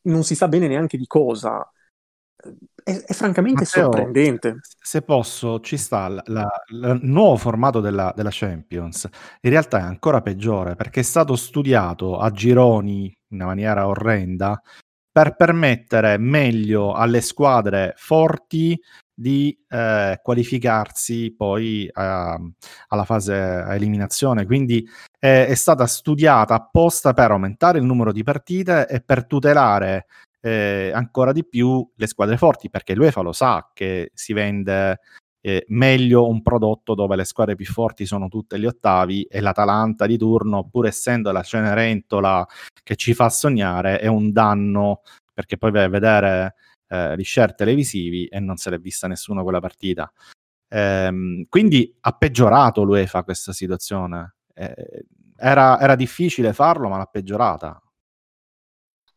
non 0.07 0.23
si 0.23 0.33
sa 0.33 0.47
bene 0.47 0.67
neanche 0.67 0.97
di 0.97 1.05
cosa. 1.05 1.71
È, 2.35 2.91
è 2.91 3.13
francamente 3.13 3.61
Matteo, 3.61 3.83
sorprendente. 3.83 4.57
Se 4.81 5.03
posso, 5.03 5.59
ci 5.59 5.77
sta 5.77 6.07
il 6.07 6.99
nuovo 7.03 7.37
formato 7.37 7.79
della, 7.79 8.11
della, 8.15 8.31
Champions. 8.31 9.07
In 9.41 9.51
realtà 9.51 9.77
è 9.77 9.83
ancora 9.83 10.21
peggiore 10.21 10.75
perché 10.75 11.01
è 11.01 11.03
stato 11.03 11.35
studiato 11.35 12.17
a 12.17 12.31
gironi 12.31 13.05
in 13.05 13.37
una 13.37 13.45
maniera 13.45 13.87
orrenda 13.87 14.59
per 15.13 15.35
permettere 15.35 16.17
meglio 16.17 16.93
alle 16.93 17.21
squadre 17.21 17.93
forti 17.95 18.77
di 19.13 19.55
eh, 19.69 20.19
qualificarsi 20.23 21.35
poi 21.37 21.87
a, 21.93 22.35
alla 22.87 23.05
fase 23.05 23.35
a 23.35 23.75
eliminazione. 23.75 24.45
Quindi 24.45 24.83
è, 25.19 25.45
è, 25.47 25.53
stata 25.53 25.85
studiata 25.85 26.55
apposta 26.55 27.13
per 27.13 27.29
aumentare 27.29 27.77
il 27.77 27.85
numero 27.85 28.11
di 28.11 28.23
partite 28.23 28.87
e 28.87 29.01
per 29.01 29.27
tutelare 29.27 30.07
eh, 30.41 30.91
ancora 30.91 31.31
di 31.31 31.45
più 31.45 31.87
le 31.95 32.07
squadre 32.07 32.37
forti, 32.37 32.71
perché 32.71 32.95
l'UEFA 32.95 33.21
lo 33.21 33.33
sa 33.33 33.69
che 33.71 34.09
si 34.15 34.33
vende 34.33 34.99
eh, 35.45 35.65
meglio 35.67 36.27
un 36.29 36.41
prodotto 36.41 36.95
dove 36.95 37.17
le 37.17 37.25
squadre 37.25 37.55
più 37.55 37.65
forti 37.65 38.05
sono 38.05 38.29
tutte 38.29 38.57
gli 38.57 38.65
ottavi 38.65 39.23
e 39.23 39.41
l'Atalanta 39.41 40.05
di 40.05 40.17
turno, 40.17 40.69
pur 40.69 40.85
essendo 40.85 41.33
la 41.33 41.43
Cenerentola 41.43 42.47
che 42.81 42.95
ci 42.95 43.13
fa 43.13 43.29
sognare, 43.29 43.99
è 43.99 44.07
un 44.07 44.31
danno 44.31 45.01
perché 45.33 45.57
poi 45.57 45.71
vedere 45.71 46.55
eh, 46.87 47.17
gli 47.17 47.23
share 47.25 47.55
televisivi 47.55 48.25
e 48.27 48.39
non 48.39 48.55
se 48.55 48.69
l'è 48.69 48.79
vista 48.79 49.07
nessuno 49.07 49.43
quella 49.43 49.59
partita. 49.59 50.09
Ehm, 50.69 51.45
quindi 51.49 51.93
ha 52.01 52.13
peggiorato 52.13 52.83
l'UEFA 52.83 53.23
questa 53.23 53.51
situazione. 53.51 54.35
Eh, 54.53 55.05
era, 55.35 55.77
era 55.77 55.95
difficile 55.95 56.53
farlo, 56.53 56.87
ma 56.87 56.95
l'ha 56.95 57.05
peggiorata. 57.05 57.81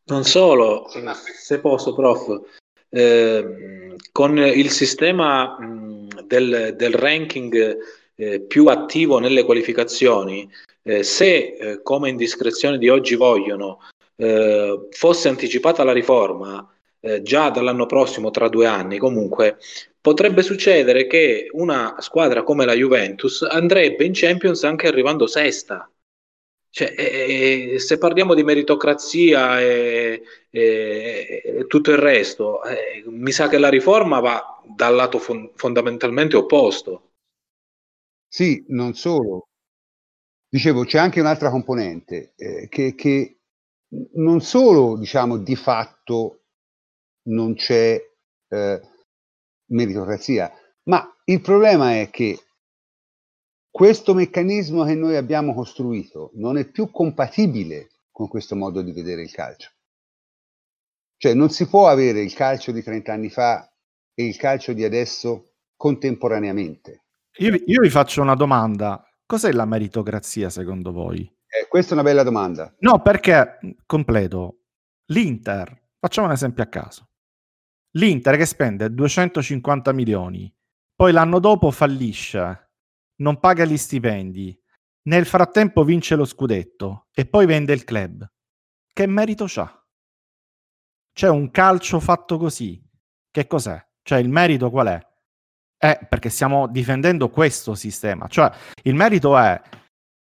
Non 0.06 0.24
solo, 0.24 0.88
se 0.88 1.60
posso, 1.60 1.94
prof, 1.94 2.40
eh, 2.88 3.94
con 4.12 4.38
il 4.38 4.70
sistema 4.70 5.58
mh, 5.58 6.26
del, 6.26 6.74
del, 6.76 6.92
ranking 6.92 7.78
eh, 8.14 8.40
più 8.40 8.66
attivo 8.66 9.18
nelle 9.18 9.44
qualificazioni, 9.44 10.48
eh, 10.82 11.02
se 11.02 11.56
eh, 11.58 11.82
come 11.82 12.08
indiscrezione 12.08 12.78
di 12.78 12.88
oggi 12.88 13.14
vogliono, 13.14 13.80
eh, 14.16 14.88
fosse 14.90 15.28
anticipata 15.28 15.84
la 15.84 15.92
riforma 15.92 16.66
eh, 17.00 17.22
già 17.22 17.50
dall'anno 17.50 17.86
prossimo, 17.86 18.30
tra 18.30 18.48
due 18.48 18.66
anni, 18.66 18.98
comunque 18.98 19.58
potrebbe 20.00 20.42
succedere 20.42 21.06
che 21.06 21.48
una 21.52 21.96
squadra 21.98 22.42
come 22.42 22.64
la 22.64 22.74
Juventus 22.74 23.42
andrebbe 23.42 24.04
in 24.04 24.12
Champions 24.14 24.62
anche 24.64 24.86
arrivando 24.86 25.26
sesta. 25.26 25.90
Cioè, 26.70 26.94
eh, 26.96 27.78
se 27.78 27.98
parliamo 27.98 28.34
di 28.34 28.42
meritocrazia 28.42 29.60
e, 29.60 30.22
e, 30.50 31.42
e 31.44 31.66
tutto 31.66 31.90
il 31.90 31.98
resto, 31.98 32.62
eh, 32.64 33.02
mi 33.06 33.32
sa 33.32 33.48
che 33.48 33.58
la 33.58 33.70
riforma 33.70 34.20
va 34.20 34.60
dal 34.64 34.94
lato 34.94 35.18
fon- 35.18 35.50
fondamentalmente 35.54 36.36
opposto. 36.36 37.12
Sì, 38.28 38.64
non 38.68 38.94
solo. 38.94 39.48
Dicevo, 40.48 40.84
c'è 40.84 40.98
anche 40.98 41.20
un'altra 41.20 41.50
componente 41.50 42.34
eh, 42.36 42.68
che, 42.68 42.94
che, 42.94 43.38
non 44.14 44.40
solo, 44.40 44.96
diciamo, 44.96 45.38
di 45.38 45.56
fatto 45.56 46.42
non 47.28 47.54
c'è 47.54 48.00
eh, 48.48 48.80
meritocrazia, 49.70 50.52
ma 50.84 51.14
il 51.24 51.40
problema 51.40 52.00
è 52.00 52.10
che 52.10 52.45
questo 53.76 54.14
meccanismo 54.14 54.84
che 54.84 54.94
noi 54.94 55.16
abbiamo 55.16 55.52
costruito 55.52 56.30
non 56.36 56.56
è 56.56 56.64
più 56.64 56.90
compatibile 56.90 57.90
con 58.10 58.26
questo 58.26 58.56
modo 58.56 58.80
di 58.80 58.90
vedere 58.90 59.20
il 59.20 59.30
calcio. 59.30 59.70
Cioè 61.18 61.34
non 61.34 61.50
si 61.50 61.68
può 61.68 61.86
avere 61.86 62.22
il 62.22 62.32
calcio 62.32 62.72
di 62.72 62.82
30 62.82 63.12
anni 63.12 63.28
fa 63.28 63.70
e 64.14 64.24
il 64.24 64.34
calcio 64.38 64.72
di 64.72 64.82
adesso 64.82 65.56
contemporaneamente. 65.76 67.04
Io, 67.36 67.54
io 67.66 67.82
vi 67.82 67.90
faccio 67.90 68.22
una 68.22 68.34
domanda. 68.34 69.06
Cos'è 69.26 69.52
la 69.52 69.66
meritocrazia 69.66 70.48
secondo 70.48 70.90
voi? 70.90 71.30
Eh, 71.46 71.68
questa 71.68 71.90
è 71.90 71.98
una 71.98 72.02
bella 72.02 72.22
domanda. 72.22 72.74
No, 72.78 73.02
perché, 73.02 73.58
completo, 73.84 74.60
l'Inter, 75.10 75.90
facciamo 75.98 76.28
un 76.28 76.32
esempio 76.32 76.62
a 76.62 76.68
caso. 76.68 77.10
L'Inter 77.90 78.38
che 78.38 78.46
spende 78.46 78.90
250 78.90 79.92
milioni, 79.92 80.50
poi 80.94 81.12
l'anno 81.12 81.40
dopo 81.40 81.70
fallisce, 81.70 82.65
non 83.16 83.38
paga 83.38 83.64
gli 83.64 83.76
stipendi, 83.76 84.58
nel 85.06 85.26
frattempo 85.26 85.84
vince 85.84 86.16
lo 86.16 86.24
scudetto 86.24 87.06
e 87.12 87.26
poi 87.26 87.46
vende 87.46 87.72
il 87.72 87.84
club. 87.84 88.28
Che 88.92 89.06
merito 89.06 89.44
c'ha? 89.46 89.84
C'è 91.12 91.28
un 91.28 91.50
calcio 91.50 92.00
fatto 92.00 92.38
così. 92.38 92.82
Che 93.30 93.46
cos'è? 93.46 93.84
Cioè 94.02 94.18
il 94.18 94.28
merito 94.28 94.70
qual 94.70 94.88
è? 94.88 95.06
È 95.76 96.06
perché 96.08 96.28
stiamo 96.28 96.66
difendendo 96.66 97.30
questo 97.30 97.74
sistema. 97.74 98.26
Cioè 98.26 98.50
il 98.82 98.94
merito 98.94 99.36
è 99.36 99.60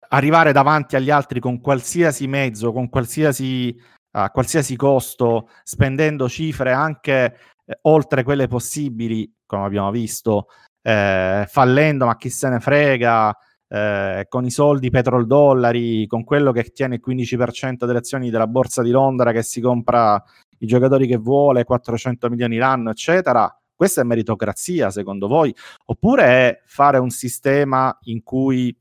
arrivare 0.09 0.51
davanti 0.51 0.95
agli 0.95 1.09
altri 1.09 1.39
con 1.39 1.61
qualsiasi 1.61 2.27
mezzo, 2.27 2.71
con 2.71 2.89
qualsiasi, 2.89 3.75
uh, 4.11 4.31
qualsiasi 4.31 4.75
costo, 4.75 5.49
spendendo 5.63 6.27
cifre 6.27 6.71
anche 6.71 7.37
eh, 7.65 7.79
oltre 7.83 8.23
quelle 8.23 8.47
possibili, 8.47 9.31
come 9.45 9.65
abbiamo 9.65 9.91
visto, 9.91 10.47
eh, 10.81 11.45
fallendo, 11.47 12.05
ma 12.05 12.15
chi 12.17 12.29
se 12.29 12.49
ne 12.49 12.59
frega, 12.59 13.35
eh, 13.67 14.25
con 14.27 14.45
i 14.45 14.51
soldi 14.51 14.89
petrol-dollari, 14.89 16.05
con 16.07 16.23
quello 16.23 16.51
che 16.51 16.63
tiene 16.73 16.95
il 16.95 17.01
15% 17.05 17.85
delle 17.85 17.99
azioni 17.99 18.29
della 18.29 18.47
borsa 18.47 18.81
di 18.81 18.91
Londra, 18.91 19.31
che 19.31 19.43
si 19.43 19.61
compra 19.61 20.21
i 20.59 20.65
giocatori 20.65 21.07
che 21.07 21.17
vuole, 21.17 21.63
400 21.63 22.29
milioni 22.29 22.57
l'anno, 22.57 22.89
eccetera. 22.89 23.53
Questa 23.73 24.01
è 24.01 24.03
meritocrazia, 24.03 24.91
secondo 24.91 25.27
voi? 25.27 25.55
Oppure 25.85 26.23
è 26.23 26.61
fare 26.65 26.97
un 26.99 27.09
sistema 27.09 27.97
in 28.03 28.21
cui 28.23 28.75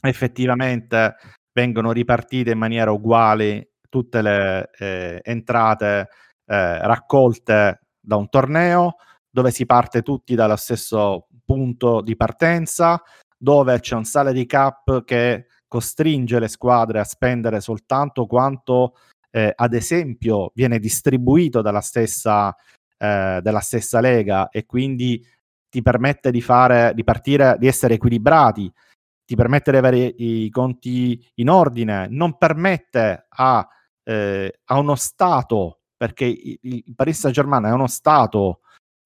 effettivamente 0.00 1.16
vengono 1.52 1.92
ripartite 1.92 2.52
in 2.52 2.58
maniera 2.58 2.90
uguale 2.90 3.72
tutte 3.88 4.22
le 4.22 4.70
eh, 4.78 5.20
entrate 5.22 6.08
eh, 6.46 6.86
raccolte 6.86 7.80
da 8.00 8.16
un 8.16 8.28
torneo, 8.28 8.96
dove 9.34 9.50
si 9.50 9.66
parte 9.66 10.02
tutti 10.02 10.36
dallo 10.36 10.54
stesso 10.54 11.26
punto 11.44 12.02
di 12.02 12.14
partenza, 12.14 13.02
dove 13.36 13.80
c'è 13.80 13.96
un 13.96 14.04
salary 14.04 14.46
cap 14.46 15.02
che 15.02 15.46
costringe 15.66 16.38
le 16.38 16.46
squadre 16.46 17.00
a 17.00 17.04
spendere 17.04 17.60
soltanto 17.60 18.26
quanto 18.26 18.94
eh, 19.32 19.52
ad 19.52 19.74
esempio 19.74 20.52
viene 20.54 20.78
distribuito 20.78 21.62
dalla 21.62 21.80
stessa, 21.80 22.54
eh, 22.96 23.40
dalla 23.42 23.58
stessa 23.58 23.98
lega 23.98 24.50
e 24.50 24.66
quindi 24.66 25.20
ti 25.68 25.82
permette 25.82 26.30
di, 26.30 26.40
fare, 26.40 26.92
di 26.94 27.02
partire, 27.02 27.56
di 27.58 27.66
essere 27.66 27.94
equilibrati, 27.94 28.72
ti 29.24 29.34
permette 29.34 29.72
di 29.72 29.76
avere 29.76 30.14
i 30.16 30.48
conti 30.50 31.20
in 31.34 31.50
ordine, 31.50 32.06
non 32.08 32.38
permette 32.38 33.26
a, 33.30 33.68
eh, 34.04 34.60
a 34.66 34.78
uno 34.78 34.94
Stato, 34.94 35.80
perché 35.96 36.24
il, 36.24 36.58
il 36.60 36.94
Paris 36.94 37.18
Saint 37.18 37.34
Germain 37.34 37.64
è 37.64 37.72
uno 37.72 37.88
Stato, 37.88 38.60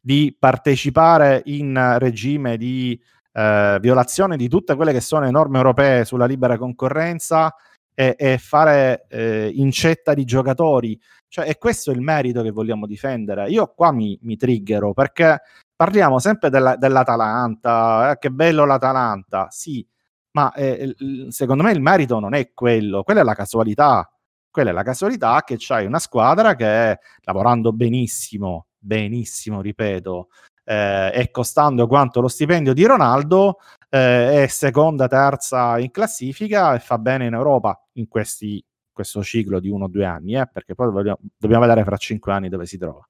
di 0.09 0.35
partecipare 0.38 1.42
in 1.44 1.97
regime 1.99 2.57
di 2.57 2.99
eh, 3.31 3.77
violazione 3.79 4.38
di 4.38 4.49
tutte 4.49 4.75
quelle 4.75 4.92
che 4.92 5.03
sono 5.03 5.27
le 5.27 5.31
norme 5.31 5.59
europee 5.59 6.07
sulla 6.07 6.25
libera 6.25 6.57
concorrenza 6.57 7.55
e, 7.92 8.14
e 8.18 8.38
fare 8.38 9.05
eh, 9.11 9.53
incetta 9.55 10.14
di 10.14 10.25
giocatori. 10.25 10.99
Cioè, 11.29 11.44
è 11.44 11.59
questo 11.59 11.90
il 11.90 12.01
merito 12.01 12.40
che 12.40 12.53
vogliamo 12.53 12.87
difendere. 12.87 13.51
Io 13.51 13.75
qua 13.77 13.92
mi, 13.92 14.18
mi 14.23 14.38
triggero 14.38 14.94
perché 14.94 15.42
parliamo 15.77 16.18
sempre 16.18 16.49
della, 16.49 16.77
dell'Atalanta, 16.77 18.12
eh, 18.12 18.18
che 18.18 18.31
bello 18.31 18.64
l'Atalanta, 18.64 19.49
sì, 19.51 19.87
ma 20.31 20.51
eh, 20.55 20.97
secondo 21.29 21.62
me 21.62 21.73
il 21.73 21.83
merito 21.83 22.18
non 22.18 22.33
è 22.33 22.55
quello, 22.55 23.03
quella 23.03 23.21
è 23.21 23.25
la 23.25 23.35
casualità. 23.35 24.11
Quella 24.51 24.71
è 24.71 24.73
la 24.73 24.83
casualità 24.83 25.42
che 25.44 25.57
c'hai 25.59 25.85
una 25.85 25.99
squadra 25.99 26.55
che 26.55 26.99
lavorando 27.25 27.73
benissimo, 27.73 28.67
benissimo, 28.79 29.61
ripeto, 29.61 30.29
eh, 30.64 31.11
e 31.12 31.31
costando 31.31 31.87
quanto 31.87 32.21
lo 32.21 32.29
stipendio 32.29 32.73
di 32.73 32.85
Ronaldo, 32.85 33.59
eh, 33.88 34.45
è 34.45 34.47
seconda, 34.49 35.09
terza 35.09 35.79
in 35.79 35.91
classifica 35.91 36.75
e 36.75 36.79
fa 36.79 36.99
bene 36.99 37.27
in 37.27 37.35
Europa 37.35 37.83
in 37.95 38.07
questi, 38.09 38.62
questo 38.93 39.23
ciclo 39.23 39.61
di 39.61 39.69
uno 39.71 39.85
o 39.85 39.88
due 39.88 40.05
anni, 40.05 40.35
eh, 40.35 40.47
perché 40.47 40.75
poi 40.75 40.92
dobbiamo, 40.92 41.19
dobbiamo 41.37 41.65
vedere 41.65 41.85
fra 41.85 41.96
cinque 41.96 42.33
anni 42.33 42.48
dove 42.48 42.67
si 42.67 42.77
trova. 42.77 43.07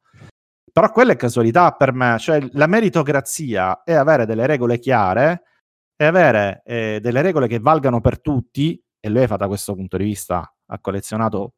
Però 0.71 0.93
quella 0.93 1.13
è 1.13 1.17
casualità 1.17 1.73
per 1.73 1.93
me, 1.93 2.19
cioè 2.19 2.41
la 2.53 2.67
meritocrazia 2.67 3.83
è 3.83 3.95
avere 3.95 4.27
delle 4.27 4.47
regole 4.47 4.79
chiare 4.79 5.43
e 5.97 6.05
avere 6.05 6.63
eh, 6.65 7.01
delle 7.03 7.23
regole 7.23 7.49
che 7.49 7.59
valgano 7.59 8.01
per 8.01 8.21
tutti, 8.21 8.81
e 9.01 9.09
l'UEFA 9.09 9.37
da 9.37 9.49
questo 9.49 9.75
punto 9.75 9.97
di 9.97 10.05
vista 10.05 10.55
ha 10.67 10.79
collezionato 10.81 11.55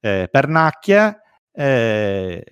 eh, 0.00 0.28
pernacchie, 0.28 1.20
eh, 1.52 2.44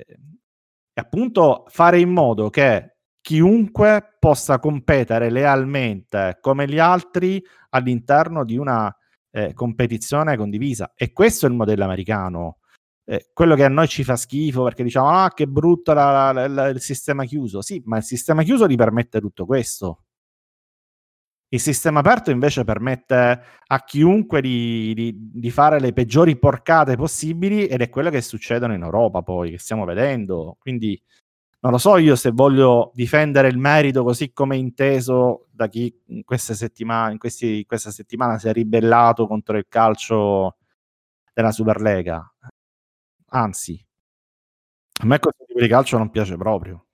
appunto 1.03 1.65
fare 1.69 2.01
in 2.01 2.11
modo 2.11 2.49
che 2.51 2.97
chiunque 3.21 4.17
possa 4.19 4.59
competere 4.59 5.31
lealmente 5.31 6.39
come 6.41 6.67
gli 6.67 6.79
altri 6.79 7.43
all'interno 7.71 8.45
di 8.45 8.57
una 8.57 8.95
eh, 9.31 9.55
competizione 9.55 10.37
condivisa. 10.37 10.93
E 10.95 11.13
questo 11.13 11.47
è 11.47 11.49
il 11.49 11.55
modello 11.55 11.85
americano. 11.85 12.59
Eh, 13.05 13.31
quello 13.33 13.57
che 13.57 13.65
a 13.65 13.69
noi 13.69 13.89
ci 13.89 14.05
fa 14.05 14.17
schifo 14.17 14.63
perché 14.63 14.85
diciamo 14.85 15.09
ah 15.09 15.33
che 15.35 15.47
brutto 15.47 15.93
la, 15.93 16.31
la, 16.33 16.47
la, 16.47 16.67
il 16.69 16.81
sistema 16.81 17.25
chiuso. 17.25 17.63
Sì, 17.63 17.83
ma 17.85 17.97
il 17.99 18.05
sistema 18.05 18.43
chiuso 18.43 18.67
gli 18.67 18.77
permette 18.77 19.21
tutto 19.21 19.47
questo. 19.47 20.05
Il 21.53 21.61
sistema 21.61 22.01
aperto 22.01 22.31
invece 22.31 22.65
permette 22.65 23.43
a 23.67 23.85
chiunque 23.85 24.41
di, 24.41 24.95
di, 24.95 25.15
di, 25.15 25.51
fare 25.51 25.81
le 25.81 25.93
peggiori 25.93 26.39
porcate 26.39 26.97
possibili 26.97 27.67
ed 27.67 27.83
è 27.83 27.91
quello 27.91 28.09
che 28.09 28.23
succedono 28.23 28.73
in 28.73 28.83
Europa 28.83 29.21
poi, 29.21 29.51
che 29.51 29.59
stiamo 29.59 29.85
vedendo. 29.85 30.57
Quindi 30.59 30.99
non 31.61 31.73
lo 31.73 31.77
so 31.77 31.99
io 31.99 32.17
se 32.17 32.31
voglio 32.31 32.91
difendere 32.95 33.49
il 33.49 33.59
merito 33.59 34.03
così 34.03 34.33
come 34.33 34.57
inteso 34.57 35.49
da 35.51 35.69
chi 35.69 35.95
in 36.07 36.23
settimane, 36.39 37.13
in 37.13 37.19
questi, 37.19 37.67
questa 37.67 37.91
settimana 37.91 38.39
si 38.39 38.49
è 38.49 38.53
ribellato 38.53 39.27
contro 39.27 39.59
il 39.59 39.67
calcio 39.69 40.57
della 41.35 41.53
Superlega. 41.53 42.35
Anzi, 43.27 43.87
a 45.03 45.07
me 45.07 45.19
questo 45.19 45.45
tipo 45.47 45.61
di 45.61 45.69
calcio 45.69 45.99
non 45.99 46.09
piace 46.09 46.37
proprio. 46.39 46.87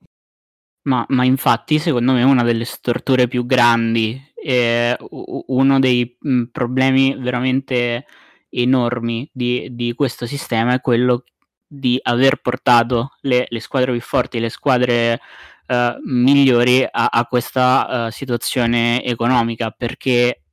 Ma, 0.88 1.04
ma 1.08 1.24
infatti, 1.24 1.78
secondo 1.78 2.12
me, 2.12 2.22
una 2.22 2.42
delle 2.42 2.64
storture 2.64 3.28
più 3.28 3.44
grandi, 3.44 4.18
eh, 4.34 4.96
uno 5.00 5.78
dei 5.78 6.16
problemi 6.50 7.14
veramente 7.18 8.06
enormi 8.48 9.28
di, 9.30 9.68
di 9.72 9.92
questo 9.92 10.24
sistema 10.24 10.72
è 10.72 10.80
quello 10.80 11.24
di 11.66 11.98
aver 12.02 12.36
portato 12.40 13.10
le, 13.20 13.44
le 13.50 13.60
squadre 13.60 13.92
più 13.92 14.00
forti, 14.00 14.40
le 14.40 14.48
squadre 14.48 15.20
uh, 15.66 16.00
migliori 16.06 16.82
a, 16.90 17.08
a 17.10 17.26
questa 17.26 18.06
uh, 18.06 18.10
situazione 18.10 19.04
economica, 19.04 19.70
perché 19.70 20.44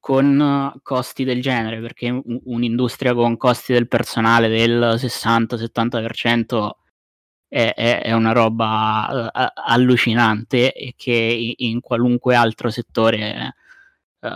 con 0.00 0.72
costi 0.82 1.24
del 1.24 1.42
genere, 1.42 1.80
perché 1.80 2.08
un, 2.08 2.40
un'industria 2.44 3.12
con 3.12 3.36
costi 3.36 3.74
del 3.74 3.88
personale 3.88 4.48
del 4.48 4.94
60-70% 4.96 6.70
è, 7.48 7.72
è, 7.74 8.02
è 8.02 8.12
una 8.12 8.32
roba 8.32 9.30
uh, 9.32 9.52
allucinante 9.54 10.72
e 10.72 10.94
che 10.96 11.54
in 11.56 11.80
qualunque 11.80 12.34
altro 12.34 12.70
settore 12.70 13.54
uh, 14.20 14.28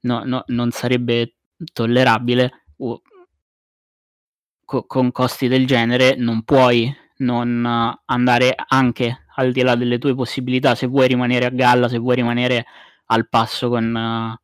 no, 0.00 0.22
no, 0.24 0.44
non 0.46 0.70
sarebbe 0.70 1.34
tollerabile. 1.72 2.64
Uh, 2.76 3.00
co- 4.64 4.84
con 4.86 5.10
costi 5.10 5.48
del 5.48 5.66
genere 5.66 6.14
non 6.16 6.44
puoi 6.44 6.94
non 7.18 7.66
andare 8.06 8.54
anche 8.68 9.26
al 9.34 9.52
di 9.52 9.62
là 9.62 9.74
delle 9.74 9.98
tue 9.98 10.14
possibilità 10.14 10.74
se 10.74 10.86
vuoi 10.86 11.08
rimanere 11.08 11.46
a 11.46 11.50
galla, 11.50 11.88
se 11.88 11.98
vuoi 11.98 12.14
rimanere 12.14 12.64
al 13.06 13.28
passo 13.28 13.68
con, 13.68 14.38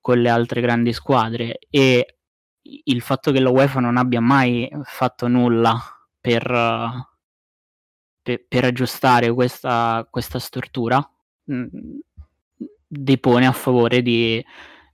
con 0.00 0.20
le 0.20 0.28
altre 0.28 0.60
grandi 0.60 0.92
squadre 0.92 1.58
e 1.70 2.16
il 2.60 3.00
fatto 3.00 3.30
che 3.32 3.40
la 3.40 3.50
UEFA 3.50 3.80
non 3.80 3.96
abbia 3.96 4.20
mai 4.20 4.68
fatto 4.84 5.28
nulla 5.28 5.97
per, 6.20 6.42
per, 8.22 8.44
per 8.46 8.64
aggiustare 8.64 9.32
questa, 9.32 10.06
questa 10.10 10.38
stortura 10.38 10.98
mh, 11.44 11.54
mm, 11.54 11.98
depone 12.86 13.46
a 13.46 13.52
favore 13.52 14.02
di, 14.02 14.44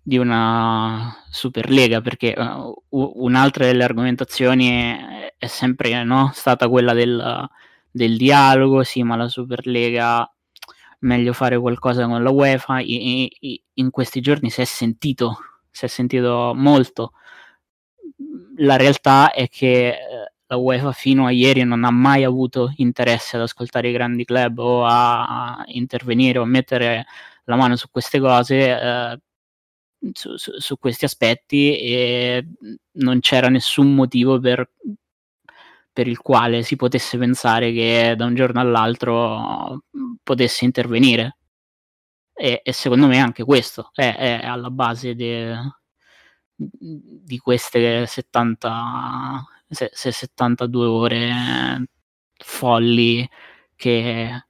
di 0.03 0.19
una 0.19 1.17
Superlega 1.31 2.01
perché 2.01 2.35
uh, 2.37 2.83
un'altra 2.91 3.67
delle 3.67 3.85
argomentazioni 3.85 4.97
è, 5.39 5.47
sempre 5.47 6.05
no, 6.05 6.31
stata 6.35 6.69
quella 6.69 6.93
del, 6.93 7.49
del, 7.91 8.17
dialogo, 8.17 8.83
sì 8.83 9.03
ma 9.03 9.17
la 9.17 9.29
Superlega 9.29 10.29
meglio 11.01 11.33
fare 11.33 11.59
qualcosa 11.59 12.07
con 12.07 12.23
la 12.23 12.31
UEFA 12.31 12.81
in, 12.81 13.29
in 13.75 13.91
questi 13.91 14.21
giorni 14.21 14.49
si 14.51 14.63
è 14.63 14.65
sentito 14.65 15.39
si 15.75 15.85
è 15.87 15.89
sentito 15.89 16.53
molto. 16.55 17.13
La 18.59 18.77
realtà 18.77 19.33
è 19.33 19.49
che 19.49 19.89
eh, 19.89 20.33
la 20.55 20.57
UEFA 20.57 20.93
fino 20.93 21.27
a 21.27 21.31
ieri 21.31 21.65
non 21.65 21.85
ha 21.85 21.91
mai 21.91 22.25
avuto 22.25 22.73
interesse 22.77 23.37
ad 23.37 23.43
ascoltare 23.43 23.89
i 23.89 23.93
grandi 23.93 24.25
club 24.25 24.59
o 24.59 24.85
a 24.87 25.63
intervenire 25.67 26.39
o 26.39 26.43
a 26.43 26.47
mettere 26.47 27.07
la 27.45 27.57
mano 27.57 27.77
su 27.77 27.89
queste 27.91 28.21
cose, 28.21 28.81
eh, 28.81 29.21
su, 30.13 30.37
su, 30.37 30.53
su, 30.59 30.79
questi 30.79 31.05
aspetti 31.05 31.79
e 31.79 32.47
non 32.93 33.21
c'era 33.21 33.49
nessun 33.49 33.95
motivo 33.95 34.39
per, 34.41 34.71
per 35.93 36.09
il 36.09 36.19
quale 36.19 36.63
si 36.63 36.77
potesse 36.77 37.19
pensare 37.19 37.73
che 37.73 38.15
da 38.17 38.25
un 38.25 38.35
giorno 38.35 38.61
all'altro 38.61 39.85
potesse 40.23 40.65
intervenire. 40.65 41.37
E, 42.37 42.63
e 42.65 42.73
secondo 42.73 43.07
me 43.07 43.19
anche 43.19 43.45
questo 43.45 43.91
è, 43.95 44.17
è 44.17 44.45
alla 44.45 44.71
base 44.71 45.15
de, 45.15 45.57
di 46.57 47.39
queste 47.39 48.07
70, 48.07 49.45
72 49.69 50.87
ore 50.87 51.87
folli 52.37 53.29
che, 53.77 54.45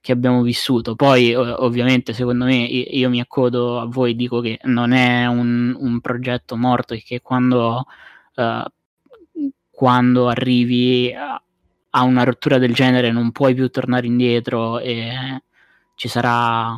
che 0.00 0.12
abbiamo 0.12 0.42
vissuto. 0.42 0.94
Poi, 0.94 1.34
ovviamente, 1.34 2.12
secondo 2.12 2.44
me, 2.44 2.56
io 2.56 3.08
mi 3.08 3.20
accodo 3.20 3.80
a 3.80 3.86
voi, 3.86 4.14
dico 4.16 4.40
che 4.40 4.58
non 4.64 4.92
è 4.92 5.26
un, 5.26 5.76
un 5.78 6.00
progetto 6.00 6.56
morto 6.56 6.94
e 6.94 7.02
che 7.02 7.20
quando, 7.20 7.86
uh, 8.36 8.62
quando 9.70 10.28
arrivi 10.28 11.12
a, 11.14 11.40
a, 11.90 12.02
una 12.02 12.24
rottura 12.24 12.58
del 12.58 12.74
genere 12.74 13.10
non 13.10 13.32
puoi 13.32 13.54
più 13.54 13.68
tornare 13.70 14.06
indietro 14.06 14.78
e 14.78 15.42
ci 15.94 16.08
sarà, 16.08 16.76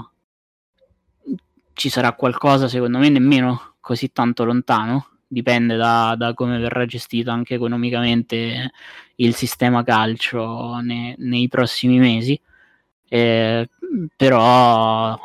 ci 1.75 1.89
sarà 1.89 2.13
qualcosa, 2.15 2.69
secondo 2.69 2.99
me, 2.99 3.09
nemmeno 3.09 3.75
così 3.81 4.13
tanto 4.13 4.45
lontano, 4.45 5.09
dipende 5.33 5.77
da, 5.77 6.15
da 6.17 6.35
come 6.35 6.59
verrà 6.59 6.85
gestito 6.85 7.31
anche 7.31 7.55
economicamente 7.55 8.71
il 9.17 9.35
sistema 9.35 9.83
calcio 9.83 10.77
ne, 10.83 11.15
nei 11.19 11.49
prossimi 11.49 11.99
mesi. 11.99 12.39
Eh, 13.09 13.69
però 14.15 15.19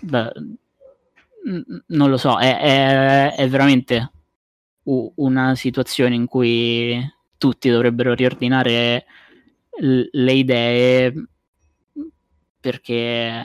beh, 0.00 0.32
non 1.86 2.10
lo 2.10 2.16
so, 2.18 2.38
è, 2.38 2.58
è, 2.58 3.34
è 3.36 3.48
veramente 3.48 4.12
una 4.84 5.54
situazione 5.54 6.14
in 6.14 6.26
cui 6.26 6.98
tutti 7.38 7.70
dovrebbero 7.70 8.12
riordinare 8.12 9.06
le 9.78 10.32
idee 10.32 11.26
perché 12.60 13.44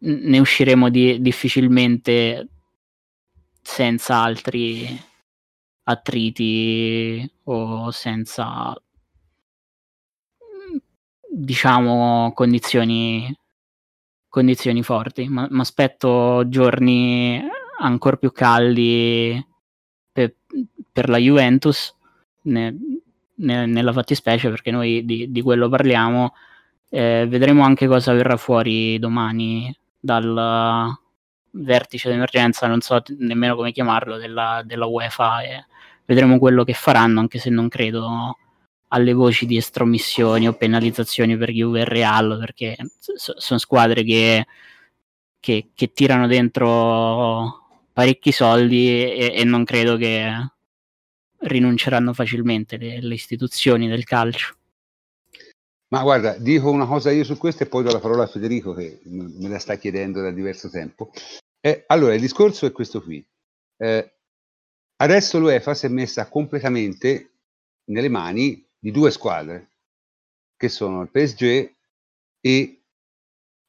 ne 0.00 0.38
usciremo 0.38 0.88
di, 0.88 1.20
difficilmente 1.20 2.48
senza 3.62 4.16
altri 4.22 5.08
attriti 5.84 7.30
o 7.44 7.90
senza 7.90 8.74
diciamo 11.28 12.32
condizioni 12.34 13.34
condizioni 14.28 14.82
forti. 14.82 15.28
Ma 15.28 15.46
mi 15.50 15.60
aspetto 15.60 16.48
giorni 16.48 17.42
ancora 17.80 18.16
più 18.16 18.32
caldi 18.32 19.44
per, 20.12 20.34
per 20.92 21.08
la 21.08 21.18
Juventus 21.18 21.94
ne, 22.42 22.76
ne, 23.34 23.66
nella 23.66 23.92
fattispecie 23.92 24.48
perché 24.48 24.70
noi 24.70 25.04
di, 25.04 25.30
di 25.30 25.42
quello 25.42 25.68
parliamo 25.68 26.34
eh, 26.90 27.26
vedremo 27.28 27.62
anche 27.62 27.86
cosa 27.86 28.12
verrà 28.12 28.36
fuori 28.36 28.98
domani 28.98 29.74
dal 29.98 30.96
vertice 31.52 32.08
d'emergenza, 32.08 32.66
non 32.66 32.80
so 32.80 33.02
nemmeno 33.18 33.56
come 33.56 33.72
chiamarlo, 33.72 34.16
della, 34.16 34.62
della 34.64 34.86
UEFA. 34.86 35.42
E 35.42 35.64
vedremo 36.04 36.38
quello 36.38 36.64
che 36.64 36.72
faranno, 36.74 37.20
anche 37.20 37.38
se 37.38 37.50
non 37.50 37.68
credo 37.68 38.36
alle 38.88 39.12
voci 39.12 39.46
di 39.46 39.56
estromissioni 39.56 40.48
o 40.48 40.54
penalizzazioni 40.54 41.36
per 41.36 41.50
Juve 41.50 41.80
e 41.80 41.84
Real, 41.84 42.36
perché 42.38 42.76
so, 42.98 43.34
sono 43.38 43.58
squadre 43.58 44.02
che, 44.02 44.46
che, 45.38 45.70
che, 45.74 45.92
tirano 45.92 46.26
dentro 46.26 47.84
parecchi 47.92 48.32
soldi 48.32 48.88
e, 48.88 49.32
e, 49.36 49.44
non 49.44 49.64
credo 49.64 49.96
che 49.96 50.32
rinunceranno 51.38 52.12
facilmente 52.12 52.76
le, 52.76 53.00
le 53.00 53.14
istituzioni 53.14 53.88
del 53.88 54.04
calcio. 54.04 54.56
Ma 55.92 56.02
guarda, 56.02 56.38
dico 56.38 56.70
una 56.70 56.86
cosa 56.86 57.10
io 57.10 57.24
su 57.24 57.36
questo 57.36 57.64
e 57.64 57.66
poi 57.66 57.82
do 57.82 57.90
la 57.90 57.98
parola 57.98 58.22
a 58.22 58.28
Federico 58.28 58.72
che 58.74 59.00
me 59.04 59.48
la 59.48 59.58
sta 59.58 59.74
chiedendo 59.74 60.20
da 60.20 60.30
diverso 60.30 60.70
tempo. 60.70 61.10
Eh, 61.60 61.84
allora, 61.88 62.14
il 62.14 62.20
discorso 62.20 62.64
è 62.64 62.72
questo 62.72 63.02
qui. 63.02 63.24
Eh, 63.76 64.14
adesso 64.96 65.38
l'UEFA 65.40 65.74
si 65.74 65.86
è 65.86 65.88
messa 65.88 66.28
completamente 66.28 67.32
nelle 67.86 68.08
mani 68.08 68.64
di 68.78 68.92
due 68.92 69.10
squadre, 69.10 69.70
che 70.56 70.68
sono 70.68 71.02
il 71.02 71.10
PSG 71.10 71.74
e 72.40 72.82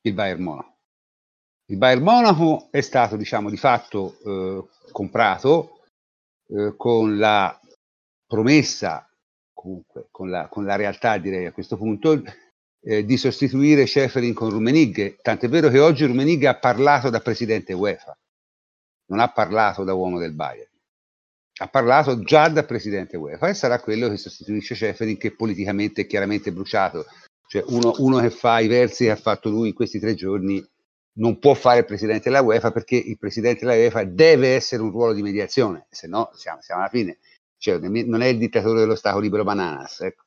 il 0.02 0.14
Bayern 0.14 0.44
Monaco. 0.44 0.78
Il 1.66 1.78
Bayern 1.78 2.04
Monaco 2.04 2.68
è 2.70 2.82
stato, 2.82 3.16
diciamo, 3.16 3.50
di 3.50 3.58
fatto 3.58 4.18
eh, 4.24 4.68
comprato 4.92 5.86
eh, 6.50 6.76
con 6.78 7.18
la 7.18 7.60
promessa 8.28 9.11
comunque 9.62 10.08
con 10.10 10.30
la, 10.32 10.48
con 10.48 10.66
la 10.66 10.76
realtà 10.76 11.20
direi 11.20 11.46
a 11.46 11.52
questo 11.52 11.78
punto, 11.78 12.20
eh, 12.84 13.06
di 13.06 13.16
sostituire 13.16 13.86
Schäferin 13.86 14.34
con 14.34 14.50
Rumenig, 14.50 15.22
tant'è 15.22 15.48
vero 15.48 15.70
che 15.70 15.78
oggi 15.78 16.06
Rumenig 16.06 16.44
ha 16.46 16.58
parlato 16.58 17.12
da 17.12 17.20
presidente 17.20 17.74
UEFA, 17.74 18.18
non 19.10 19.20
ha 19.20 19.32
parlato 19.32 19.84
da 19.84 19.94
uomo 19.94 20.18
del 20.18 20.34
Bayern, 20.34 20.70
ha 21.60 21.68
parlato 21.68 22.22
già 22.22 22.50
da 22.50 22.64
presidente 22.64 23.18
UEFA 23.18 23.50
e 23.50 23.54
sarà 23.54 23.80
quello 23.80 24.10
che 24.10 24.18
sostituisce 24.18 24.74
Schäferin 24.74 25.18
che 25.18 25.36
politicamente 25.36 26.02
è 26.02 26.08
chiaramente 26.08 26.52
bruciato, 26.52 27.06
cioè 27.48 27.64
uno, 27.68 27.94
uno 27.98 28.20
che 28.20 28.32
fa 28.32 28.60
i 28.62 28.68
versi 28.68 29.04
che 29.04 29.12
ha 29.12 29.16
fatto 29.16 29.50
lui 29.50 29.68
in 29.68 29.76
questi 29.76 30.00
tre 30.00 30.16
giorni 30.16 30.66
non 31.14 31.38
può 31.38 31.54
fare 31.54 31.80
il 31.80 31.86
presidente 31.86 32.30
della 32.30 32.42
UEFA 32.42 32.72
perché 32.72 32.96
il 32.96 33.20
presidente 33.20 33.64
della 33.64 33.78
UEFA 33.78 34.06
deve 34.06 34.56
essere 34.56 34.82
un 34.82 34.90
ruolo 34.90 35.14
di 35.14 35.22
mediazione, 35.22 35.86
se 35.92 36.08
no 36.08 36.32
siamo, 36.34 36.62
siamo 36.62 36.82
alla 36.82 36.90
fine 36.90 37.20
cioè 37.62 37.78
non 37.78 38.22
è 38.22 38.26
il 38.26 38.40
dittatore 38.40 38.80
dello 38.80 38.96
Stato 38.96 39.20
libero 39.20 39.44
bananas. 39.44 40.02
Ecco. 40.02 40.24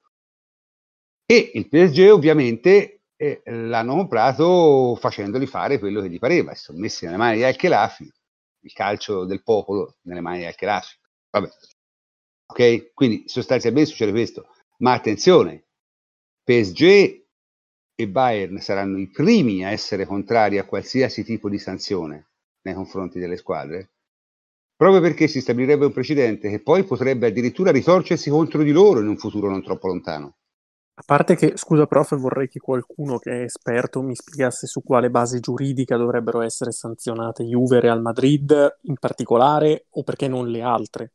E 1.27 1.51
il 1.55 1.69
PSG 1.69 2.11
ovviamente 2.13 3.01
eh, 3.17 3.43
l'hanno 3.45 3.97
comprato 3.97 4.95
facendoli 4.95 5.47
fare 5.47 5.81
quello 5.81 6.01
che 6.01 6.09
gli 6.11 6.21
pareva, 6.21 6.55
si 6.55 6.63
sono 6.63 6.79
messi 6.79 7.05
nelle 7.05 7.17
mani 7.17 7.39
di 7.39 7.43
Al-Khelafi, 7.43 8.13
il 8.61 8.73
calcio 8.73 9.25
del 9.25 9.43
popolo 9.43 9.97
nelle 10.03 10.21
mani 10.21 10.39
di 10.39 10.45
Al-Khelafi. 10.45 10.97
Vabbè. 11.31 11.49
Ok? 12.47 12.95
Quindi 12.95 13.25
sostanzialmente 13.27 13.91
succede 13.91 14.13
questo. 14.13 14.47
Ma 14.79 14.93
attenzione, 14.93 15.65
PSG 16.45 16.83
e 17.97 18.09
Bayern 18.09 18.61
saranno 18.61 18.99
i 18.99 19.09
primi 19.09 19.65
a 19.65 19.71
essere 19.71 20.07
contrari 20.07 20.59
a 20.59 20.67
qualsiasi 20.67 21.25
tipo 21.25 21.49
di 21.49 21.59
sanzione 21.59 22.29
nei 22.63 22.75
confronti 22.75 23.19
delle 23.19 23.37
squadre 23.37 23.94
proprio 24.77 25.01
perché 25.01 25.29
si 25.29 25.41
stabilirebbe 25.41 25.87
un 25.87 25.93
precedente 25.93 26.51
che 26.51 26.63
poi 26.63 26.85
potrebbe 26.85 27.29
addirittura 27.29 27.71
ritorcersi 27.71 28.31
contro 28.31 28.63
di 28.63 28.73
loro 28.73 29.01
in 29.01 29.09
un 29.09 29.17
futuro 29.17 29.49
non 29.49 29.63
troppo 29.63 29.89
lontano. 29.89 30.37
A 30.97 31.03
parte 31.05 31.35
che, 31.35 31.55
scusa 31.57 31.87
prof, 31.87 32.17
vorrei 32.17 32.47
che 32.47 32.61
qualcuno 32.61 33.19
che 33.19 33.31
è 33.33 33.43
esperto 33.43 34.01
mi 34.01 34.15
spiegasse 34.15 34.69
su 34.69 34.81
quale 34.81 35.11
base 35.11 35.41
giuridica 35.41 35.97
dovrebbero 35.97 36.41
essere 36.41 36.71
sanzionate 36.71 37.43
Juve 37.43 37.79
e 37.79 37.81
Real 37.81 38.01
Madrid 38.01 38.79
in 38.83 38.95
particolare 39.01 39.87
o 39.91 40.05
perché 40.05 40.29
non 40.29 40.49
le 40.49 40.63
altre. 40.63 41.11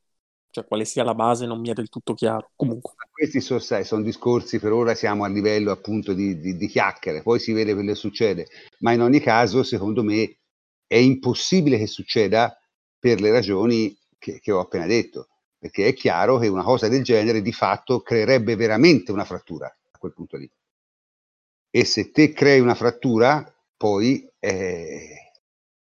cioè 0.51 0.65
quale 0.65 0.83
sia 0.83 1.03
la 1.03 1.13
base 1.15 1.45
non 1.45 1.59
mi 1.59 1.69
è 1.69 1.73
del 1.73 1.89
tutto 1.89 2.13
chiaro. 2.13 2.51
Comunque. 2.55 2.93
Questi 3.09 3.39
sono, 3.39 3.59
sai, 3.59 3.85
sono 3.85 4.01
discorsi, 4.01 4.59
per 4.59 4.71
ora 4.71 4.95
siamo 4.95 5.23
a 5.23 5.27
livello 5.27 5.71
appunto 5.71 6.13
di, 6.13 6.39
di, 6.39 6.57
di 6.57 6.67
chiacchiere, 6.67 7.21
poi 7.21 7.39
si 7.39 7.53
vede 7.53 7.73
quello 7.73 7.91
che 7.91 7.97
succede, 7.97 8.47
ma 8.79 8.91
in 8.91 9.01
ogni 9.01 9.19
caso 9.19 9.63
secondo 9.63 10.03
me 10.03 10.39
è 10.87 10.95
impossibile 10.95 11.77
che 11.77 11.87
succeda 11.87 12.58
per 12.99 13.21
le 13.21 13.31
ragioni 13.31 13.97
che, 14.17 14.39
che 14.39 14.51
ho 14.51 14.59
appena 14.59 14.85
detto, 14.85 15.29
perché 15.57 15.87
è 15.87 15.93
chiaro 15.93 16.37
che 16.37 16.47
una 16.47 16.63
cosa 16.63 16.87
del 16.87 17.03
genere 17.03 17.41
di 17.41 17.53
fatto 17.53 18.01
creerebbe 18.01 18.55
veramente 18.55 19.11
una 19.11 19.25
frattura 19.25 19.67
a 19.67 19.97
quel 19.97 20.13
punto 20.13 20.37
lì. 20.37 20.49
E 21.71 21.85
se 21.85 22.11
te 22.11 22.33
crei 22.33 22.59
una 22.59 22.75
frattura, 22.75 23.43
poi, 23.77 24.29
eh, 24.39 25.31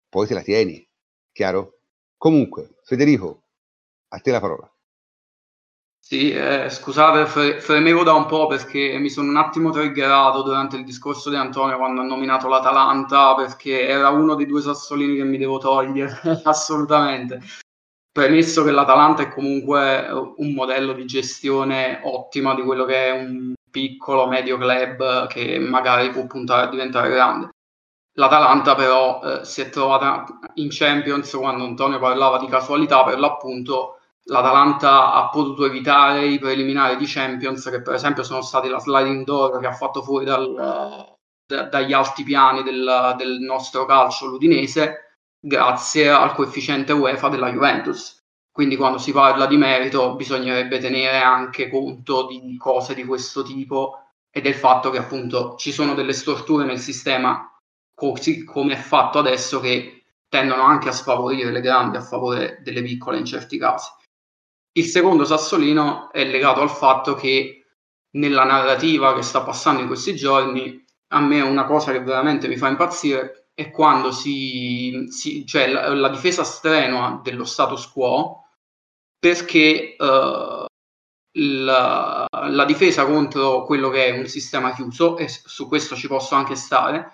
poi 0.09 0.27
te 0.27 0.35
la 0.35 0.43
tieni, 0.43 0.87
chiaro? 1.33 1.81
Comunque, 2.17 2.77
Federico, 2.85 3.45
a 4.09 4.19
te 4.19 4.31
la 4.31 4.41
parola. 4.41 4.71
Sì, 6.13 6.33
eh, 6.33 6.69
scusate, 6.69 7.25
fre- 7.27 7.61
fremevo 7.61 8.03
da 8.03 8.15
un 8.15 8.27
po' 8.27 8.49
perché 8.49 8.99
mi 8.99 9.09
sono 9.09 9.29
un 9.31 9.37
attimo 9.37 9.71
triggerato 9.71 10.43
durante 10.43 10.75
il 10.77 10.83
discorso 10.85 11.31
di 11.31 11.37
Antonio 11.37 11.77
quando 11.77 12.01
ha 12.01 12.05
nominato 12.05 12.49
l'Atalanta 12.49 13.37
perché 13.37 13.87
era 13.87 14.09
uno 14.09 14.35
dei 14.35 14.47
due 14.47 14.61
sassolini 14.61 15.15
che 15.15 15.23
mi 15.23 15.39
devo 15.39 15.59
togliere, 15.59 16.21
assolutamente. 16.43 17.39
Premesso 18.11 18.65
che 18.65 18.73
l'Atalanta 18.73 19.23
è 19.23 19.29
comunque 19.29 20.09
un 20.39 20.53
modello 20.53 20.95
di 20.95 21.05
gestione 21.05 22.01
ottima 22.03 22.57
di 22.57 22.63
quello 22.63 22.85
che 22.87 23.07
è 23.07 23.11
un 23.13 23.55
piccolo, 23.71 24.27
medio 24.27 24.59
club 24.59 25.29
che 25.29 25.61
magari 25.61 26.11
può 26.11 26.27
puntare 26.27 26.67
a 26.67 26.71
diventare 26.71 27.09
grande. 27.11 27.51
L'Atalanta 28.15 28.75
però 28.75 29.23
eh, 29.23 29.45
si 29.45 29.61
è 29.61 29.71
trovata 29.71 30.25
in 30.55 30.67
Champions 30.71 31.31
quando 31.37 31.65
Antonio 31.65 32.01
parlava 32.01 32.39
di 32.39 32.49
casualità, 32.49 33.05
per 33.05 33.21
l'appunto 33.21 34.00
l'Atalanta 34.31 35.13
ha 35.13 35.29
potuto 35.29 35.67
evitare 35.67 36.25
i 36.27 36.39
preliminari 36.39 36.97
di 36.97 37.05
Champions 37.07 37.69
che 37.69 37.83
per 37.83 37.95
esempio 37.95 38.23
sono 38.23 38.43
stati 38.43 38.69
la 38.69 38.79
sliding 38.79 39.25
door 39.25 39.59
che 39.59 39.67
ha 39.67 39.73
fatto 39.73 40.03
fuori 40.03 40.25
dal, 40.25 41.17
da, 41.47 41.63
dagli 41.65 41.93
alti 41.93 42.23
piani 42.23 42.63
del, 42.63 43.15
del 43.19 43.41
nostro 43.41 43.85
calcio 43.85 44.27
l'Udinese 44.27 45.17
grazie 45.41 46.09
al 46.09 46.35
coefficiente 46.35 46.93
UEFA 46.93 47.29
della 47.29 47.51
Juventus. 47.51 48.19
Quindi 48.53 48.77
quando 48.77 48.99
si 48.99 49.13
parla 49.13 49.47
di 49.47 49.57
merito 49.57 50.15
bisognerebbe 50.15 50.79
tenere 50.79 51.19
anche 51.19 51.69
conto 51.69 52.27
di 52.27 52.57
cose 52.57 52.95
di 52.95 53.05
questo 53.05 53.43
tipo 53.43 54.11
e 54.31 54.41
del 54.41 54.55
fatto 54.55 54.91
che 54.91 54.99
appunto 54.99 55.57
ci 55.57 55.73
sono 55.73 55.95
delle 55.95 56.13
storture 56.13 56.65
nel 56.65 56.79
sistema 56.79 57.53
così 57.95 58.45
come 58.45 58.75
è 58.75 58.77
fatto 58.77 59.19
adesso 59.19 59.61
che 59.61 60.05
tendono 60.29 60.63
anche 60.63 60.89
a 60.89 60.93
sfavorire 60.93 61.51
le 61.51 61.61
grandi 61.61 61.97
a 61.97 62.03
favore 62.03 62.61
delle 62.63 62.83
piccole 62.83 63.19
in 63.19 63.25
certi 63.25 63.59
casi. 63.59 63.91
Il 64.73 64.85
secondo 64.85 65.25
sassolino 65.25 66.11
è 66.13 66.25
legato 66.25 66.61
al 66.61 66.71
fatto 66.71 67.15
che 67.15 67.67
nella 68.13 68.45
narrativa 68.45 69.15
che 69.15 69.23
sta 69.23 69.43
passando 69.43 69.81
in 69.81 69.87
questi 69.87 70.15
giorni, 70.15 70.85
a 71.13 71.21
me 71.21 71.41
una 71.41 71.65
cosa 71.65 71.93
che 71.93 72.01
veramente 72.01 72.49
mi 72.49 72.57
fa 72.57 72.69
impazzire 72.69 73.51
è 73.55 73.71
quando 73.71 74.13
si, 74.13 75.07
si 75.09 75.45
cioè 75.47 75.69
la, 75.69 75.93
la, 75.93 76.09
difesa 76.09 76.45
strenua 76.45 77.21
dello 77.23 77.45
status 77.45 77.87
quo 77.89 78.49
perché 79.19 79.97
uh, 79.99 80.65
la, 81.39 82.27
la 82.31 82.65
difesa 82.65 83.05
contro 83.05 83.65
quello 83.65 83.91
che 83.91 84.07
è 84.07 84.19
un 84.19 84.27
sistema 84.27 84.73
chiuso 84.73 85.19
e 85.19 85.29
su 85.29 85.69
questo 85.69 85.95
ci 85.95 86.09
posso 86.09 86.35
anche 86.35 86.55
stare 86.55 87.13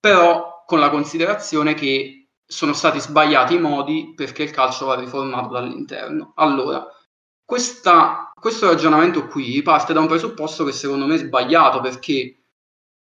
però 0.00 0.64
con 0.66 0.78
la 0.80 0.88
considerazione 0.88 1.74
che 1.74 2.21
sono 2.52 2.74
stati 2.74 3.00
sbagliati 3.00 3.54
i 3.54 3.58
modi 3.58 4.12
perché 4.14 4.42
il 4.42 4.50
calcio 4.50 4.84
va 4.84 4.94
riformato 4.94 5.48
dall'interno. 5.48 6.32
Allora, 6.36 6.86
questa, 7.42 8.30
questo 8.38 8.66
ragionamento 8.66 9.26
qui 9.26 9.62
parte 9.62 9.94
da 9.94 10.00
un 10.00 10.06
presupposto 10.06 10.62
che 10.64 10.72
secondo 10.72 11.06
me 11.06 11.14
è 11.14 11.18
sbagliato 11.18 11.80
perché 11.80 12.36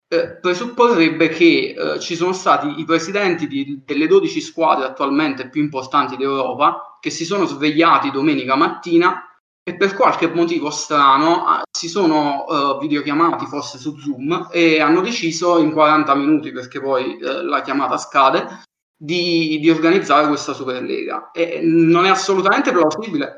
eh, 0.07 0.37
presupporrebbe 0.39 1.27
che 1.27 1.75
eh, 1.77 1.99
ci 1.99 2.15
sono 2.15 2.31
stati 2.31 2.79
i 2.79 2.85
presidenti 2.85 3.47
di, 3.47 3.81
delle 3.85 4.07
12 4.07 4.39
squadre 4.39 4.85
attualmente 4.85 5.49
più 5.49 5.61
importanti 5.61 6.15
d'Europa 6.15 6.97
che 7.01 7.09
si 7.09 7.25
sono 7.25 7.45
svegliati 7.45 8.09
domenica 8.09 8.55
mattina 8.55 9.25
e 9.63 9.75
per 9.75 9.93
qualche 9.93 10.27
motivo 10.27 10.71
strano 10.71 11.45
ah, 11.45 11.61
si 11.69 11.87
sono 11.87 12.45
uh, 12.45 12.79
videochiamati 12.79 13.45
forse 13.45 13.77
su 13.77 13.95
Zoom 13.99 14.47
e 14.51 14.81
hanno 14.81 15.01
deciso 15.01 15.59
in 15.59 15.71
40 15.71 16.15
minuti, 16.15 16.51
perché 16.51 16.81
poi 16.81 17.19
uh, 17.21 17.43
la 17.45 17.61
chiamata 17.61 17.97
scade, 17.97 18.63
di, 19.03 19.57
di, 19.59 19.69
organizzare 19.71 20.27
questa 20.27 20.53
Superlega. 20.53 21.31
E 21.31 21.59
non 21.63 22.05
è 22.05 22.09
assolutamente 22.09 22.71
plausibile. 22.71 23.37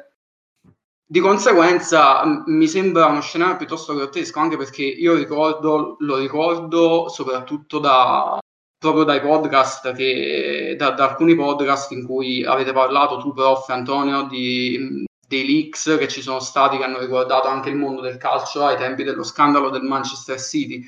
Di 1.05 1.19
conseguenza 1.19 2.43
mi 2.47 2.67
sembra 2.67 3.05
uno 3.05 3.21
scenario 3.21 3.55
piuttosto 3.55 3.93
grottesco, 3.93 4.39
anche 4.39 4.57
perché 4.57 4.83
io 4.83 5.15
ricordo, 5.15 5.95
lo 5.99 6.17
ricordo 6.17 7.07
soprattutto 7.07 7.79
da, 7.79 8.39
proprio 8.77 9.03
dai 9.05 9.21
podcast, 9.21 9.93
che, 9.93 10.75
da, 10.77 10.91
da 10.91 11.09
alcuni 11.09 11.35
podcast 11.35 11.91
in 11.91 12.05
cui 12.05 12.43
avete 12.43 12.73
parlato 12.73 13.19
tu, 13.19 13.31
prof. 13.31 13.69
Antonio, 13.69 14.23
di 14.23 15.05
dei 15.25 15.45
leaks 15.45 15.95
che 15.97 16.07
ci 16.09 16.21
sono 16.21 16.39
stati 16.39 16.77
che 16.77 16.83
hanno 16.83 16.99
riguardato 16.99 17.47
anche 17.47 17.69
il 17.69 17.75
mondo 17.75 18.01
del 18.01 18.17
calcio 18.17 18.65
ai 18.65 18.77
tempi 18.77 19.03
dello 19.03 19.23
scandalo 19.23 19.69
del 19.69 19.83
Manchester 19.83 20.39
City. 20.39 20.83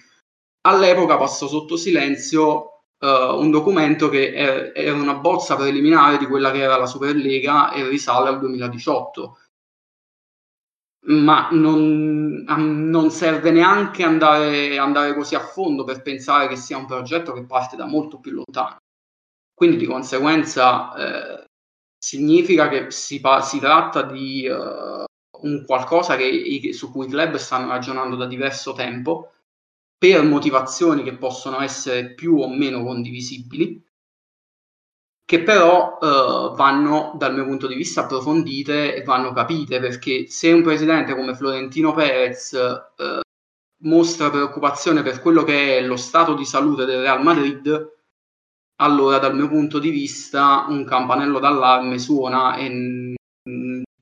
All'epoca 0.67 1.17
passò 1.17 1.47
sotto 1.47 1.77
silenzio 1.77 2.74
uh, 3.05 3.39
un 3.39 3.51
documento 3.51 4.09
che 4.09 4.33
era 4.73 4.95
una 4.95 5.15
bozza 5.15 5.55
preliminare 5.55 6.17
di 6.17 6.25
quella 6.25 6.51
che 6.51 6.59
era 6.59 6.77
la 6.77 6.85
Superlega 6.85 7.71
e 7.71 7.87
risale 7.87 8.29
al 8.29 8.39
2018. 8.39 9.39
Ma 11.07 11.49
non, 11.51 12.43
non 12.47 13.11
serve 13.11 13.51
neanche 13.51 14.03
andare, 14.03 14.77
andare 14.79 15.13
così 15.13 15.35
a 15.35 15.39
fondo 15.39 15.83
per 15.83 16.01
pensare 16.01 16.47
che 16.47 16.55
sia 16.55 16.77
un 16.77 16.87
progetto 16.87 17.31
che 17.31 17.45
parte 17.45 17.75
da 17.75 17.85
molto 17.85 18.19
più 18.19 18.31
lontano. 18.31 18.77
Quindi 19.53 19.77
di 19.77 19.85
conseguenza 19.85 20.95
eh, 20.95 21.45
significa 21.97 22.67
che 22.69 22.89
si, 22.89 23.21
si 23.41 23.59
tratta 23.59 24.01
di 24.01 24.47
uh, 24.47 25.05
un 25.41 25.63
qualcosa 25.65 26.15
che, 26.15 26.73
su 26.73 26.91
cui 26.91 27.05
i 27.05 27.09
club 27.09 27.35
stanno 27.35 27.69
ragionando 27.69 28.15
da 28.15 28.25
diverso 28.25 28.73
tempo 28.73 29.34
per 29.97 30.23
motivazioni 30.23 31.03
che 31.03 31.17
possono 31.17 31.61
essere 31.61 32.13
più 32.13 32.37
o 32.39 32.49
meno 32.49 32.83
condivisibili, 32.83 33.83
che 35.25 35.41
però 35.41 35.97
uh, 35.99 36.55
vanno 36.55 37.13
dal 37.17 37.33
mio 37.33 37.45
punto 37.45 37.65
di 37.65 37.75
vista 37.75 38.01
approfondite 38.01 38.95
e 38.95 39.03
vanno 39.03 39.33
capite 39.33 39.79
perché 39.79 40.27
se 40.27 40.51
un 40.51 40.61
presidente 40.61 41.15
come 41.15 41.33
Florentino 41.33 41.93
Perez 41.93 42.51
uh, 42.51 43.19
mostra 43.83 44.29
preoccupazione 44.29 45.01
per 45.01 45.21
quello 45.21 45.43
che 45.43 45.79
è 45.79 45.81
lo 45.81 45.95
stato 45.95 46.35
di 46.35 46.45
salute 46.45 46.85
del 46.85 47.01
Real 47.01 47.23
Madrid, 47.23 47.93
allora 48.81 49.17
dal 49.17 49.35
mio 49.35 49.47
punto 49.47 49.79
di 49.79 49.89
vista 49.89 50.65
un 50.67 50.83
campanello 50.85 51.39
d'allarme 51.39 51.97
suona 51.97 52.57
e 52.57 53.15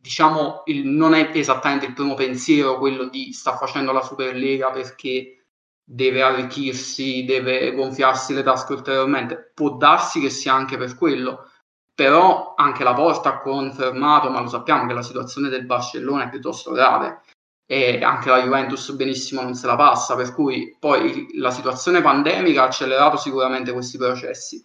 diciamo 0.02 0.64
il, 0.66 0.86
non 0.86 1.14
è 1.14 1.32
esattamente 1.34 1.86
il 1.86 1.94
primo 1.94 2.16
pensiero 2.16 2.78
quello 2.78 3.06
di 3.08 3.32
sta 3.32 3.56
facendo 3.56 3.92
la 3.92 4.02
Superlega 4.02 4.72
perché 4.72 5.43
deve 5.84 6.22
arricchirsi, 6.22 7.26
deve 7.26 7.74
gonfiarsi 7.74 8.34
le 8.34 8.44
tasche 8.44 8.74
ulteriormente. 8.74 9.52
Può 9.54 9.76
darsi 9.78 10.20
che 10.20 10.30
sia 10.30 10.54
anche 10.54 10.78
per 10.78 10.96
quello, 10.96 11.50
però 11.94 12.54
anche 12.56 12.84
la 12.84 12.94
Porta 12.94 13.30
ha 13.30 13.40
confermato, 13.40 14.30
ma 14.30 14.42
lo 14.42 14.48
sappiamo 14.48 14.88
che 14.88 14.94
la 14.94 15.02
situazione 15.02 15.50
del 15.50 15.66
Barcellona 15.66 16.26
è 16.26 16.30
piuttosto 16.30 16.72
grave 16.72 17.22
e 17.66 18.04
anche 18.04 18.30
la 18.30 18.42
Juventus 18.42 18.92
benissimo 18.94 19.42
non 19.42 19.56
se 19.56 19.68
la 19.68 19.76
passa, 19.76 20.16
per 20.16 20.34
cui 20.34 20.76
poi 20.80 21.28
la 21.38 21.52
situazione 21.52 22.02
pandemica 22.02 22.64
ha 22.64 22.66
accelerato 22.66 23.18
sicuramente 23.18 23.72
questi 23.72 23.98
processi, 23.98 24.64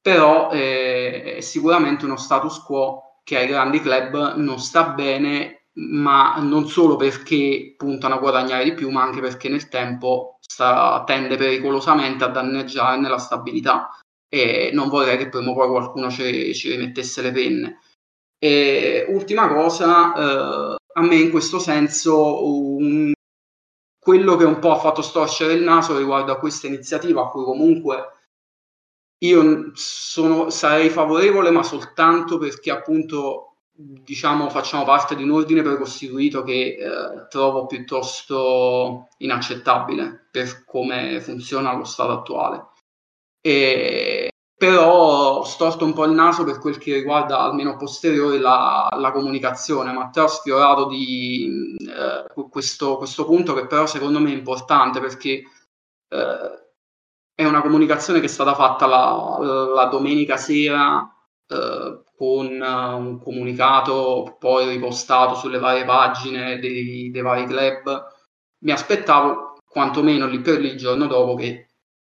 però 0.00 0.50
eh, 0.50 1.36
è 1.36 1.40
sicuramente 1.40 2.04
uno 2.04 2.16
status 2.16 2.62
quo 2.62 3.20
che 3.24 3.38
ai 3.38 3.46
grandi 3.48 3.80
club 3.80 4.34
non 4.36 4.58
sta 4.60 4.90
bene, 4.90 5.66
ma 5.78 6.36
non 6.38 6.68
solo 6.68 6.96
perché 6.96 7.74
puntano 7.76 8.14
a 8.14 8.18
guadagnare 8.18 8.64
di 8.64 8.74
più, 8.74 8.90
ma 8.90 9.02
anche 9.02 9.20
perché 9.20 9.48
nel 9.48 9.68
tempo 9.68 10.35
sta, 10.48 11.02
tende 11.04 11.36
pericolosamente 11.36 12.24
a 12.24 12.28
danneggiare 12.28 13.00
la 13.00 13.18
stabilità 13.18 13.90
e 14.28 14.70
non 14.72 14.88
vorrei 14.88 15.16
che 15.16 15.28
prima 15.28 15.50
o 15.50 15.54
poi 15.54 15.68
qualcuno 15.68 16.10
ci, 16.10 16.54
ci 16.54 16.70
rimettesse 16.70 17.22
le 17.22 17.32
penne. 17.32 17.80
E 18.38 19.06
ultima 19.08 19.48
cosa, 19.48 20.14
eh, 20.14 20.76
a 20.94 21.02
me 21.02 21.14
in 21.16 21.30
questo 21.30 21.58
senso 21.58 22.46
un, 22.46 23.12
quello 23.98 24.36
che 24.36 24.44
un 24.44 24.58
po' 24.58 24.72
ha 24.72 24.78
fatto 24.78 25.02
storcere 25.02 25.54
il 25.54 25.62
naso 25.62 25.96
riguardo 25.96 26.32
a 26.32 26.38
questa 26.38 26.66
iniziativa, 26.66 27.22
a 27.22 27.28
cui 27.28 27.44
comunque 27.44 28.12
io 29.24 29.70
sono, 29.74 30.50
sarei 30.50 30.90
favorevole, 30.90 31.50
ma 31.50 31.62
soltanto 31.62 32.38
perché 32.38 32.70
appunto 32.70 33.45
diciamo 33.76 34.48
facciamo 34.48 34.84
parte 34.84 35.14
di 35.14 35.22
un 35.22 35.32
ordine 35.32 35.62
precostituito 35.62 36.42
che 36.42 36.76
eh, 36.78 37.26
trovo 37.28 37.66
piuttosto 37.66 39.08
inaccettabile 39.18 40.28
per 40.30 40.64
come 40.64 41.20
funziona 41.20 41.74
lo 41.74 41.84
stato 41.84 42.12
attuale. 42.12 42.68
E 43.40 44.30
però 44.56 45.38
ho 45.38 45.44
storto 45.44 45.84
un 45.84 45.92
po' 45.92 46.04
il 46.06 46.12
naso 46.12 46.42
per 46.44 46.58
quel 46.58 46.78
che 46.78 46.94
riguarda 46.94 47.40
almeno 47.40 47.72
a 47.72 47.76
posteriori 47.76 48.38
la, 48.38 48.88
la 48.96 49.12
comunicazione. 49.12 49.92
Matteo 49.92 50.24
ha 50.24 50.28
sfiorato 50.28 50.86
di 50.86 51.76
eh, 51.78 52.24
questo, 52.48 52.96
questo, 52.96 53.26
punto 53.26 53.52
che 53.52 53.66
però 53.66 53.84
secondo 53.86 54.18
me 54.18 54.30
è 54.30 54.34
importante 54.34 55.00
perché 55.00 55.42
eh, 56.08 56.64
è 57.34 57.44
una 57.44 57.60
comunicazione 57.60 58.20
che 58.20 58.26
è 58.26 58.28
stata 58.28 58.54
fatta 58.54 58.86
la, 58.86 59.38
la 59.74 59.84
domenica 59.86 60.38
sera 60.38 61.06
eh, 61.48 62.02
con 62.16 62.60
un 62.60 63.20
comunicato 63.20 64.36
poi 64.38 64.68
ripostato 64.68 65.34
sulle 65.34 65.58
varie 65.58 65.84
pagine 65.84 66.58
dei, 66.58 67.10
dei 67.10 67.22
vari 67.22 67.46
club. 67.46 68.06
Mi 68.64 68.72
aspettavo 68.72 69.58
quantomeno 69.64 70.26
lì 70.26 70.40
per 70.40 70.60
lì 70.60 70.70
il 70.70 70.78
giorno 70.78 71.06
dopo 71.06 71.34
che 71.34 71.68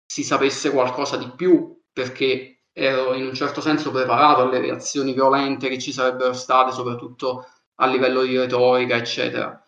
si 0.05 0.25
sapesse 0.25 0.71
qualcosa 0.71 1.17
di 1.17 1.31
più 1.37 1.81
perché 1.93 2.65
ero 2.73 3.15
in 3.15 3.27
un 3.27 3.35
certo 3.35 3.61
senso 3.61 3.91
preparato 3.91 4.43
alle 4.43 4.59
reazioni 4.59 5.13
violente 5.13 5.69
che 5.69 5.79
ci 5.79 5.93
sarebbero 5.93 6.33
state, 6.33 6.73
soprattutto 6.73 7.47
a 7.77 7.87
livello 7.87 8.23
di 8.23 8.37
retorica, 8.37 8.97
eccetera. 8.97 9.65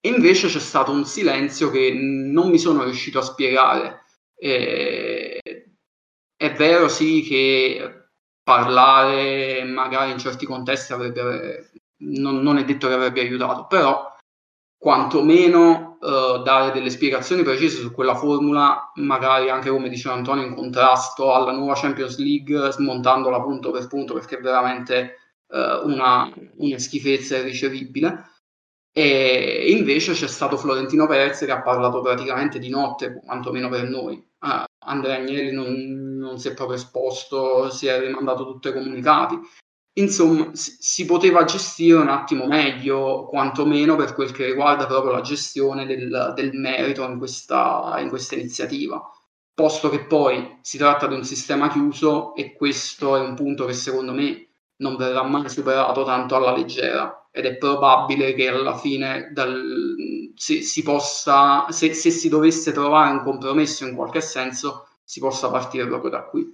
E 0.00 0.08
invece 0.08 0.48
c'è 0.48 0.60
stato 0.60 0.92
un 0.92 1.04
silenzio 1.04 1.70
che 1.70 1.92
non 1.92 2.48
mi 2.50 2.58
sono 2.58 2.84
riuscito 2.84 3.18
a 3.18 3.22
spiegare. 3.22 4.04
E... 4.36 5.40
È 6.36 6.52
vero, 6.52 6.88
sì, 6.88 7.22
che 7.22 7.97
parlare 8.48 9.62
magari 9.64 10.10
in 10.10 10.18
certi 10.18 10.46
contesti 10.46 10.94
avrebbe, 10.94 11.70
non, 11.98 12.40
non 12.40 12.56
è 12.56 12.64
detto 12.64 12.88
che 12.88 12.94
avrebbe 12.94 13.20
aiutato, 13.20 13.66
però 13.66 14.16
quantomeno 14.74 15.98
uh, 16.00 16.42
dare 16.42 16.72
delle 16.72 16.88
spiegazioni 16.88 17.42
precise 17.42 17.76
su 17.76 17.92
quella 17.92 18.14
formula, 18.14 18.90
magari 18.94 19.50
anche 19.50 19.68
come 19.68 19.90
diceva 19.90 20.14
Antonio, 20.14 20.46
in 20.46 20.54
contrasto 20.54 21.34
alla 21.34 21.52
nuova 21.52 21.74
Champions 21.74 22.16
League, 22.16 22.72
smontandola 22.72 23.42
punto 23.42 23.70
per 23.70 23.86
punto 23.86 24.14
perché 24.14 24.38
è 24.38 24.40
veramente 24.40 25.16
uh, 25.48 25.86
una, 25.86 26.32
una 26.56 26.78
schifezza 26.78 27.36
irricevibile. 27.36 28.30
E 28.90 29.72
invece 29.76 30.14
c'è 30.14 30.26
stato 30.26 30.56
Florentino 30.56 31.06
Perez 31.06 31.40
che 31.40 31.50
ha 31.50 31.60
parlato 31.60 32.00
praticamente 32.00 32.58
di 32.58 32.70
notte, 32.70 33.20
quantomeno 33.22 33.68
per 33.68 33.86
noi. 33.90 34.26
Andrea 34.88 35.16
Agnelli 35.16 35.52
non, 35.52 36.16
non 36.18 36.38
si 36.38 36.48
è 36.48 36.54
proprio 36.54 36.76
esposto, 36.76 37.70
si 37.70 37.86
è 37.86 38.00
rimandato 38.00 38.44
tutti 38.46 38.68
i 38.68 38.72
comunicati. 38.72 39.38
Insomma 39.98 40.50
si 40.54 41.04
poteva 41.04 41.44
gestire 41.44 41.98
un 41.98 42.08
attimo 42.08 42.46
meglio, 42.46 43.26
quantomeno 43.26 43.96
per 43.96 44.14
quel 44.14 44.30
che 44.32 44.46
riguarda 44.46 44.86
proprio 44.86 45.12
la 45.12 45.20
gestione 45.20 45.86
del, 45.86 46.32
del 46.36 46.52
merito 46.52 47.02
in 47.04 47.18
questa, 47.18 47.96
in 47.98 48.08
questa 48.08 48.36
iniziativa, 48.36 49.02
posto 49.52 49.88
che 49.90 50.04
poi 50.04 50.58
si 50.62 50.78
tratta 50.78 51.08
di 51.08 51.14
un 51.14 51.24
sistema 51.24 51.68
chiuso 51.68 52.34
e 52.36 52.52
questo 52.52 53.16
è 53.16 53.20
un 53.20 53.34
punto 53.34 53.64
che 53.64 53.72
secondo 53.72 54.12
me 54.12 54.50
non 54.76 54.96
verrà 54.96 55.24
mai 55.24 55.48
superato 55.48 56.04
tanto 56.04 56.36
alla 56.36 56.52
leggera 56.56 57.27
ed 57.38 57.44
è 57.44 57.56
probabile 57.56 58.34
che 58.34 58.48
alla 58.48 58.76
fine 58.76 59.30
dal, 59.32 60.32
se, 60.34 60.60
si 60.60 60.82
possa, 60.82 61.70
se, 61.70 61.94
se 61.94 62.10
si 62.10 62.28
dovesse 62.28 62.72
trovare 62.72 63.12
un 63.12 63.22
compromesso 63.22 63.86
in 63.86 63.94
qualche 63.94 64.20
senso, 64.20 64.88
si 65.04 65.20
possa 65.20 65.48
partire 65.48 65.86
proprio 65.86 66.10
da 66.10 66.24
qui. 66.24 66.52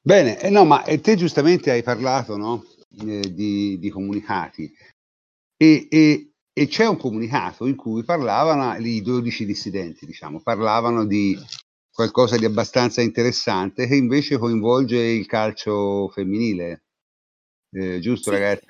Bene, 0.00 0.40
eh 0.40 0.50
no, 0.50 0.64
ma 0.64 0.82
eh, 0.84 1.00
te 1.00 1.14
giustamente 1.14 1.70
hai 1.70 1.84
parlato 1.84 2.36
no? 2.36 2.64
eh, 3.00 3.32
di, 3.32 3.78
di, 3.78 3.90
comunicati 3.90 4.72
e, 5.56 5.86
e, 5.88 6.32
e, 6.52 6.66
c'è 6.66 6.86
un 6.88 6.96
comunicato 6.96 7.66
in 7.66 7.76
cui 7.76 8.02
parlavano 8.02 8.76
i 8.76 9.02
12 9.02 9.46
dissidenti, 9.46 10.04
diciamo, 10.04 10.40
parlavano 10.40 11.04
di 11.04 11.38
qualcosa 11.92 12.36
di 12.36 12.44
abbastanza 12.44 13.02
interessante 13.02 13.86
che 13.86 13.94
invece 13.94 14.36
coinvolge 14.36 14.98
il 14.98 15.26
calcio 15.26 16.08
femminile. 16.08 16.82
Eh, 17.70 18.00
giusto, 18.00 18.32
sì. 18.32 18.36
ragazzi? 18.36 18.66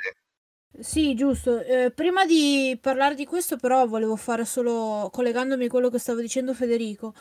Sì, 0.81 1.15
giusto. 1.17 1.61
Eh, 1.61 1.91
prima 1.91 2.25
di 2.25 2.79
parlare 2.81 3.15
di 3.17 3.25
questo, 3.27 3.57
però, 3.57 3.87
volevo 3.89 4.15
fare 4.15 4.45
solo 4.45 5.09
collegandomi 5.13 5.65
a 5.65 5.69
quello 5.69 5.91
che 5.91 5.99
stava 5.99 6.21
dicendo 6.21 6.55
Federico. 6.55 7.15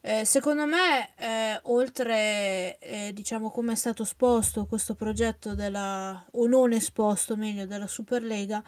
Eh, 0.00 0.24
secondo 0.24 0.66
me, 0.66 1.14
eh, 1.16 1.60
oltre, 1.64 2.78
eh, 2.78 3.12
diciamo, 3.12 3.50
come 3.50 3.72
è 3.72 3.76
stato 3.76 4.02
esposto 4.02 4.66
questo 4.66 4.94
progetto 4.96 5.54
della, 5.54 6.24
o 6.32 6.46
non 6.48 6.72
esposto 6.72 7.36
meglio, 7.36 7.66
della 7.66 7.86
Superlega, 7.86 8.62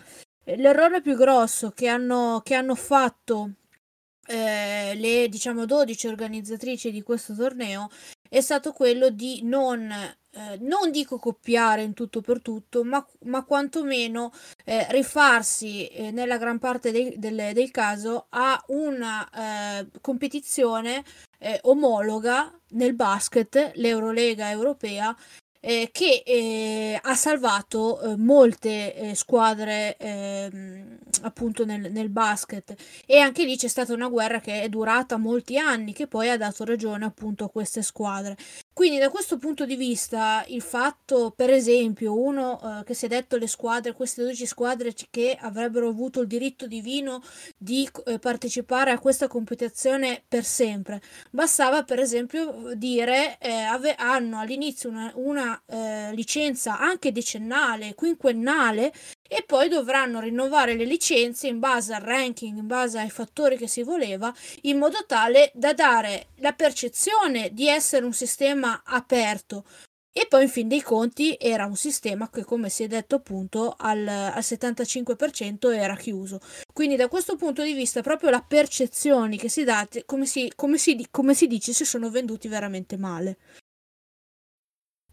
eh, 0.45 0.57
l'errore 0.57 1.01
più 1.03 1.17
grosso 1.17 1.71
che 1.73 1.89
hanno, 1.89 2.41
che 2.45 2.55
hanno 2.55 2.75
fatto 2.77 3.51
eh, 4.27 4.95
le, 4.97 5.29
diciamo, 5.29 5.67
12 5.67 6.07
organizzatrici 6.09 6.91
di 6.93 7.03
questo 7.03 7.35
torneo 7.35 7.89
è 8.29 8.41
stato 8.41 8.73
quello 8.73 9.11
di 9.11 9.41
non 9.45 9.93
eh, 10.37 10.59
non 10.61 10.91
dico 10.91 11.19
copiare 11.19 11.83
in 11.83 11.95
tutto 11.95 12.21
per 12.21 12.43
tutto, 12.43 12.85
ma, 12.85 13.05
ma 13.25 13.43
quantomeno 13.43 14.33
eh, 14.65 14.87
rifarsi 14.91 15.87
eh, 15.87 16.11
nella 16.11 16.37
gran 16.37 16.59
parte 16.59 16.91
del, 16.93 17.15
del, 17.17 17.53
del 17.55 17.71
caso 17.71 18.27
a 18.29 18.63
una 18.69 19.81
eh, 19.81 19.87
competizione 20.03 21.03
eh, 21.39 21.59
omologa 21.63 22.53
nel 22.73 22.95
basket, 22.95 23.73
l'Eurolega 23.77 24.51
europea, 24.51 25.17
eh, 25.61 25.89
che 25.91 26.23
eh, 26.25 27.01
ha 27.03 27.15
salvato 27.15 28.01
eh, 28.01 28.17
molte 28.17 29.15
squadre 29.15 29.97
ehm, 29.97 30.99
appunto 31.23 31.65
nel, 31.65 31.91
nel, 31.91 32.11
basket. 32.11 32.75
E 33.07 33.19
anche 33.19 33.45
lì 33.45 33.57
c'è 33.57 33.69
stata 33.69 33.93
una 33.95 34.09
guerra 34.09 34.41
che 34.41 34.63
è 34.63 34.69
durata 34.69 35.17
molti 35.17 35.59
anni 35.59 35.93
che 35.93 36.07
poi 36.07 36.29
ha 36.29 36.37
dato 36.37 36.65
ragione 36.65 37.05
appunto 37.05 37.45
a 37.45 37.51
queste 37.51 37.83
squadre 37.83 38.37
quindi 38.77 38.99
da 38.99 39.09
questo 39.09 39.39
punto 39.39 39.65
di 39.65 39.75
vista 39.75 40.45
il 40.49 40.61
fatto 40.61 41.33
per 41.35 41.49
esempio 41.49 42.21
uno 42.21 42.61
eh, 42.61 42.85
che 42.85 42.93
si 42.93 43.07
è 43.07 43.09
detto 43.09 43.39
le 43.39 43.47
squadre 43.47 43.95
queste 43.95 44.21
12 44.21 44.45
squadre 44.45 44.93
che 45.09 45.35
avrebbero 45.41 45.89
avuto 45.89 46.21
il 46.21 46.27
diritto 46.27 46.67
divino 46.67 47.23
di 47.57 47.89
eh, 48.05 48.19
partecipare 48.19 48.91
a 48.91 48.99
questa 48.99 49.29
competizione 49.29 50.23
per 50.29 50.45
sempre. 50.45 51.01
Bastava 51.31 51.85
per 51.85 52.01
esempio 52.01 52.75
dire 52.75 53.39
ave- 53.39 53.95
hanno 53.95 54.41
all'inizio 54.41 54.91
una, 54.91 55.11
una 55.15 55.63
eh, 55.65 56.13
licenza 56.13 56.79
anche 56.79 57.13
decennale, 57.13 57.95
quinquennale 57.95 58.93
e 59.29 59.45
poi 59.47 59.69
dovranno 59.69 60.21
rinnovare 60.21 60.75
le 60.75 60.85
licenze 60.85 61.47
in 61.47 61.59
base 61.59 61.95
al 61.95 62.03
ranking, 62.03 62.59
in 62.59 62.67
base 62.67 62.99
ai 62.99 63.11
fattori 63.11 63.57
che 63.57 63.69
si 63.69 63.83
voleva, 63.83 64.33
in 64.63 64.79
modo 64.79 65.05
tale 65.07 65.51
da 65.55 65.73
dare 65.73 66.29
la 66.37 66.53
percezione 66.53 67.51
di 67.53 67.69
essere 67.69 68.05
un 68.05 68.13
sistema 68.13 68.83
aperto. 68.85 69.65
E 70.19 70.27
poi 70.27 70.45
in 70.45 70.49
fin 70.49 70.67
dei 70.67 70.81
conti 70.81 71.37
era 71.39 71.67
un 71.67 71.77
sistema 71.77 72.31
che, 72.31 72.43
come 72.43 72.71
si 72.71 72.83
è 72.83 72.87
detto 72.87 73.17
appunto, 73.17 73.75
al, 73.77 74.09
al 74.09 74.39
75% 74.39 75.75
era 75.75 75.95
chiuso. 75.95 76.41
Quindi 76.73 76.97
da 76.97 77.09
questo 77.09 77.37
punto 77.37 77.63
di 77.63 77.75
vista 77.75 78.01
proprio 78.01 78.31
la 78.31 78.41
percezione 78.41 79.37
che 79.37 79.51
si 79.51 79.63
dà, 79.63 79.87
come 80.07 80.25
si, 80.25 80.51
come 80.57 80.79
si, 80.79 81.07
come 81.11 81.35
si 81.35 81.47
dice, 81.47 81.75
si 81.75 81.85
sono 81.85 82.09
venduti 82.09 82.49
veramente 82.49 82.97
male. 82.97 83.37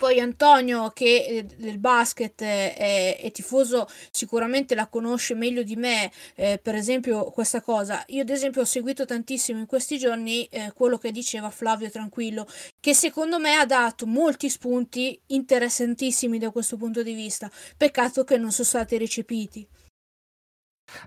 Poi 0.04 0.20
Antonio, 0.20 0.90
che 0.90 1.24
eh, 1.30 1.44
del 1.46 1.80
basket 1.80 2.42
è, 2.44 3.18
è, 3.22 3.32
tifoso, 3.32 3.88
sicuramente 4.12 4.76
la 4.76 4.88
conosce 4.88 5.34
meglio 5.34 5.64
di 5.64 5.78
me, 5.78 6.12
eh, 6.36 6.60
per 6.62 6.76
esempio 6.76 7.32
questa 7.32 7.62
cosa. 7.62 8.04
Io 8.08 8.24
ad 8.24 8.30
esempio 8.30 8.64
ho 8.64 8.66
seguito 8.66 9.06
tantissimo 9.06 9.60
in 9.60 9.66
questi 9.66 9.98
giorni 9.98 10.44
eh, 10.48 10.74
quello 10.76 10.98
che 10.98 11.14
diceva 11.14 11.50
Flavio 11.52 11.90
Tranquillo, 11.90 12.46
che 12.82 12.94
secondo 12.94 13.40
me 13.40 13.56
ha 13.56 13.66
dato 13.66 14.06
molti 14.06 14.50
spunti 14.50 15.18
interessantissimi 15.28 16.38
da 16.38 16.52
questo 16.52 16.76
punto 16.76 17.02
di 17.02 17.14
vista. 17.14 17.50
Peccato 17.78 18.26
che 18.26 18.36
non 18.36 18.52
sono 18.52 18.68
stati 18.68 18.98
recepiti. 18.98 19.66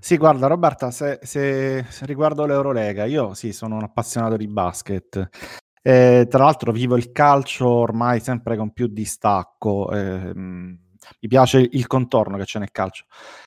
Sì, 0.00 0.16
guarda 0.16 0.46
Roberta, 0.46 0.90
se, 0.90 1.18
se, 1.22 1.84
se 1.86 2.06
riguardo 2.06 2.46
l'Eurolega, 2.46 3.04
io 3.04 3.34
sì, 3.34 3.52
sono 3.52 3.76
un 3.76 3.82
appassionato 3.82 4.38
di 4.38 4.46
basket 4.46 5.28
eh, 5.86 6.26
tra 6.28 6.42
l'altro 6.42 6.72
vivo 6.72 6.96
il 6.96 7.12
calcio 7.12 7.68
ormai 7.68 8.18
sempre 8.18 8.56
con 8.56 8.72
più 8.72 8.88
distacco, 8.88 9.92
eh, 9.92 10.32
mi 10.34 11.28
piace 11.28 11.58
il 11.60 11.86
contorno 11.86 12.36
che 12.36 12.42
c'è 12.42 12.58
nel 12.58 12.72
calcio. 12.72 13.04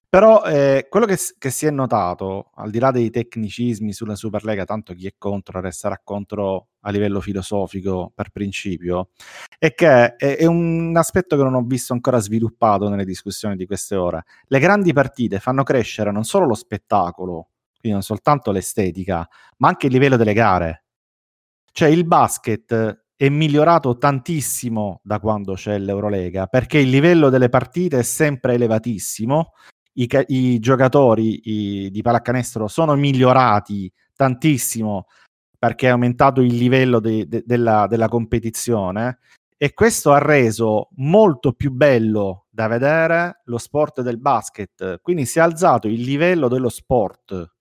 Però 0.07 0.43
eh, 0.43 0.87
quello 0.89 1.05
che, 1.05 1.17
che, 1.37 1.49
si 1.49 1.65
è 1.65 1.69
notato, 1.69 2.51
al 2.55 2.69
di 2.69 2.79
là 2.79 2.91
dei 2.91 3.09
tecnicismi 3.09 3.91
sulla 3.91 4.15
Superlega, 4.15 4.63
tanto 4.63 4.93
chi 4.93 5.05
è 5.05 5.15
contro 5.17 5.59
resterà 5.59 5.99
contro 6.01 6.69
a 6.79 6.91
livello 6.91 7.19
filosofico 7.19 8.09
per 8.15 8.29
principio, 8.29 9.09
è 9.57 9.73
che 9.73 10.15
è, 10.15 10.37
è 10.37 10.45
un 10.45 10.95
aspetto 10.95 11.35
che 11.35 11.43
non 11.43 11.55
ho 11.55 11.63
visto 11.63 11.91
ancora 11.91 12.19
sviluppato 12.19 12.87
nelle 12.87 13.03
discussioni 13.03 13.57
di 13.57 13.65
queste 13.65 13.97
ore. 13.97 14.23
Le 14.47 14.59
grandi 14.59 14.93
partite 14.93 15.39
fanno 15.39 15.63
crescere 15.63 16.11
non 16.11 16.23
solo 16.23 16.45
lo 16.45 16.55
spettacolo, 16.55 17.49
quindi 17.77 17.97
non 17.97 18.01
soltanto 18.01 18.51
l'estetica, 18.51 19.27
ma 19.57 19.67
anche 19.67 19.87
il 19.87 19.91
livello 19.91 20.15
delle 20.15 20.33
gare. 20.33 20.85
Cioè 21.79 21.87
il 21.87 22.05
basket 22.05 23.05
è 23.15 23.29
migliorato 23.29 23.97
tantissimo 23.97 24.99
da 25.01 25.21
quando 25.21 25.53
c'è 25.53 25.77
l'Eurolega, 25.77 26.47
perché 26.47 26.77
il 26.77 26.89
livello 26.89 27.29
delle 27.29 27.47
partite 27.47 27.99
è 27.99 28.03
sempre 28.03 28.55
elevatissimo, 28.55 29.53
i, 29.93 30.09
i 30.27 30.59
giocatori 30.59 31.39
i, 31.45 31.89
di 31.89 32.01
pallacanestro 32.01 32.67
sono 32.67 32.95
migliorati 32.95 33.89
tantissimo 34.13 35.05
perché 35.57 35.87
è 35.87 35.91
aumentato 35.91 36.41
il 36.41 36.53
livello 36.53 36.99
de- 36.99 37.25
de- 37.29 37.43
della, 37.45 37.87
della 37.87 38.09
competizione 38.09 39.19
e 39.55 39.73
questo 39.73 40.11
ha 40.11 40.19
reso 40.19 40.89
molto 40.97 41.53
più 41.53 41.71
bello 41.71 42.47
da 42.49 42.67
vedere 42.67 43.39
lo 43.45 43.57
sport 43.57 44.01
del 44.01 44.19
basket. 44.19 44.99
Quindi 44.99 45.25
si 45.25 45.39
è 45.39 45.41
alzato 45.41 45.87
il 45.87 46.01
livello 46.01 46.49
dello 46.49 46.67
sport. 46.67 47.53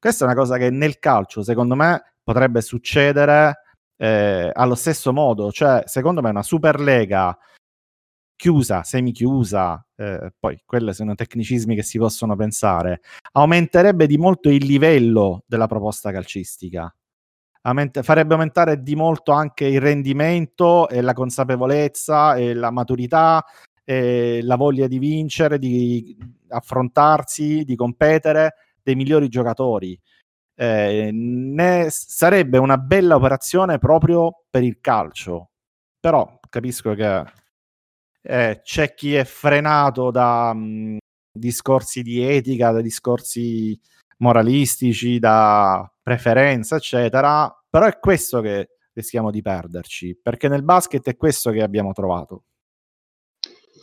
Questa 0.00 0.24
è 0.24 0.26
una 0.26 0.36
cosa 0.36 0.56
che 0.56 0.68
nel 0.68 0.98
calcio, 0.98 1.44
secondo 1.44 1.76
me, 1.76 2.11
potrebbe 2.22 2.60
succedere 2.60 3.60
eh, 3.96 4.50
allo 4.52 4.74
stesso 4.74 5.12
modo. 5.12 5.50
Cioè, 5.50 5.82
secondo 5.86 6.22
me, 6.22 6.30
una 6.30 6.42
Superlega 6.42 7.36
chiusa, 8.36 8.82
semi-chiusa, 8.82 9.86
eh, 9.96 10.32
poi 10.38 10.60
quelli 10.64 10.92
sono 10.94 11.14
tecnicismi 11.14 11.74
che 11.74 11.82
si 11.82 11.98
possono 11.98 12.34
pensare, 12.36 13.00
aumenterebbe 13.32 14.06
di 14.06 14.18
molto 14.18 14.48
il 14.50 14.64
livello 14.66 15.44
della 15.46 15.66
proposta 15.66 16.10
calcistica 16.10 16.92
aument- 17.62 18.02
farebbe 18.02 18.34
aumentare 18.34 18.82
di 18.82 18.94
molto 18.94 19.32
anche 19.32 19.66
il 19.66 19.80
rendimento 19.80 20.88
e 20.88 21.00
la 21.00 21.12
consapevolezza 21.12 22.34
e 22.36 22.54
la 22.54 22.70
maturità 22.70 23.44
e 23.84 24.40
la 24.42 24.56
voglia 24.56 24.86
di 24.86 24.98
vincere, 24.98 25.58
di 25.58 26.16
affrontarsi, 26.48 27.64
di 27.64 27.76
competere 27.76 28.54
dei 28.82 28.94
migliori 28.94 29.28
giocatori. 29.28 29.98
Eh, 30.54 31.10
ne 31.12 31.86
sarebbe 31.90 32.58
una 32.58 32.76
bella 32.78 33.16
operazione 33.16 33.78
proprio 33.78 34.44
per 34.50 34.62
il 34.62 34.78
calcio. 34.80 35.50
Però 35.98 36.38
capisco 36.48 36.94
che 36.94 37.24
eh, 38.22 38.60
c'è 38.62 38.94
chi 38.94 39.14
è 39.14 39.24
frenato 39.24 40.10
da 40.10 40.52
mh, 40.54 40.98
discorsi 41.32 42.02
di 42.02 42.22
etica, 42.22 42.70
da 42.70 42.80
discorsi 42.80 43.78
moralistici, 44.18 45.18
da 45.18 45.90
preferenza, 46.02 46.76
eccetera. 46.76 47.52
Però 47.68 47.86
è 47.86 47.98
questo 47.98 48.40
che 48.40 48.68
rischiamo 48.92 49.30
di 49.30 49.42
perderci, 49.42 50.18
perché 50.22 50.48
nel 50.48 50.62
basket 50.62 51.06
è 51.08 51.16
questo 51.16 51.50
che 51.50 51.62
abbiamo 51.62 51.92
trovato. 51.92 52.44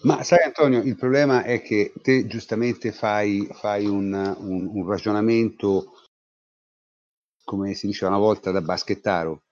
Ma 0.01 0.24
sai 0.24 0.43
Antonio, 0.43 0.82
il 0.82 0.95
problema 0.95 1.43
è 1.43 1.61
che 1.61 1.91
te 2.01 2.26
giustamente 2.26 2.93
fai, 2.93 3.49
fai 3.51 3.86
un, 3.86 4.13
un, 4.13 4.70
un, 4.72 4.88
ragionamento, 4.88 6.03
come 7.50 7.74
si 7.74 7.88
diceva 7.88 8.12
una 8.12 8.20
volta, 8.20 8.52
da 8.52 8.62
baschettaro, 8.62 9.45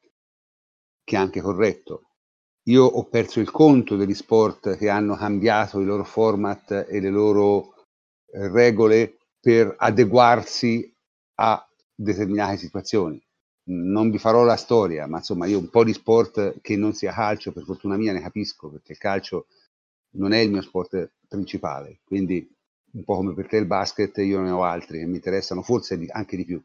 che 1.04 1.16
è 1.16 1.18
anche 1.18 1.42
corretto. 1.42 2.12
Io 2.68 2.84
ho 2.84 3.06
perso 3.06 3.40
il 3.40 3.50
conto 3.50 3.96
degli 3.96 4.14
sport 4.14 4.78
che 4.78 4.88
hanno 4.88 5.16
cambiato 5.16 5.80
i 5.80 5.86
loro 5.86 6.04
format 6.04 6.86
e 6.88 7.00
le 7.00 7.10
loro 7.10 7.74
eh, 8.32 8.50
regole 8.50 9.18
per 9.40 9.74
adeguarsi 9.80 10.94
a 11.40 11.68
determinate 11.96 12.58
situazioni. 12.58 13.20
Non 13.70 14.12
vi 14.12 14.20
farò 14.20 14.44
la 14.44 14.58
storia, 14.58 15.08
ma 15.08 15.18
insomma 15.18 15.48
io 15.48 15.58
un 15.58 15.72
po' 15.72 15.84
di 15.84 15.94
sport 15.94 16.62
che 16.62 16.76
non 16.76 16.94
sia 16.94 17.12
calcio, 17.12 17.52
per 17.52 17.64
fortuna 17.64 17.98
mia 17.98 18.14
ne 18.14 18.22
capisco, 18.22 18.70
perché 18.70 18.92
il 18.92 19.00
calcio 19.00 19.48
non 20.18 20.34
è 20.34 20.38
il 20.38 20.52
mio 20.52 20.62
sport 20.62 21.14
principale, 21.28 22.02
quindi 22.04 22.48
un 22.92 23.04
po' 23.04 23.16
come 23.16 23.34
per 23.34 23.48
te 23.48 23.58
il 23.58 23.66
basket, 23.66 24.16
io 24.18 24.40
ne 24.42 24.52
ho 24.52 24.62
altri 24.62 25.00
che 25.00 25.08
mi 25.08 25.16
interessano 25.16 25.64
forse 25.64 26.00
anche 26.12 26.38
di 26.38 26.46
più. 26.46 26.64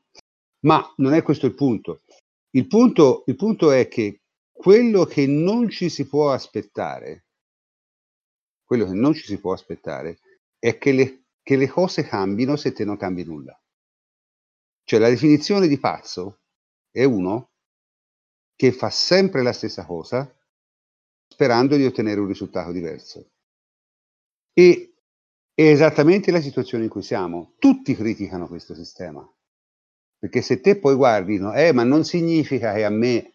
Ma 0.64 0.92
non 0.98 1.14
è 1.14 1.22
questo 1.22 1.46
il 1.46 1.54
punto. 1.54 2.02
Il 2.50 2.66
punto, 2.66 3.24
il 3.26 3.36
punto 3.36 3.70
è 3.70 3.88
che 3.88 4.22
quello 4.52 5.04
che 5.04 5.26
non 5.26 5.68
ci 5.68 5.88
si 5.88 6.06
può 6.06 6.32
aspettare, 6.32 7.26
quello 8.64 8.86
che 8.86 8.92
non 8.92 9.12
ci 9.14 9.24
si 9.24 9.38
può 9.38 9.52
aspettare 9.52 10.18
è 10.58 10.78
che 10.78 10.92
le, 10.92 11.24
che 11.42 11.56
le 11.56 11.68
cose 11.68 12.04
cambino 12.04 12.56
se 12.56 12.72
te 12.72 12.84
non 12.84 12.96
cambi 12.96 13.24
nulla. 13.24 13.58
Cioè 14.84 14.98
la 15.00 15.08
definizione 15.08 15.68
di 15.68 15.78
pazzo 15.78 16.40
è 16.90 17.04
uno 17.04 17.50
che 18.54 18.72
fa 18.72 18.90
sempre 18.90 19.42
la 19.42 19.52
stessa 19.52 19.84
cosa 19.84 20.32
sperando 21.26 21.76
di 21.76 21.84
ottenere 21.84 22.20
un 22.20 22.28
risultato 22.28 22.70
diverso. 22.70 23.30
E 24.52 24.94
è 25.54 25.62
esattamente 25.62 26.30
la 26.30 26.40
situazione 26.40 26.84
in 26.84 26.90
cui 26.90 27.02
siamo. 27.02 27.54
Tutti 27.58 27.94
criticano 27.94 28.46
questo 28.46 28.74
sistema. 28.74 29.26
Perché 30.22 30.40
se 30.40 30.60
te 30.60 30.78
poi 30.78 30.94
guardi, 30.94 31.38
no, 31.38 31.52
eh, 31.52 31.72
ma 31.72 31.82
non 31.82 32.04
significa 32.04 32.72
che 32.74 32.84
a 32.84 32.90
me 32.90 33.32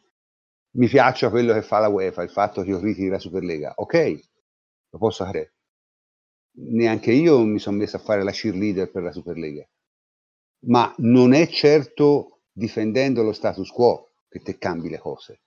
mi 0.78 0.88
piaccia 0.88 1.30
quello 1.30 1.54
che 1.54 1.62
fa 1.62 1.80
la 1.80 1.90
UEFA, 1.90 2.24
il 2.24 2.30
fatto 2.30 2.62
che 2.62 2.70
io 2.70 2.80
critichi 2.80 3.10
la 3.10 3.20
Superlega. 3.20 3.74
Ok, 3.76 4.20
lo 4.92 4.98
posso 4.98 5.26
fare. 5.26 5.54
Neanche 6.60 7.12
io 7.12 7.44
mi 7.44 7.60
sono 7.60 7.78
messo 7.78 7.98
a 7.98 8.00
fare 8.00 8.24
la 8.24 8.32
cheerleader 8.32 8.90
per 8.90 9.04
la 9.04 9.12
Superlega 9.12 9.68
ma 10.66 10.94
non 10.98 11.34
è 11.34 11.48
certo 11.48 12.42
difendendo 12.52 13.22
lo 13.22 13.34
status 13.34 13.70
quo 13.70 14.10
che 14.28 14.42
te 14.42 14.58
cambi 14.58 14.90
le 14.90 14.98
cose, 14.98 15.42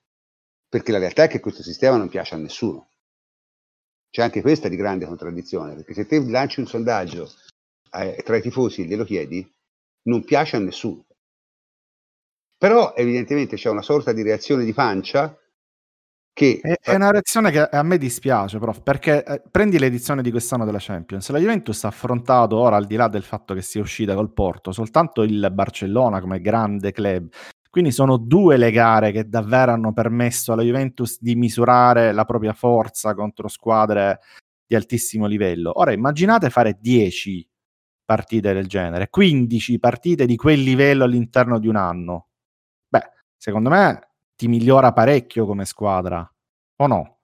perché 0.68 0.92
la 0.92 0.98
realtà 0.98 1.24
è 1.24 1.28
che 1.28 1.40
questo 1.40 1.62
sistema 1.62 1.96
non 1.96 2.08
piace 2.08 2.34
a 2.34 2.38
nessuno. 2.38 2.88
C'è 4.10 4.22
anche 4.22 4.40
questa 4.40 4.68
di 4.68 4.76
grande 4.76 5.06
contraddizione, 5.06 5.74
perché 5.74 5.94
se 5.94 6.06
te 6.06 6.20
lanci 6.20 6.60
un 6.60 6.66
sondaggio 6.66 7.30
eh, 7.92 8.22
tra 8.24 8.36
i 8.36 8.42
tifosi 8.42 8.82
e 8.82 8.84
glielo 8.84 9.04
chiedi, 9.04 9.48
non 10.02 10.24
piace 10.24 10.56
a 10.56 10.60
nessuno. 10.60 11.04
Però 12.60 12.92
evidentemente 12.94 13.56
c'è 13.56 13.70
una 13.70 13.80
sorta 13.80 14.12
di 14.12 14.20
reazione 14.20 14.66
di 14.66 14.74
pancia 14.74 15.34
che... 16.30 16.60
È, 16.60 16.74
è 16.78 16.94
una 16.94 17.10
reazione 17.10 17.50
che 17.50 17.60
a 17.60 17.82
me 17.82 17.96
dispiace, 17.96 18.58
prof, 18.58 18.82
perché 18.82 19.24
eh, 19.24 19.42
prendi 19.50 19.78
l'edizione 19.78 20.20
di 20.20 20.30
quest'anno 20.30 20.66
della 20.66 20.76
Champions, 20.78 21.30
la 21.30 21.38
Juventus 21.38 21.82
ha 21.84 21.88
affrontato 21.88 22.58
ora, 22.58 22.76
al 22.76 22.84
di 22.84 22.96
là 22.96 23.08
del 23.08 23.22
fatto 23.22 23.54
che 23.54 23.62
sia 23.62 23.80
uscita 23.80 24.14
col 24.14 24.34
Porto, 24.34 24.72
soltanto 24.72 25.22
il 25.22 25.48
Barcellona 25.50 26.20
come 26.20 26.42
grande 26.42 26.92
club. 26.92 27.30
Quindi 27.70 27.92
sono 27.92 28.18
due 28.18 28.58
le 28.58 28.70
gare 28.70 29.10
che 29.10 29.26
davvero 29.26 29.72
hanno 29.72 29.94
permesso 29.94 30.52
alla 30.52 30.62
Juventus 30.62 31.16
di 31.18 31.36
misurare 31.36 32.12
la 32.12 32.26
propria 32.26 32.52
forza 32.52 33.14
contro 33.14 33.48
squadre 33.48 34.20
di 34.66 34.74
altissimo 34.74 35.24
livello. 35.24 35.78
Ora 35.78 35.92
immaginate 35.92 36.50
fare 36.50 36.76
10 36.78 37.48
partite 38.04 38.52
del 38.52 38.66
genere, 38.66 39.08
15 39.08 39.78
partite 39.78 40.26
di 40.26 40.36
quel 40.36 40.60
livello 40.60 41.04
all'interno 41.04 41.58
di 41.58 41.66
un 41.66 41.76
anno. 41.76 42.26
Secondo 43.42 43.70
me 43.70 44.08
ti 44.36 44.48
migliora 44.48 44.92
parecchio 44.92 45.46
come 45.46 45.64
squadra, 45.64 46.30
o 46.76 46.86
no? 46.86 47.20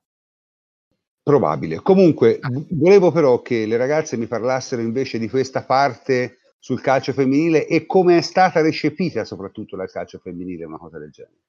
Probabile. 1.22 1.82
Comunque, 1.82 2.38
ah. 2.40 2.48
volevo 2.70 3.12
però 3.12 3.42
che 3.42 3.66
le 3.66 3.76
ragazze 3.76 4.16
mi 4.16 4.26
parlassero 4.26 4.80
invece 4.80 5.18
di 5.18 5.28
questa 5.28 5.64
parte 5.64 6.38
sul 6.58 6.80
calcio 6.80 7.12
femminile 7.12 7.66
e 7.66 7.84
come 7.84 8.16
è 8.16 8.22
stata 8.22 8.62
recepita 8.62 9.26
soprattutto 9.26 9.76
dal 9.76 9.90
calcio 9.90 10.18
femminile 10.18 10.64
una 10.64 10.78
cosa 10.78 10.98
del 10.98 11.10
genere. 11.10 11.42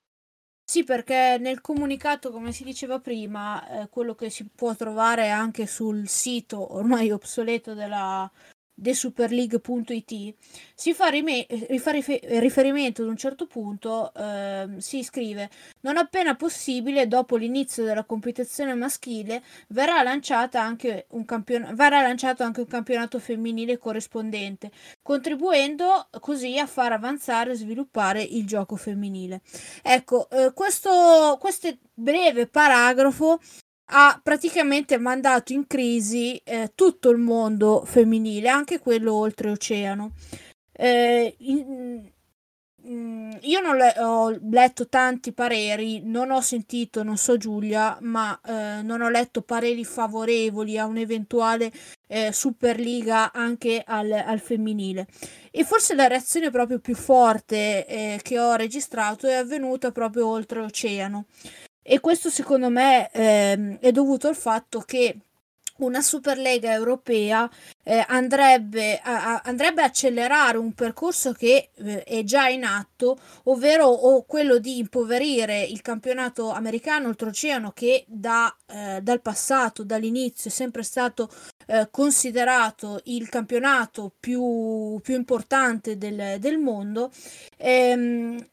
Sì, 0.69 0.83
perché 0.83 1.37
nel 1.39 1.61
comunicato, 1.61 2.29
come 2.29 2.51
si 2.51 2.65
diceva 2.65 2.99
prima, 2.99 3.83
eh, 3.83 3.87
quello 3.87 4.15
che 4.15 4.29
si 4.29 4.49
può 4.53 4.75
trovare 4.75 5.29
anche 5.29 5.65
sul 5.65 6.09
sito 6.09 6.75
ormai 6.75 7.09
obsoleto 7.11 7.73
della 7.73 8.29
thesuperleague.it 8.81 10.35
si 10.75 10.93
fa, 10.93 11.07
rime- 11.07 11.47
fa 11.79 11.91
riferimento 11.91 13.01
ad 13.01 13.07
un 13.07 13.17
certo 13.17 13.47
punto 13.47 14.13
eh, 14.13 14.67
si 14.77 15.03
scrive 15.03 15.49
non 15.81 15.97
appena 15.97 16.35
possibile 16.35 17.07
dopo 17.07 17.35
l'inizio 17.35 17.83
della 17.83 18.03
competizione 18.03 18.73
maschile 18.75 19.41
verrà, 19.69 20.03
campion- 21.25 21.73
verrà 21.75 22.01
lanciato 22.01 22.43
anche 22.43 22.61
un 22.61 22.67
campionato 22.67 23.19
femminile 23.19 23.77
corrispondente 23.77 24.71
contribuendo 25.01 26.07
così 26.19 26.57
a 26.59 26.67
far 26.67 26.91
avanzare 26.91 27.51
e 27.51 27.55
sviluppare 27.55 28.21
il 28.21 28.45
gioco 28.45 28.75
femminile 28.75 29.41
ecco 29.81 30.29
eh, 30.29 30.53
questo, 30.53 31.37
questo 31.39 31.75
breve 31.93 32.47
paragrafo 32.47 33.39
ha 33.89 34.19
praticamente 34.21 34.97
mandato 34.97 35.53
in 35.53 35.67
crisi 35.67 36.39
eh, 36.43 36.71
tutto 36.75 37.09
il 37.09 37.17
mondo 37.17 37.83
femminile, 37.85 38.49
anche 38.49 38.79
quello 38.79 39.13
oltreoceano. 39.13 40.11
Eh, 40.73 41.35
in, 41.39 42.09
mm, 42.87 43.31
io 43.41 43.59
non 43.61 43.77
le, 43.77 43.93
ho 43.99 44.29
letto 44.51 44.87
tanti 44.87 45.31
pareri, 45.31 46.01
non 46.03 46.31
ho 46.31 46.41
sentito, 46.41 47.01
non 47.03 47.17
so 47.17 47.37
Giulia, 47.37 47.97
ma 48.01 48.39
eh, 48.45 48.81
non 48.83 49.01
ho 49.01 49.09
letto 49.09 49.41
pareri 49.41 49.85
favorevoli 49.85 50.77
a 50.77 50.85
un'eventuale 50.85 51.71
eh, 52.07 52.31
Superliga 52.33 53.31
anche 53.31 53.83
al, 53.85 54.11
al, 54.11 54.39
femminile. 54.39 55.07
E 55.51 55.63
forse 55.63 55.95
la 55.95 56.07
reazione 56.07 56.51
proprio 56.51 56.79
più 56.79 56.95
forte 56.95 57.85
eh, 57.87 58.19
che 58.21 58.37
ho 58.39 58.55
registrato 58.55 59.27
è 59.27 59.33
avvenuta 59.33 59.91
proprio 59.91 60.27
oltreoceano. 60.27 61.25
E 61.89 62.01
questo 62.01 62.29
secondo 62.29 62.69
me 62.69 63.09
ehm, 63.11 63.77
è 63.79 63.93
dovuto 63.93 64.27
al 64.27 64.35
fatto 64.35 64.81
che 64.81 65.19
una 65.77 66.01
Superlega 66.01 66.73
europea 66.73 67.49
eh, 67.83 68.03
andrebbe, 68.09 68.99
a, 69.01 69.39
andrebbe 69.41 69.83
a 69.83 69.85
accelerare 69.85 70.57
un 70.57 70.73
percorso 70.73 71.31
che 71.31 71.69
eh, 71.73 72.03
è 72.03 72.23
già 72.23 72.49
in 72.49 72.65
atto, 72.65 73.17
ovvero 73.43 73.85
o 73.85 74.23
quello 74.23 74.57
di 74.57 74.79
impoverire 74.79 75.63
il 75.63 75.81
campionato 75.81 76.49
americano 76.49 77.07
oltreoceano 77.07 77.71
che 77.71 78.03
da, 78.05 78.53
eh, 78.65 78.99
dal 79.01 79.21
passato, 79.21 79.85
dall'inizio, 79.85 80.49
è 80.49 80.53
sempre 80.53 80.83
stato 80.83 81.29
eh, 81.67 81.87
considerato 81.89 82.99
il 83.05 83.29
campionato 83.29 84.11
più, 84.19 84.99
più 85.01 85.15
importante 85.15 85.97
del, 85.97 86.37
del 86.39 86.57
mondo. 86.57 87.11
Ehm, 87.55 88.45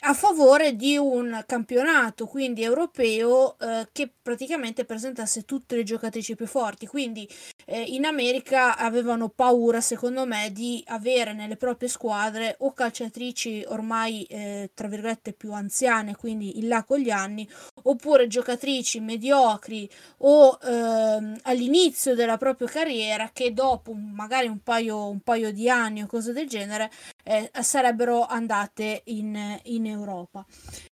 a 0.00 0.14
favore 0.14 0.76
di 0.76 0.96
un 0.96 1.42
campionato, 1.46 2.26
quindi 2.26 2.62
europeo, 2.62 3.58
eh, 3.58 3.88
che 3.92 4.10
praticamente 4.22 4.84
presentasse 4.84 5.44
tutte 5.44 5.74
le 5.74 5.82
giocatrici 5.82 6.36
più 6.36 6.46
forti. 6.46 6.86
Quindi 6.86 7.28
eh, 7.66 7.80
in 7.80 8.04
America 8.04 8.76
avevano 8.76 9.28
paura, 9.28 9.80
secondo 9.80 10.24
me, 10.24 10.50
di 10.52 10.82
avere 10.86 11.32
nelle 11.32 11.56
proprie 11.56 11.88
squadre 11.88 12.56
o 12.60 12.72
calciatrici 12.72 13.64
ormai, 13.68 14.22
eh, 14.24 14.70
tra 14.72 14.86
virgolette, 14.86 15.32
più 15.32 15.52
anziane, 15.52 16.14
quindi 16.14 16.58
in 16.58 16.68
là 16.68 16.84
con 16.84 16.98
gli 16.98 17.10
anni, 17.10 17.48
oppure 17.82 18.28
giocatrici 18.28 19.00
mediocri 19.00 19.88
o 20.18 20.58
ehm, 20.62 21.38
all'inizio 21.42 22.14
della 22.14 22.36
propria 22.36 22.68
carriera 22.68 23.30
che 23.32 23.52
dopo 23.52 23.92
magari 23.92 24.46
un 24.46 24.60
paio, 24.62 25.08
un 25.08 25.20
paio 25.20 25.52
di 25.52 25.68
anni 25.68 26.02
o 26.02 26.06
cose 26.06 26.32
del 26.32 26.48
genere 26.48 26.90
eh, 27.22 27.50
sarebbero 27.60 28.24
andate 28.26 29.02
in, 29.06 29.58
in 29.64 29.86
Europa. 29.86 30.44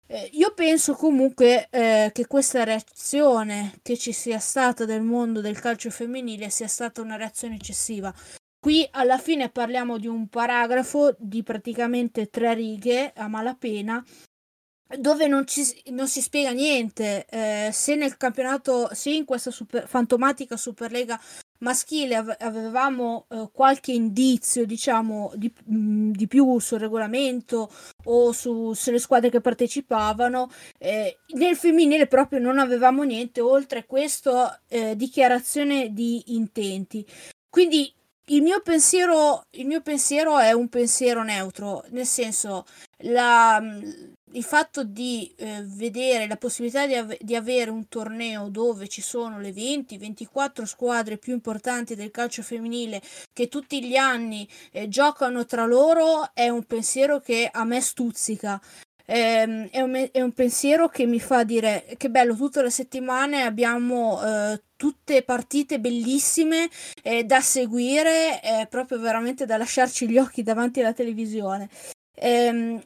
Eh, 0.07 0.31
io 0.33 0.53
penso 0.55 0.95
comunque 0.95 1.69
eh, 1.71 2.11
che 2.13 2.27
questa 2.27 2.65
reazione 2.65 3.79
che 3.83 3.97
ci 3.97 4.13
sia 4.13 4.39
stata 4.39 4.85
del 4.85 5.03
mondo 5.03 5.41
del 5.41 5.59
calcio 5.59 5.91
femminile 5.91 6.51
sia 6.51 6.69
stata 6.69 7.01
una 7.01 7.17
reazione 7.17 7.57
eccessiva. 7.57 8.15
Qui 8.59 8.87
alla 8.91 9.19
fine 9.19 9.49
parliamo 9.49 9.97
di 9.99 10.09
un 10.09 10.29
paragrafo 10.29 11.15
di 11.19 11.43
praticamente 11.43 12.27
tre 12.27 12.55
righe 12.55 13.13
a 13.15 13.29
malapena 13.29 14.05
dove 14.99 15.27
non, 15.27 15.47
ci, 15.47 15.65
non 15.87 16.09
si 16.09 16.21
spiega 16.21 16.51
niente. 16.51 17.27
Eh, 17.29 17.71
se 17.73 17.95
nel 17.97 18.17
campionato, 18.17 18.89
se 18.93 19.11
in 19.11 19.25
questa 19.25 19.51
super, 19.51 19.87
fantomatica 19.89 20.57
Superlega 20.57 21.21
maschile 21.59 22.17
avevamo 22.39 23.27
eh, 23.29 23.49
qualche 23.53 23.93
indizio, 23.93 24.67
diciamo, 24.67 25.33
di, 25.35 25.53
mh, 25.65 25.77
mm, 25.77 26.11
di, 26.13 26.27
più 26.27 26.59
sul 26.59 26.79
regolamento 26.79 27.71
o 28.05 28.33
su, 28.33 28.73
sulle 28.75 28.99
squadre 28.99 29.31
che 29.31 29.41
partecipavano, 29.41 30.51
eh, 30.79 31.19
nel 31.35 31.57
femminile 31.57 32.07
proprio 32.07 32.39
non 32.39 32.59
avevamo 32.59 33.03
niente 33.03 33.41
oltre 33.41 33.87
questa 33.87 34.61
eh, 34.69 34.97
dichiarazione 34.97 35.93
di 35.93 36.23
intenti. 36.35 37.05
Quindi 37.49 37.93
il 38.29 38.43
mio, 38.43 38.61
pensiero, 38.61 39.47
il 39.51 39.67
mio 39.67 39.81
pensiero 39.81 40.39
è 40.39 40.53
un 40.53 40.69
pensiero 40.69 41.23
neutro, 41.23 41.85
nel 41.91 42.07
senso 42.07 42.67
la, 43.01 43.63
il 44.33 44.45
fatto 44.45 44.85
di 44.85 45.33
eh, 45.37 45.63
vedere 45.65 46.27
la 46.27 46.37
possibilità 46.37 46.87
di, 46.87 46.95
ave- 46.95 47.19
di, 47.21 47.35
avere 47.35 47.71
un 47.71 47.89
torneo 47.89 48.49
dove 48.49 48.89
ci 48.89 49.03
sono 49.03 49.39
le 49.41 49.51
20-24 49.51 50.65
squadre 50.65 51.19
più 51.19 51.33
importanti 51.33 51.95
del 51.95 52.11
calcio 52.11 52.43
femminile 52.43 53.01
che 53.33 53.49
tutti 53.49 53.85
gli 53.85 53.97
anni 53.97 54.49
eh, 54.73 54.89
giocano 54.89 55.45
tra 55.45 55.67
loro 55.67 56.31
è 56.33 56.49
un 56.49 56.65
pensiero 56.65 57.21
che 57.21 57.49
a 57.51 57.65
me 57.65 57.81
stuzzica. 57.81 58.61
Eh, 59.09 59.71
è, 59.71 59.81
un, 59.81 60.09
è, 60.11 60.21
un, 60.21 60.33
pensiero 60.33 60.89
che 60.89 61.07
mi 61.07 61.21
fa 61.21 61.45
dire 61.45 61.95
che 61.97 62.11
bello, 62.11 62.35
tutte 62.35 62.61
le 62.61 62.71
settimane 62.71 63.43
abbiamo 63.43 64.21
eh, 64.21 64.61
tutte 64.75 65.23
partite 65.23 65.79
bellissime 65.79 66.69
eh, 67.05 67.23
da 67.23 67.41
seguire, 67.41 68.41
proprio 68.69 68.99
veramente 68.99 69.47
da 69.47 69.57
lasciarci 69.57 70.09
gli 70.09 70.19
occhi 70.19 70.43
davanti 70.43 70.81
alla 70.81 70.93
televisione. 70.93 71.69
Ehm, 72.19 72.83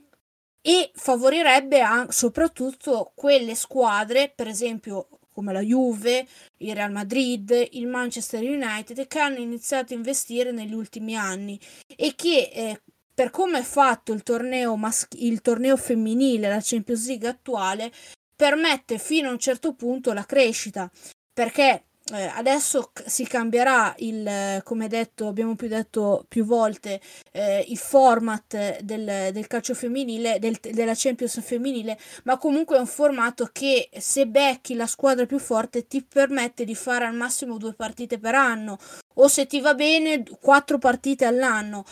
e 0.62 0.90
favorirebbe 0.94 1.80
anche, 1.80 2.12
soprattutto 2.12 3.12
quelle 3.14 3.54
squadre, 3.54 4.30
per 4.34 4.46
esempio 4.46 5.08
come 5.32 5.52
la 5.52 5.60
Juve, 5.60 6.26
il 6.58 6.74
Real 6.74 6.92
Madrid, 6.92 7.68
il 7.72 7.86
Manchester 7.86 8.42
United, 8.42 9.06
che 9.06 9.18
hanno 9.18 9.38
iniziato 9.38 9.94
a 9.94 9.96
investire 9.96 10.52
negli 10.52 10.74
ultimi 10.74 11.16
anni 11.16 11.58
e 11.96 12.14
che 12.14 12.50
eh, 12.52 12.82
per 13.14 13.30
come 13.30 13.60
è 13.60 13.62
fatto 13.62 14.12
il 14.12 14.22
torneo, 14.22 14.76
maschi- 14.76 15.26
il 15.26 15.40
torneo 15.40 15.76
femminile, 15.76 16.48
la 16.48 16.60
Champions 16.62 17.06
League 17.06 17.28
attuale, 17.28 17.90
permette 18.34 18.98
fino 18.98 19.28
a 19.28 19.32
un 19.32 19.38
certo 19.38 19.74
punto 19.74 20.12
la 20.12 20.24
crescita, 20.24 20.90
perché 21.32 21.84
eh, 22.12 22.30
adesso 22.34 22.90
si 23.06 23.24
cambierà 23.24 23.94
il, 23.98 24.60
come 24.64 24.88
detto, 24.88 25.28
abbiamo 25.28 25.54
più 25.54 25.68
detto 25.68 26.24
più 26.28 26.44
volte, 26.44 27.00
eh, 27.32 27.64
il 27.68 27.78
format 27.78 28.80
del, 28.80 29.30
del 29.32 29.46
calcio 29.46 29.74
femminile, 29.74 30.38
del, 30.38 30.58
della 30.60 30.94
Champions 30.94 31.40
femminile, 31.40 31.98
ma 32.24 32.36
comunque 32.38 32.76
è 32.76 32.80
un 32.80 32.86
formato 32.86 33.48
che 33.52 33.88
se 33.98 34.26
becchi 34.26 34.74
la 34.74 34.86
squadra 34.86 35.26
più 35.26 35.38
forte 35.38 35.86
ti 35.86 36.04
permette 36.04 36.64
di 36.64 36.74
fare 36.74 37.04
al 37.04 37.14
massimo 37.14 37.58
due 37.58 37.74
partite 37.74 38.18
per 38.18 38.34
anno 38.34 38.78
o 39.14 39.28
se 39.28 39.46
ti 39.46 39.60
va 39.60 39.74
bene 39.74 40.22
quattro 40.40 40.78
partite 40.78 41.24
all'anno. 41.24 41.84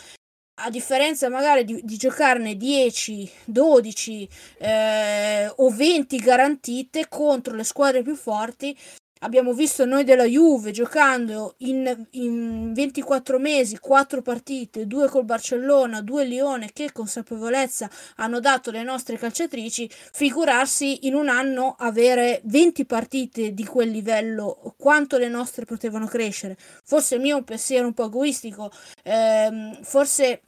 A 0.61 0.69
differenza 0.69 1.29
magari 1.29 1.63
di, 1.63 1.79
di 1.83 1.95
giocarne 1.95 2.57
10, 2.57 3.31
12 3.45 4.29
eh, 4.57 5.53
o 5.55 5.69
20 5.69 6.17
garantite 6.17 7.07
contro 7.07 7.55
le 7.55 7.63
squadre 7.63 8.01
più 8.01 8.15
forti, 8.15 8.77
Abbiamo 9.21 9.51
visto 9.51 9.83
noi 9.83 10.05
della 10.05 10.23
Juve 10.23 10.71
giocando 10.71 11.55
in, 11.57 12.07
in 12.11 12.71
24 12.71 13.37
mesi 13.37 13.77
4 13.77 14.21
partite, 14.21 14.87
2 14.87 15.09
col 15.09 15.25
Barcellona, 15.25 16.01
2 16.01 16.23
Lione, 16.23 16.69
che 16.71 16.93
consapevolezza 16.93 17.89
hanno 18.15 18.39
dato 18.39 18.71
le 18.71 18.81
nostre 18.81 19.17
calciatrici, 19.17 19.89
figurarsi 19.91 21.05
in 21.05 21.15
un 21.15 21.27
anno 21.27 21.75
avere 21.77 22.39
20 22.45 22.85
partite 22.85 23.53
di 23.53 23.65
quel 23.65 23.89
livello, 23.89 24.73
quanto 24.77 25.17
le 25.17 25.27
nostre 25.27 25.65
potevano 25.65 26.07
crescere. 26.07 26.55
Forse 26.85 27.15
il 27.15 27.21
mio 27.21 27.35
è 27.35 27.39
un 27.39 27.43
pensiero 27.43 27.87
un 27.87 27.93
po' 27.93 28.05
egoistico, 28.05 28.71
ehm, 29.03 29.81
forse 29.81 30.43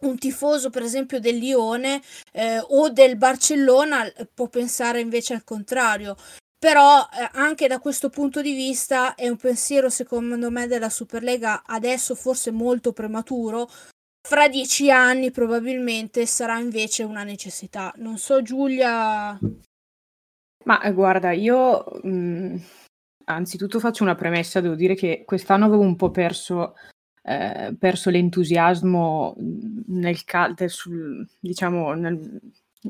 un 0.00 0.18
tifoso 0.18 0.68
per 0.68 0.82
esempio 0.82 1.18
del 1.18 1.36
Lione 1.36 2.02
eh, 2.32 2.58
o 2.60 2.90
del 2.90 3.16
Barcellona 3.16 4.12
può 4.34 4.48
pensare 4.48 5.00
invece 5.00 5.32
al 5.32 5.44
contrario 5.44 6.16
però 6.62 7.08
eh, 7.12 7.28
anche 7.32 7.66
da 7.66 7.80
questo 7.80 8.08
punto 8.08 8.40
di 8.40 8.54
vista 8.54 9.16
è 9.16 9.28
un 9.28 9.36
pensiero 9.36 9.88
secondo 9.88 10.48
me 10.48 10.68
della 10.68 10.90
Superlega 10.90 11.64
adesso 11.66 12.14
forse 12.14 12.52
molto 12.52 12.92
prematuro. 12.92 13.68
Fra 14.24 14.46
dieci 14.46 14.88
anni 14.88 15.32
probabilmente 15.32 16.24
sarà 16.24 16.60
invece 16.60 17.02
una 17.02 17.24
necessità. 17.24 17.92
Non 17.96 18.16
so 18.16 18.42
Giulia. 18.42 19.36
Ma 20.64 20.80
eh, 20.82 20.92
guarda 20.92 21.32
io 21.32 21.84
mh, 22.00 22.08
mm, 22.08 22.56
anzitutto 23.24 23.80
faccio 23.80 24.04
una 24.04 24.14
premessa. 24.14 24.60
Devo 24.60 24.76
dire 24.76 24.94
che 24.94 25.24
quest'anno 25.26 25.64
avevo 25.64 25.82
un 25.82 25.96
po' 25.96 26.12
perso 26.12 26.74
eh, 27.22 27.74
perso 27.76 28.08
l'entusiasmo 28.08 29.34
nel 29.88 30.24
cal- 30.24 30.54
sul, 30.68 31.28
diciamo 31.40 31.94
nel, 31.94 32.40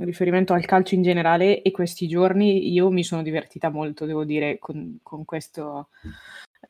riferimento 0.00 0.52
al 0.54 0.64
calcio 0.64 0.94
in 0.94 1.02
generale 1.02 1.62
e 1.62 1.70
questi 1.70 2.08
giorni 2.08 2.72
io 2.72 2.90
mi 2.90 3.04
sono 3.04 3.22
divertita 3.22 3.68
molto, 3.68 4.06
devo 4.06 4.24
dire, 4.24 4.58
con, 4.58 4.98
con 5.02 5.24
questo, 5.24 5.88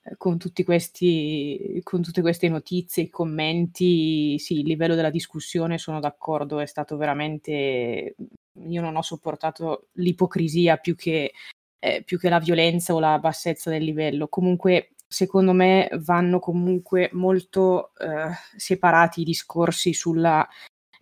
eh, 0.03 0.16
con, 0.16 0.39
tutti 0.39 0.64
questi, 0.64 1.81
con 1.83 2.03
tutte 2.03 2.20
queste 2.20 2.49
notizie, 2.49 3.05
i 3.05 3.11
commenti, 3.11 4.39
sì, 4.39 4.61
il 4.61 4.66
livello 4.66 4.95
della 4.95 5.11
discussione 5.11 5.79
sono 5.79 6.01
d'accordo, 6.01 6.59
è 6.59 6.66
stato 6.66 6.97
veramente, 6.97 8.16
io 8.53 8.81
non 8.81 8.97
ho 8.97 9.03
sopportato 9.03 9.89
l'ipocrisia 9.93 10.77
più 10.79 10.97
che, 10.97 11.33
eh, 11.79 12.03
più 12.05 12.18
che 12.18 12.29
la 12.29 12.41
violenza 12.41 12.95
o 12.95 13.01
la 13.01 13.18
bassezza 13.18 13.70
del 13.70 13.85
livello. 13.85 14.29
Comunque, 14.29 14.95
secondo 15.07 15.53
me, 15.53 15.89
vanno 16.01 16.41
comunque 16.41 17.11
molto 17.12 17.93
eh, 17.99 18.31
separati 18.57 19.20
i 19.20 19.25
discorsi 19.25 19.93
sulla 19.95 20.49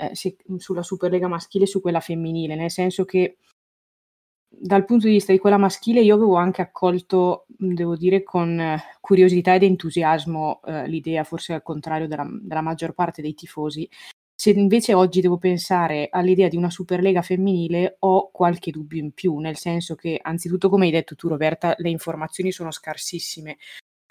eh, 0.01 0.14
se, 0.14 0.36
sulla 0.57 0.82
Superlega 0.82 1.28
maschile 1.28 1.64
e 1.64 1.68
su 1.68 1.80
quella 1.80 2.01
femminile, 2.01 2.55
nel 2.55 2.70
senso 2.70 3.05
che 3.05 3.36
dal 4.53 4.84
punto 4.84 5.07
di 5.07 5.12
vista 5.12 5.32
di 5.32 5.38
quella 5.38 5.59
maschile 5.59 6.01
io 6.01 6.16
avevo 6.16 6.34
anche 6.34 6.61
accolto, 6.61 7.44
devo 7.46 7.96
dire, 7.96 8.22
con 8.22 8.59
eh, 8.59 8.82
curiosità 9.01 9.55
ed 9.55 9.62
entusiasmo 9.62 10.61
eh, 10.64 10.88
l'idea, 10.88 11.22
forse 11.24 11.55
al 11.55 11.62
contrario 11.62 12.09
della, 12.09 12.26
della 12.28 12.61
maggior 12.61 12.92
parte 12.92 13.22
dei 13.22 13.34
tifosi. 13.34 13.88
Se 14.34 14.51
invece 14.51 14.94
oggi 14.94 15.20
devo 15.20 15.36
pensare 15.36 16.09
all'idea 16.11 16.48
di 16.48 16.57
una 16.57 16.70
Superlega 16.70 17.22
femminile, 17.22 17.96
ho 18.01 18.30
qualche 18.30 18.70
dubbio 18.70 19.01
in 19.01 19.12
più, 19.12 19.38
nel 19.38 19.57
senso 19.57 19.94
che, 19.94 20.18
anzitutto, 20.20 20.68
come 20.68 20.86
hai 20.86 20.90
detto 20.90 21.14
tu, 21.14 21.28
Roberta, 21.28 21.74
le 21.76 21.90
informazioni 21.90 22.51
sono 22.51 22.70
scarsissime 22.70 23.59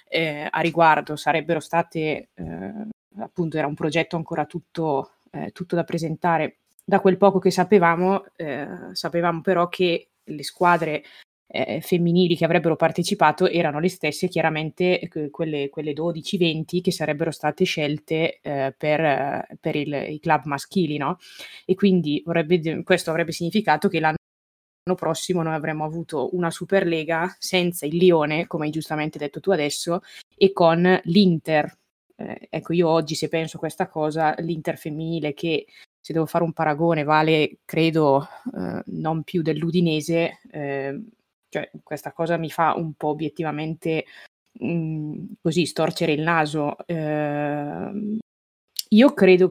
eh, 0.08 0.48
a 0.50 0.60
riguardo, 0.62 1.16
sarebbero 1.16 1.60
state, 1.60 2.30
eh, 2.34 2.74
appunto, 3.20 3.58
era 3.58 3.68
un 3.68 3.74
progetto 3.74 4.16
ancora 4.16 4.46
tutto 4.46 5.16
eh, 5.32 5.52
tutto 5.52 5.76
da 5.76 5.84
presentare. 5.84 6.58
Da 6.84 7.00
quel 7.00 7.18
poco 7.18 7.40
che 7.40 7.52
sapevamo, 7.52 8.26
eh, 8.36 8.68
sapevamo 8.94 9.42
però 9.42 9.68
che 9.70 10.10
le 10.24 10.44
squadre 10.44 11.04
eh, 11.52 11.82
femminili 11.82 12.36
che 12.36 12.46
avrebbero 12.46 12.76
partecipato 12.76 13.48
erano 13.48 13.80
le 13.80 13.90
stesse, 13.90 14.28
chiaramente 14.28 15.08
quelle, 15.32 15.70
quelle 15.70 15.94
12-20 15.94 16.82
che 16.82 16.92
sarebbero 16.92 17.32
state 17.32 17.64
scelte 17.64 18.40
eh, 18.42 18.74
per, 18.78 19.58
per 19.60 19.76
il, 19.76 19.94
i 20.10 20.20
club 20.20 20.46
maschili, 20.46 20.98
no? 20.98 21.18
E 21.66 21.76
quindi 21.76 22.22
vorrebbe, 22.24 22.84
questo 22.84 23.10
avrebbe 23.10 23.32
significato 23.32 23.88
che 23.88 24.00
l'anno 24.00 24.18
prossimo 24.96 25.42
noi 25.42 25.56
avremmo 25.56 25.86
avuto 25.86 26.36
una 26.36 26.52
Superlega 26.52 27.36
senza 27.40 27.86
il 27.86 27.98
Lione, 27.98 28.46
come 28.48 28.66
hai 28.66 28.72
giustamente 28.72 29.18
detto 29.18 29.40
tu 29.40 29.52
adesso, 29.52 30.02
e 30.36 30.54
con 30.54 31.00
l'Inter, 31.06 31.78
eh, 32.20 32.48
ecco, 32.50 32.74
io 32.74 32.90
oggi 32.90 33.16
se 33.16 33.30
penso 33.30 33.56
a 33.56 33.60
questa 33.60 33.88
cosa, 33.88 34.36
l'Inter 34.40 34.78
femminile 34.78 35.34
che 35.34 35.66
se 36.02 36.12
devo 36.14 36.26
fare 36.26 36.44
un 36.44 36.52
paragone, 36.54 37.04
vale 37.04 37.60
credo 37.64 38.28
eh, 38.56 38.84
non 38.88 39.24
più 39.24 39.42
dell'Udinese, 39.42 40.40
eh, 40.52 41.02
cioè 41.48 41.72
questa 41.82 42.12
cosa 42.12 42.38
mi 42.38 42.50
fa 42.50 42.74
un 42.76 42.94
po' 42.94 43.08
obiettivamente 43.08 44.06
mh, 44.60 44.68
mm, 44.68 45.26
così 45.42 45.66
storcere 45.66 46.12
il 46.12 46.22
naso. 46.22 46.76
Eh, 46.86 48.18
io 48.90 49.14
credo 49.14 49.50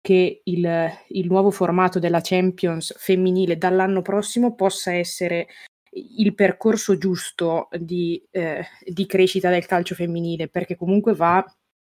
che 0.00 0.40
il, 0.44 0.90
il, 1.08 1.26
nuovo 1.26 1.50
formato 1.50 1.98
della 1.98 2.20
Champions 2.22 2.94
femminile 2.98 3.58
dall'anno 3.58 4.00
prossimo 4.00 4.54
possa 4.54 4.92
essere 4.94 5.48
il 5.92 6.34
percorso 6.34 6.98
giusto 6.98 7.68
di, 7.78 8.22
eh, 8.30 8.64
di 8.84 9.06
crescita 9.06 9.50
del 9.50 9.66
calcio 9.66 9.94
femminile, 9.94 10.48
perché 10.48 10.76
comunque 10.76 11.14
va 11.14 11.44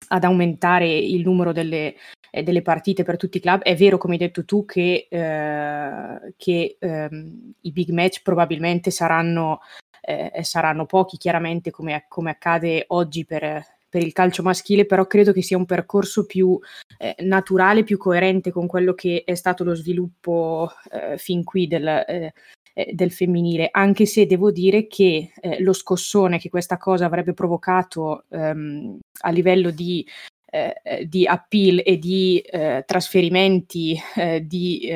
ad 0.08 0.24
aumentare 0.24 0.88
il 0.88 1.22
numero 1.22 1.52
delle, 1.52 1.95
eh, 2.32 2.43
delle, 2.43 2.62
partite 2.62 3.04
per 3.04 3.18
tutti 3.18 3.38
i 3.38 3.41
club. 3.41 3.62
È 3.62 3.76
vero, 3.76 3.97
come 3.97 4.14
hai 4.14 4.20
detto 4.20 4.45
tu, 4.45 4.66
che, 4.66 5.08
eh, 5.10 6.34
che 6.38 6.78
ehm, 6.80 7.54
i 7.62 7.72
big 7.72 7.89
match 7.89 8.22
probabilmente 8.22 8.91
saranno, 8.91 9.60
eh, 10.02 10.43
saranno 10.43 10.86
pochi, 10.86 11.18
chiaramente 11.18 11.72
come, 11.72 12.06
come 12.08 12.32
accade 12.32 12.86
oggi 12.88 13.26
per, 13.26 13.64
per, 13.89 14.02
il 14.02 14.14
calcio 14.14 14.41
maschile, 14.41 14.86
però 14.86 15.06
credo 15.06 15.32
che 15.32 15.43
sia 15.43 15.58
un 15.58 15.66
percorso 15.66 16.26
più 16.26 16.58
eh, 16.97 17.16
naturale, 17.20 17.84
più 17.84 17.97
coerente 17.97 18.52
con 18.52 18.68
quello 18.68 18.93
che 18.93 19.24
è 19.26 19.36
stato 19.36 19.64
lo 19.64 19.76
sviluppo 19.76 20.72
eh, 20.91 21.18
fin 21.18 21.43
qui 21.43 21.68
del, 21.68 22.32
eh, 22.80 22.90
eh, 22.90 22.94
del 22.94 23.12
femminile, 23.12 23.70
anche 23.72 24.06
se 24.06 24.26
devo 24.26 24.52
dire 24.52 24.88
che 24.88 25.32
eh, 25.40 25.62
lo 25.62 25.74
scossone 25.74 26.40
che 26.40 26.50
questa 26.50 26.78
cosa 26.78 27.06
avrebbe 27.06 27.34
provocato 27.34 28.26
ehm, 28.30 29.00
a 29.22 29.30
livello 29.32 29.72
di, 29.72 30.06
eh, 30.50 30.76
eh 30.84 31.06
di 31.08 31.26
appeal 31.28 31.82
e 31.84 31.98
di 31.98 32.40
eh, 32.40 32.84
trasferimenti 32.86 34.00
eh, 34.16 34.46
di 34.46 34.88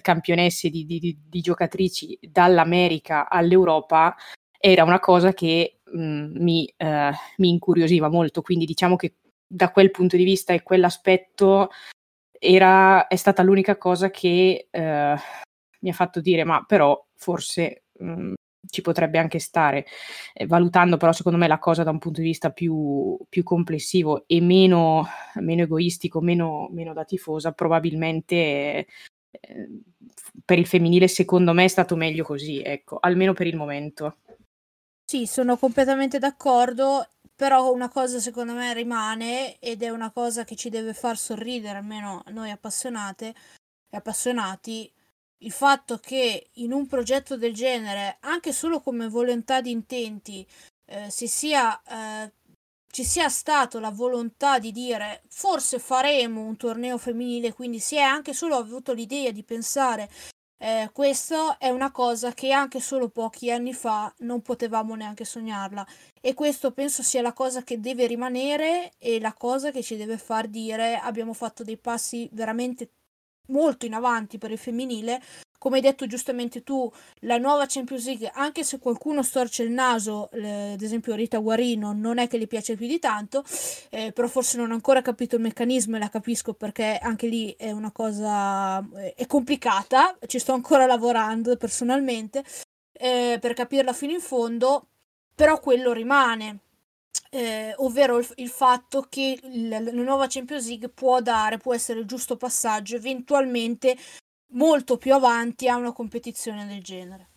campionesse, 0.00 0.70
di, 0.70 0.86
di, 0.86 1.18
di, 1.28 1.40
giocatrici 1.40 2.18
dall'America 2.20 3.28
all'Europa 3.28 4.14
era 4.58 4.84
una 4.84 5.00
cosa 5.00 5.32
che 5.32 5.80
mh, 5.84 6.02
mm, 6.02 6.36
mi, 6.42 6.74
mi 7.36 7.48
incuriosiva 7.48 8.08
molto, 8.08 8.42
quindi 8.42 8.64
diciamo 8.64 8.96
che 8.96 9.16
da 9.46 9.70
quel 9.70 9.90
punto 9.90 10.16
di 10.16 10.24
vista 10.24 10.52
e 10.54 10.62
quell'aspetto 10.62 11.68
era, 12.38 13.06
è 13.06 13.16
stata 13.16 13.42
l'unica 13.42 13.76
cosa 13.76 14.10
che 14.10 14.68
eh, 14.70 15.16
mi 15.82 15.90
ha 15.90 15.94
fatto 15.94 16.20
dire 16.20 16.44
ma 16.44 16.64
però 16.64 17.06
forse 17.14 17.84
mh, 17.98 18.10
mhmm, 18.10 18.34
ci 18.68 18.80
potrebbe 18.80 19.18
anche 19.18 19.38
stare, 19.38 19.86
eh, 20.32 20.46
valutando 20.46 20.96
però 20.96 21.12
secondo 21.12 21.38
me 21.38 21.48
la 21.48 21.58
cosa 21.58 21.82
da 21.82 21.90
un 21.90 21.98
punto 21.98 22.20
di 22.20 22.26
vista 22.26 22.50
più, 22.50 23.18
più 23.28 23.42
complessivo 23.42 24.24
e 24.26 24.40
meno, 24.40 25.06
meno 25.34 25.62
egoistico, 25.62 26.20
meno, 26.20 26.68
meno, 26.70 26.92
da 26.92 27.04
tifosa, 27.04 27.52
probabilmente 27.52 28.86
eh, 29.30 29.68
per 30.44 30.58
il 30.58 30.66
femminile 30.66 31.08
secondo 31.08 31.52
me 31.52 31.64
è 31.64 31.68
stato 31.68 31.96
meglio 31.96 32.24
così, 32.24 32.62
ecco, 32.62 32.98
almeno 33.00 33.32
per 33.32 33.46
il 33.46 33.56
momento. 33.56 34.18
Sì, 35.04 35.26
sono 35.26 35.56
completamente 35.56 36.18
d'accordo, 36.18 37.06
però 37.34 37.72
una 37.72 37.88
cosa 37.88 38.18
secondo 38.20 38.54
me 38.54 38.72
rimane 38.72 39.58
ed 39.58 39.82
è 39.82 39.90
una 39.90 40.10
cosa 40.10 40.44
che 40.44 40.56
ci 40.56 40.70
deve 40.70 40.94
far 40.94 41.18
sorridere, 41.18 41.78
almeno 41.78 42.22
noi 42.28 42.50
appassionate 42.50 43.34
e 43.90 43.96
appassionati, 43.96 44.90
il 45.42 45.52
fatto 45.52 45.98
che 45.98 46.50
in 46.54 46.72
un 46.72 46.86
progetto 46.86 47.36
del 47.36 47.54
genere, 47.54 48.16
anche 48.20 48.52
solo 48.52 48.80
come 48.80 49.08
volontà 49.08 49.60
di 49.60 49.70
intenti, 49.70 50.46
eh, 50.86 51.10
si 51.10 51.28
sia, 51.28 51.80
eh, 51.82 52.32
ci 52.90 53.04
sia 53.04 53.28
stato 53.28 53.78
la 53.78 53.90
volontà 53.90 54.58
di 54.58 54.72
dire 54.72 55.22
forse 55.28 55.78
faremo 55.78 56.42
un 56.42 56.56
torneo 56.56 56.98
femminile, 56.98 57.52
quindi 57.52 57.78
si 57.78 57.96
è 57.96 58.02
anche 58.02 58.34
solo 58.34 58.56
avuto 58.56 58.92
l'idea 58.92 59.30
di 59.30 59.42
pensare 59.44 60.08
eh, 60.62 60.90
questo 60.92 61.58
è 61.58 61.70
una 61.70 61.90
cosa 61.90 62.32
che 62.32 62.52
anche 62.52 62.78
solo 62.78 63.08
pochi 63.08 63.50
anni 63.50 63.74
fa 63.74 64.14
non 64.18 64.42
potevamo 64.42 64.94
neanche 64.94 65.24
sognarla. 65.24 65.84
E 66.20 66.34
questo 66.34 66.70
penso 66.70 67.02
sia 67.02 67.20
la 67.20 67.32
cosa 67.32 67.64
che 67.64 67.80
deve 67.80 68.06
rimanere 68.06 68.92
e 68.98 69.18
la 69.18 69.32
cosa 69.32 69.72
che 69.72 69.82
ci 69.82 69.96
deve 69.96 70.18
far 70.18 70.46
dire 70.46 70.98
abbiamo 70.98 71.32
fatto 71.32 71.64
dei 71.64 71.76
passi 71.78 72.28
veramente 72.30 72.90
molto 73.46 73.86
in 73.86 73.94
avanti 73.94 74.38
per 74.38 74.50
il 74.50 74.58
femminile. 74.58 75.20
Come 75.58 75.76
hai 75.76 75.82
detto 75.82 76.06
giustamente 76.06 76.64
tu, 76.64 76.90
la 77.20 77.38
nuova 77.38 77.66
Champions 77.68 78.04
League, 78.06 78.30
anche 78.34 78.64
se 78.64 78.80
qualcuno 78.80 79.22
storce 79.22 79.62
il 79.62 79.70
naso, 79.70 80.28
eh, 80.32 80.72
ad 80.72 80.82
esempio 80.82 81.14
Rita 81.14 81.38
Guarino, 81.38 81.92
non 81.92 82.18
è 82.18 82.26
che 82.26 82.36
le 82.36 82.48
piace 82.48 82.74
più 82.74 82.88
di 82.88 82.98
tanto, 82.98 83.44
eh, 83.90 84.10
però 84.10 84.26
forse 84.26 84.56
non 84.56 84.72
ho 84.72 84.74
ancora 84.74 85.02
capito 85.02 85.36
il 85.36 85.42
meccanismo 85.42 85.94
e 85.94 85.98
la 86.00 86.08
capisco 86.08 86.54
perché 86.54 86.98
anche 87.00 87.28
lì 87.28 87.54
è 87.56 87.70
una 87.70 87.92
cosa 87.92 88.84
eh, 88.96 89.14
è 89.14 89.26
complicata, 89.26 90.18
ci 90.26 90.40
sto 90.40 90.52
ancora 90.52 90.84
lavorando 90.84 91.56
personalmente 91.56 92.42
eh, 92.92 93.38
per 93.40 93.54
capirla 93.54 93.92
fino 93.92 94.12
in 94.12 94.20
fondo, 94.20 94.88
però 95.32 95.60
quello 95.60 95.92
rimane 95.92 96.58
eh, 97.34 97.72
ovvero 97.78 98.18
il, 98.18 98.28
il, 98.36 98.50
fatto 98.50 99.06
che 99.08 99.38
la, 99.42 99.80
la 99.80 99.90
nuova 99.90 100.26
Champions 100.28 100.68
League 100.68 100.90
può 100.90 101.20
dare, 101.20 101.56
può 101.56 101.72
essere 101.72 102.00
il 102.00 102.06
giusto 102.06 102.36
passaggio 102.36 102.96
eventualmente 102.96 103.96
molto 104.52 104.98
più 104.98 105.14
avanti 105.14 105.66
a 105.66 105.76
una 105.76 105.92
competizione 105.92 106.66
del 106.66 106.82
genere. 106.82 107.28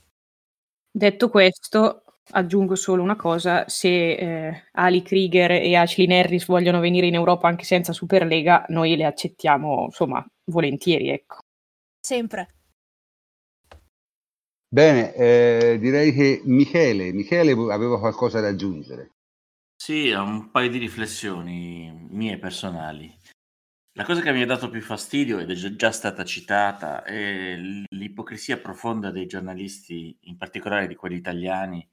Detto 0.91 1.29
questo, 1.29 2.03
aggiungo 2.31 2.75
solo 2.75 3.03
una 3.03 3.15
cosa, 3.15 3.69
se 3.69 4.11
eh, 4.15 4.63
Ali 4.73 5.01
Krieger 5.01 5.51
e 5.51 5.75
Ashley 5.75 6.11
Harris 6.11 6.45
vogliono 6.45 6.81
venire 6.81 7.07
in 7.07 7.13
Europa 7.13 7.47
anche 7.47 7.63
senza 7.63 7.93
Superlega, 7.93 8.65
noi 8.69 8.97
le 8.97 9.05
accettiamo, 9.05 9.85
insomma, 9.85 10.25
volentieri, 10.51 11.09
ecco. 11.09 11.37
Sempre. 12.01 12.49
Bene, 14.67 15.13
eh, 15.13 15.77
direi 15.79 16.11
che 16.11 16.41
Michele, 16.43 17.13
Michele 17.13 17.51
aveva 17.71 17.97
qualcosa 17.97 18.41
da 18.41 18.49
aggiungere. 18.49 19.14
Sì, 19.77 20.11
ho 20.11 20.23
un 20.23 20.51
paio 20.51 20.69
di 20.69 20.77
riflessioni 20.77 21.91
mie 22.09 22.39
personali. 22.39 23.13
La 23.93 24.05
cosa 24.05 24.21
che 24.21 24.31
mi 24.33 24.41
ha 24.41 24.45
dato 24.45 24.69
più 24.69 24.81
fastidio, 24.81 25.39
ed 25.39 25.51
è 25.51 25.55
già 25.75 25.91
stata 25.91 26.25
citata, 26.25 27.03
è 27.03 27.55
l'ipocrisia 27.57 28.59
profonda 28.59 29.11
dei 29.11 29.27
giornalisti, 29.27 30.17
in 30.23 30.37
particolare 30.37 30.87
di 30.87 30.95
quelli 30.95 31.15
italiani. 31.17 31.87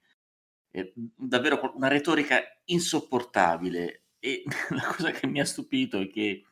È 0.71 0.93
davvero 1.17 1.73
una 1.77 1.89
retorica 1.89 2.41
insopportabile. 2.67 4.05
E 4.19 4.45
la 4.71 4.85
cosa 4.85 5.11
che 5.13 5.27
mi 5.27 5.41
ha 5.41 5.45
stupito 5.45 6.01
è 6.01 6.09
che 6.09 6.45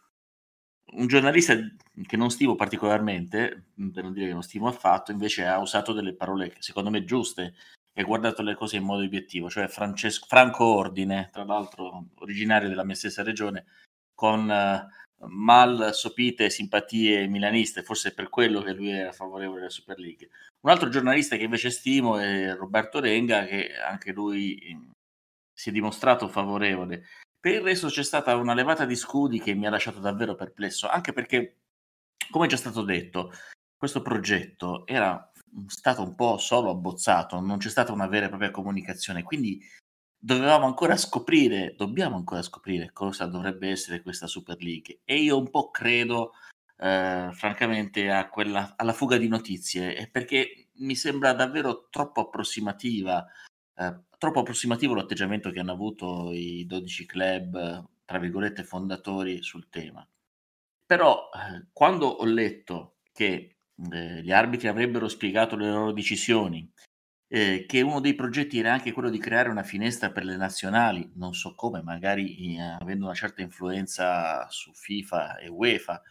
un 0.93 1.07
giornalista 1.07 1.55
che 2.07 2.17
non 2.17 2.31
stimo 2.31 2.57
particolarmente, 2.57 3.71
per 3.93 4.03
non 4.03 4.13
dire 4.13 4.27
che 4.27 4.33
non 4.33 4.43
stimo 4.43 4.69
affatto, 4.69 5.13
invece 5.13 5.47
ha 5.47 5.59
usato 5.59 5.93
delle 5.93 6.15
parole 6.15 6.55
secondo 6.59 6.91
me 6.91 7.05
giuste 7.05 7.55
e 8.01 8.05
guardato 8.05 8.43
le 8.43 8.55
cose 8.55 8.77
in 8.77 8.85
modo 8.85 9.05
obiettivo, 9.05 9.51
cioè 9.51 9.69
Francesco, 9.69 10.27
Franco 10.27 10.65
Ordine, 10.65 11.29
tra 11.31 11.45
l'altro 11.45 12.07
originario 12.17 12.69
della 12.69 12.85
mia 12.85 12.95
stessa 12.95 13.23
regione, 13.23 13.67
con 14.15 14.49
uh, 14.49 15.27
mal 15.27 15.91
sopite 15.93 16.49
simpatie 16.49 17.27
milaniste, 17.27 17.83
forse 17.83 18.15
per 18.15 18.31
quello 18.31 18.63
che 18.63 18.73
lui 18.73 18.91
era 18.91 19.13
favorevole 19.13 19.61
alla 19.61 19.71
Super 19.71 19.99
League. 19.99 20.31
Un 20.61 20.71
altro 20.71 20.89
giornalista 20.89 21.37
che 21.37 21.45
invece 21.45 21.71
stimo 21.71 22.17
è 22.17 22.55
Roberto 22.55 23.01
Renga, 23.01 23.45
che 23.45 23.75
anche 23.77 24.13
lui 24.13 24.75
mm, 24.75 24.91
si 25.53 25.69
è 25.69 25.73
dimostrato 25.73 26.27
favorevole. 26.29 27.07
Per 27.39 27.55
il 27.55 27.61
resto 27.61 27.89
c'è 27.89 28.03
stata 28.03 28.35
una 28.37 28.55
levata 28.55 28.87
di 28.87 28.97
scudi 28.97 29.41
che 29.41 29.55
mi 29.55 29.67
ha 29.67 29.71
lasciato 29.71 30.01
davvero 30.01 30.35
perplesso, 30.35 30.89
anche 30.89 31.13
perché, 31.13 31.59
come 32.31 32.47
è 32.47 32.49
già 32.49 32.57
stato 32.57 32.83
detto, 32.83 33.33
questo 33.77 34.03
progetto 34.03 34.87
era 34.87 35.30
stato 35.67 36.03
un 36.03 36.15
po' 36.15 36.39
solo 36.39 36.71
abbozzato, 36.71 37.41
non 37.41 37.59
c'è 37.59 37.69
stata 37.69 37.93
una 37.93 38.07
vera 38.07 38.27
e 38.27 38.29
propria 38.29 38.51
comunicazione, 38.51 39.23
quindi 39.23 39.61
dovevamo 40.19 40.67
ancora 40.67 40.97
scoprire, 40.97 41.75
dobbiamo 41.77 42.17
ancora 42.17 42.43
scoprire 42.43 42.93
cosa 42.93 43.27
dovrebbe 43.27 43.71
essere 43.71 44.03
questa 44.03 44.27
Super 44.27 44.63
League 44.63 45.01
e 45.05 45.17
io 45.17 45.39
un 45.39 45.49
po' 45.51 45.71
credo 45.71 46.33
eh, 46.77 47.31
francamente 47.33 48.29
quella, 48.31 48.75
alla 48.77 48.93
fuga 48.93 49.17
di 49.17 49.29
notizie 49.29 50.09
perché 50.11 50.69
mi 50.81 50.95
sembra 50.95 51.33
davvero 51.33 51.89
troppo 51.91 52.21
approssimativa, 52.21 53.27
eh, 53.77 54.01
troppo 54.19 54.41
approssimativo 54.41 54.95
l'atteggiamento 54.95 55.51
che 55.51 55.61
hanno 55.61 55.73
avuto 55.73 56.33
i 56.33 56.65
12 56.67 57.07
club, 57.07 57.89
tra 58.05 58.19
virgolette, 58.19 58.65
fondatori 58.65 59.43
sul 59.43 59.69
tema. 59.69 60.07
Però 60.87 61.31
eh, 61.33 61.67
quando 61.73 62.07
ho 62.07 62.25
letto 62.25 62.97
che 63.13 63.60
eh, 63.91 64.23
gli 64.23 64.33
arbitri 64.33 64.69
avrebbero 64.69 65.09
spiegato 65.09 65.57
le 65.57 65.71
loro 65.71 65.93
decisioni, 65.93 66.71
eh, 67.33 67.65
che 67.67 67.81
uno 67.81 68.01
dei 68.01 68.15
progetti 68.15 68.59
era 68.59 68.73
anche 68.73 68.93
quello 68.93 69.09
di 69.09 69.19
creare 69.19 69.49
una 69.49 69.63
finestra 69.63 70.11
per 70.11 70.25
le 70.25 70.37
nazionali, 70.37 71.13
non 71.15 71.33
so 71.33 71.55
come, 71.55 71.81
magari 71.83 72.57
eh, 72.57 72.61
avendo 72.61 73.05
una 73.07 73.15
certa 73.15 73.41
influenza 73.43 74.49
su 74.51 74.73
FIFA 74.75 75.37
e 75.39 75.49
UEFA, 75.49 76.03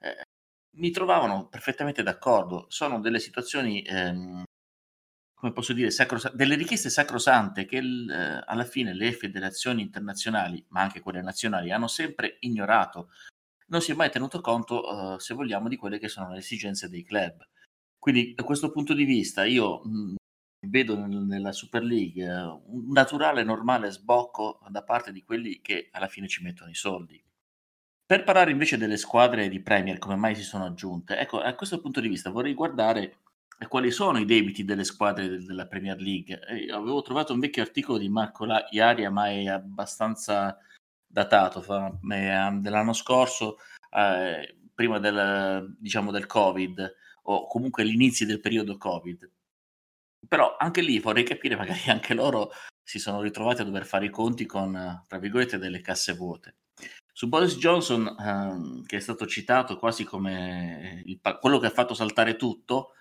eh, 0.00 0.22
mi 0.76 0.90
trovavano 0.90 1.48
perfettamente 1.48 2.02
d'accordo. 2.02 2.66
Sono 2.68 3.00
delle 3.00 3.18
situazioni, 3.20 3.82
ehm, 3.82 4.44
come 5.34 5.52
posso 5.52 5.72
dire, 5.72 5.90
sacros- 5.90 6.32
delle 6.34 6.56
richieste 6.56 6.90
sacrosante 6.90 7.64
che 7.64 7.76
il, 7.78 8.10
eh, 8.10 8.42
alla 8.46 8.64
fine 8.64 8.92
le 8.94 9.12
federazioni 9.12 9.82
internazionali, 9.82 10.64
ma 10.68 10.82
anche 10.82 11.00
quelle 11.00 11.22
nazionali, 11.22 11.72
hanno 11.72 11.88
sempre 11.88 12.36
ignorato 12.40 13.10
non 13.66 13.80
si 13.80 13.92
è 13.92 13.94
mai 13.94 14.10
tenuto 14.10 14.40
conto, 14.40 15.14
eh, 15.16 15.20
se 15.20 15.34
vogliamo, 15.34 15.68
di 15.68 15.76
quelle 15.76 15.98
che 15.98 16.08
sono 16.08 16.30
le 16.32 16.38
esigenze 16.38 16.88
dei 16.88 17.02
club. 17.04 17.46
Quindi 17.98 18.34
da 18.34 18.44
questo 18.44 18.70
punto 18.70 18.94
di 18.94 19.04
vista 19.04 19.44
io 19.44 19.82
mh, 19.84 20.14
vedo 20.68 20.96
nel- 20.96 21.24
nella 21.24 21.52
Super 21.52 21.82
League 21.82 22.22
eh, 22.24 22.42
un 22.66 22.90
naturale, 22.92 23.42
normale 23.42 23.90
sbocco 23.90 24.60
da 24.68 24.82
parte 24.82 25.12
di 25.12 25.22
quelli 25.22 25.60
che 25.60 25.88
alla 25.92 26.08
fine 26.08 26.28
ci 26.28 26.42
mettono 26.42 26.70
i 26.70 26.74
soldi. 26.74 27.22
Per 28.06 28.22
parlare 28.22 28.52
invece 28.52 28.76
delle 28.78 28.96
squadre 28.96 29.48
di 29.48 29.60
Premier, 29.60 29.98
come 29.98 30.14
mai 30.14 30.36
si 30.36 30.42
sono 30.42 30.64
aggiunte, 30.64 31.16
ecco, 31.18 31.40
a 31.40 31.54
questo 31.54 31.80
punto 31.80 32.00
di 32.00 32.08
vista 32.08 32.30
vorrei 32.30 32.54
guardare 32.54 33.18
quali 33.68 33.90
sono 33.90 34.18
i 34.18 34.24
debiti 34.24 34.64
delle 34.64 34.84
squadre 34.84 35.28
del- 35.28 35.44
della 35.44 35.66
Premier 35.66 35.98
League. 36.00 36.38
Eh, 36.46 36.70
avevo 36.70 37.02
trovato 37.02 37.32
un 37.32 37.40
vecchio 37.40 37.62
articolo 37.62 37.98
di 37.98 38.08
Marco 38.08 38.44
La- 38.44 38.66
Iaria, 38.70 39.10
ma 39.10 39.28
è 39.30 39.46
abbastanza 39.48 40.56
datato, 41.16 41.62
fa- 41.62 41.98
um, 41.98 42.60
dell'anno 42.60 42.92
scorso, 42.92 43.56
eh, 43.90 44.54
prima 44.74 44.98
del, 44.98 45.74
diciamo, 45.78 46.10
del 46.10 46.26
Covid, 46.26 46.94
o 47.22 47.46
comunque 47.46 47.82
all'inizio 47.82 48.26
del 48.26 48.40
periodo 48.40 48.76
Covid. 48.76 49.30
Però 50.28 50.56
anche 50.58 50.82
lì 50.82 50.98
vorrei 50.98 51.24
capire, 51.24 51.56
magari 51.56 51.80
anche 51.88 52.12
loro 52.12 52.50
si 52.82 52.98
sono 52.98 53.22
ritrovati 53.22 53.62
a 53.62 53.64
dover 53.64 53.86
fare 53.86 54.04
i 54.04 54.10
conti 54.10 54.44
con, 54.44 54.76
eh, 54.76 55.04
tra 55.08 55.18
virgolette, 55.18 55.56
delle 55.56 55.80
casse 55.80 56.12
vuote. 56.12 56.56
Su 57.10 57.28
Boris 57.28 57.56
Johnson, 57.56 58.14
ehm, 58.18 58.84
che 58.84 58.98
è 58.98 59.00
stato 59.00 59.26
citato 59.26 59.78
quasi 59.78 60.04
come 60.04 61.02
il 61.06 61.18
quello 61.40 61.58
che 61.58 61.68
ha 61.68 61.70
fatto 61.70 61.94
saltare 61.94 62.36
tutto, 62.36 62.92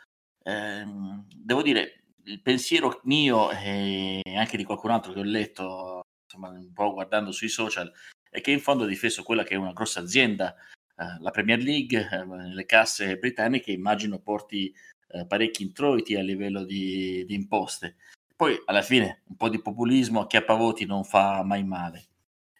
ehm, 0.42 1.28
devo 1.36 1.62
dire, 1.62 2.06
il 2.24 2.42
pensiero 2.42 3.02
mio 3.04 3.52
e 3.52 4.22
anche 4.38 4.56
di 4.56 4.64
qualcun 4.64 4.92
altro 4.92 5.12
che 5.12 5.20
ho 5.20 5.24
letto, 5.24 6.06
insomma, 6.26 6.50
un 6.50 6.74
po' 6.74 6.94
guardando 6.94 7.32
sui 7.32 7.48
social, 7.50 7.92
è 8.30 8.42
che 8.42 8.52
in 8.52 8.60
fondo 8.60 8.84
ha 8.84 8.88
difeso 8.88 9.24
quella 9.24 9.44
che 9.44 9.56
è 9.56 9.58
una 9.58 9.74
grossa 9.74 10.02
azienda, 10.02 10.54
eh, 10.98 11.18
la 11.20 11.32
Premier 11.32 11.62
League, 11.62 12.10
eh, 12.12 12.54
le 12.54 12.66
casse 12.66 13.18
britanniche, 13.18 13.72
immagino 13.72 14.20
porti 14.20 14.74
eh, 15.10 15.26
parecchi 15.26 15.64
introiti 15.64 16.16
a 16.16 16.22
livello 16.22 16.64
di, 16.64 17.24
di 17.26 17.34
imposte. 17.34 17.96
Poi 18.36 18.62
alla 18.66 18.82
fine 18.82 19.22
un 19.28 19.38
po' 19.38 19.50
di 19.50 19.62
populismo 19.62 20.22
a 20.22 20.28
chi 20.28 20.44
voti 20.46 20.86
non 20.86 21.04
fa 21.06 21.42
mai 21.44 21.64
male. 21.64 22.08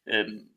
Eh, 0.04 0.48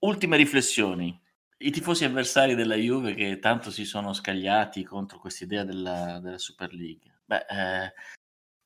ultime 0.00 0.36
riflessioni. 0.36 1.20
I 1.60 1.70
tifosi 1.72 2.04
avversari 2.04 2.54
della 2.54 2.76
Juve 2.76 3.14
che 3.14 3.40
tanto 3.40 3.72
si 3.72 3.84
sono 3.84 4.12
scagliati 4.12 4.84
contro 4.84 5.18
quest'idea 5.18 5.64
della, 5.64 6.20
della 6.20 6.38
Super 6.38 6.72
League. 6.72 7.22
Beh, 7.24 7.46
eh, 7.48 7.92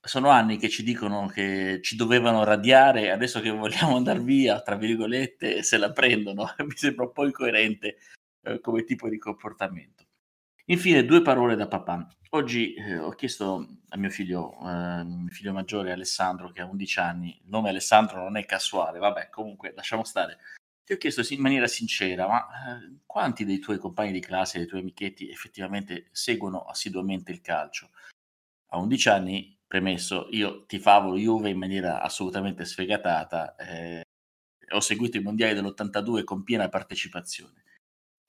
sono 0.05 0.31
anni 0.31 0.59
che 0.59 0.69
ci 0.69 0.83
dicono 0.83 1.27
che 1.27 1.81
ci 1.83 1.97
dovevano 1.97 2.45
radiare, 2.45 3.13
adesso 3.13 3.41
che 3.41 3.51
vogliamo 3.51 3.97
andare 3.97 4.21
via, 4.21 4.61
tra 4.61 4.75
virgolette, 4.75 5.63
se 5.63 5.79
la 5.79 5.93
prendono. 5.93 6.53
Mi 6.65 6.77
sembra 6.77 7.05
un 7.05 7.13
po' 7.13 7.25
incoerente 7.25 7.99
eh, 8.43 8.61
come 8.61 8.85
tipo 8.85 9.09
di 9.09 9.19
comportamento. 9.19 10.05
Infine, 10.67 11.05
due 11.05 11.23
parole 11.23 11.57
da 11.57 11.69
papà. 11.69 12.07
Oggi 12.31 12.75
eh, 12.75 12.99
ho 12.99 13.11
chiesto 13.11 13.81
a 13.89 13.97
mio 13.97 14.11
figlio, 14.11 14.57
eh, 14.63 15.05
mio 15.05 15.29
figlio 15.29 15.53
maggiore 15.53 15.93
Alessandro, 15.93 16.51
che 16.51 16.63
ha 16.63 16.67
11 16.67 16.99
anni, 16.99 17.41
il 17.43 17.49
nome 17.49 17.69
Alessandro 17.69 18.23
non 18.23 18.37
è 18.37 18.45
casuale, 18.45 18.99
vabbè, 18.99 19.29
comunque 19.29 19.73
lasciamo 19.75 20.05
stare. 20.05 20.39
Ti 20.85 20.95
ho 20.95 20.97
chiesto 20.97 21.23
in 21.33 21.41
maniera 21.41 21.67
sincera, 21.67 22.27
ma 22.27 22.47
eh, 22.47 22.97
quanti 23.07 23.45
dei 23.45 23.59
tuoi 23.59 23.79
compagni 23.79 24.13
di 24.13 24.21
classe, 24.21 24.59
dei 24.59 24.67
tuoi 24.67 24.81
amichetti 24.81 25.29
effettivamente 25.31 26.09
seguono 26.11 26.63
assiduamente 26.65 27.31
il 27.33 27.41
calcio? 27.41 27.91
A 28.71 28.79
11 28.79 29.09
anni, 29.11 29.59
premesso, 29.73 30.27
io 30.33 30.67
tifavo 30.67 31.17
Juve 31.17 31.49
in 31.49 31.57
maniera 31.57 32.03
assolutamente 32.03 32.67
sfegatata, 32.67 33.57
eh, 33.57 34.03
ho 34.71 34.81
seguito 34.81 35.17
i 35.17 35.23
mondiali 35.23 35.55
dell'82 35.55 36.25
con 36.25 36.43
piena 36.43 36.69
partecipazione. 36.69 37.65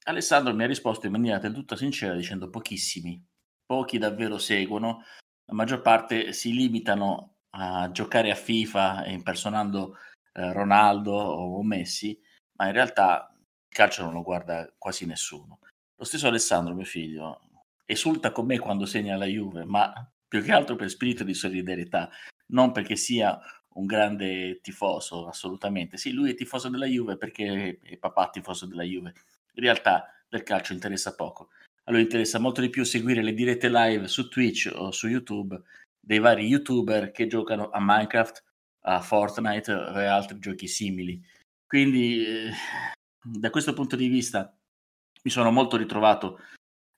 Alessandro 0.06 0.56
mi 0.56 0.64
ha 0.64 0.68
risposto 0.68 1.06
in 1.06 1.12
maniera 1.12 1.40
del 1.40 1.52
tutto 1.52 1.76
sincera 1.76 2.16
dicendo 2.16 2.50
pochissimi, 2.50 3.22
pochi 3.66 3.98
davvero 3.98 4.38
seguono, 4.38 5.04
la 5.46 5.54
maggior 5.54 5.82
parte 5.82 6.32
si 6.32 6.54
limitano 6.54 7.40
a 7.58 7.92
giocare 7.92 8.32
a 8.32 8.36
FIFA 8.36 9.08
impersonando 9.08 9.98
eh, 10.32 10.54
Ronaldo 10.54 11.12
o 11.12 11.62
Messi, 11.62 12.18
ma 12.58 12.68
in 12.68 12.72
realtà 12.72 13.36
il 13.38 13.76
calcio 13.76 14.06
non 14.06 14.14
lo 14.14 14.22
guarda 14.22 14.74
quasi 14.78 15.06
nessuno. 15.06 15.60
Lo 15.98 16.06
stesso 16.06 16.28
Alessandro, 16.28 16.74
mio 16.74 16.86
figlio, 16.86 17.42
esulta 17.84 18.32
con 18.32 18.46
me 18.46 18.60
quando 18.60 18.86
segna 18.86 19.18
la 19.18 19.26
Juve, 19.26 19.66
ma 19.66 20.10
più 20.34 20.42
che 20.42 20.52
altro 20.52 20.76
per 20.76 20.90
spirito 20.90 21.24
di 21.24 21.36
solidarietà, 21.36 22.10
non 22.48 22.72
perché 22.72 22.96
sia 22.96 23.40
un 23.76 23.86
grande 23.86 24.62
tifoso, 24.62 25.28
assolutamente. 25.28 25.96
Sì, 25.98 26.12
lui 26.12 26.32
è 26.32 26.34
tifoso 26.34 26.70
della 26.70 26.88
Juve 26.88 27.18
perché 27.18 27.78
è 27.84 27.98
papà 27.98 28.32
tifoso 28.32 28.66
della 28.66 28.82
Juve. 28.82 29.14
In 29.54 29.62
realtà 29.62 30.12
del 30.28 30.42
calcio 30.42 30.74
interessa 30.74 31.14
poco. 31.14 31.50
A 31.84 31.92
lui 31.92 32.02
interessa 32.02 32.40
molto 32.40 32.62
di 32.62 32.72
più 32.72 32.84
seguire 32.84 33.22
le 33.22 33.36
dirette 33.36 33.70
live 33.70 34.08
su 34.08 34.28
Twitch 34.28 34.72
o 34.74 34.90
su 34.90 35.08
YouTube 35.08 35.62
dei 36.00 36.18
vari 36.18 36.48
YouTuber 36.48 37.12
che 37.12 37.28
giocano 37.28 37.70
a 37.70 37.78
Minecraft, 37.80 38.44
a 38.86 39.02
Fortnite 39.02 39.72
e 39.72 40.06
altri 40.06 40.40
giochi 40.40 40.68
simili. 40.68 41.24
Quindi, 41.68 42.26
eh, 42.26 42.52
da 43.22 43.52
questo 43.52 43.74
punto 43.74 43.96
di 43.96 44.08
vista, 44.08 44.52
mi 45.22 45.30
sono 45.30 45.52
molto 45.52 45.78
ritrovato 45.78 46.40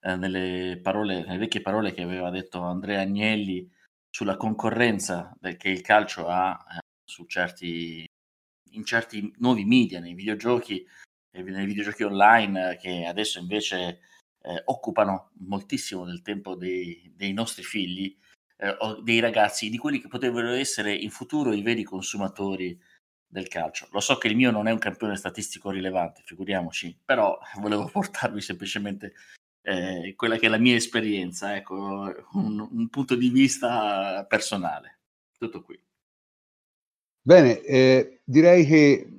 eh, 0.06 0.16
nelle, 0.16 0.80
parole, 0.82 1.24
nelle 1.26 1.40
vecchie 1.40 1.62
parole 1.62 1.92
che 1.92 2.04
aveva 2.04 2.30
detto 2.30 2.62
Andrea 2.62 3.02
Agnelli 3.02 3.68
sulla 4.08 4.38
concorrenza 4.38 5.36
che 5.58 5.70
il 5.70 5.82
calcio 5.82 6.28
ha 6.28 6.64
eh, 6.76 6.80
su 7.04 7.26
certi, 7.26 8.06
in 8.72 8.86
certi 8.86 9.34
nuovi 9.40 9.66
media, 9.66 10.00
nei 10.00 10.14
videogiochi, 10.14 10.86
nei 11.32 11.66
videogiochi 11.66 12.04
online, 12.04 12.78
che 12.78 13.06
adesso 13.06 13.40
invece 13.40 14.00
eh, 14.42 14.62
occupano 14.66 15.32
moltissimo 15.40 16.06
del 16.06 16.22
tempo 16.22 16.56
dei, 16.56 17.12
dei 17.16 17.34
nostri 17.34 17.64
figli 17.64 18.16
eh, 18.58 18.76
o 18.80 19.02
dei 19.02 19.20
ragazzi, 19.20 19.70
di 19.70 19.78
quelli 19.78 20.00
che 20.00 20.08
potrebbero 20.08 20.52
essere 20.52 20.94
in 20.94 21.10
futuro 21.10 21.52
i 21.52 21.64
veri 21.64 21.84
consumatori 21.84 22.80
del 23.28 23.48
calcio. 23.48 23.88
Lo 23.92 24.00
so 24.00 24.18
che 24.18 24.28
il 24.28 24.36
mio 24.36 24.52
non 24.52 24.68
è 24.68 24.72
un 24.72 24.78
campione 24.78 25.16
statistico 25.16 25.72
rilevante, 25.72 26.22
figuriamoci, 26.24 26.98
però 27.04 27.38
volevo 27.60 27.90
portarvi 27.90 28.40
semplicemente 28.40 29.14
eh, 29.66 30.14
quella 30.16 30.38
che 30.38 30.46
è 30.46 30.50
la 30.50 30.60
mia 30.60 30.76
esperienza, 30.76 31.56
ecco, 31.56 31.76
un, 32.34 32.68
un 32.72 32.90
punto 32.90 33.16
di 33.16 33.30
vista 33.30 34.24
personale. 34.30 35.00
Tutto 35.38 35.64
qui. 35.64 35.80
Bene, 37.22 37.60
eh, 37.62 38.22
direi 38.24 38.66
che 38.66 39.10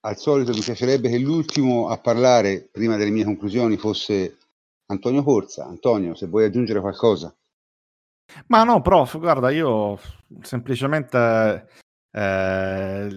al 0.00 0.16
solito 0.16 0.52
mi 0.52 0.60
piacerebbe 0.60 1.08
che 1.08 1.18
l'ultimo 1.18 1.88
a 1.88 1.98
parlare 1.98 2.68
prima 2.70 2.96
delle 2.96 3.10
mie 3.10 3.24
conclusioni 3.24 3.78
fosse 3.78 4.36
Antonio 4.86 5.22
Corsa. 5.22 5.64
Antonio, 5.64 6.14
se 6.14 6.26
vuoi 6.26 6.44
aggiungere 6.44 6.80
qualcosa. 6.80 7.34
Ma 8.48 8.62
no, 8.62 8.82
prof, 8.82 9.18
guarda, 9.18 9.50
io 9.50 9.98
semplicemente 10.42 11.68
eh, 12.10 13.08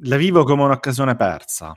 la 0.00 0.16
vivo 0.16 0.44
come 0.44 0.62
un'occasione 0.62 1.16
persa. 1.16 1.74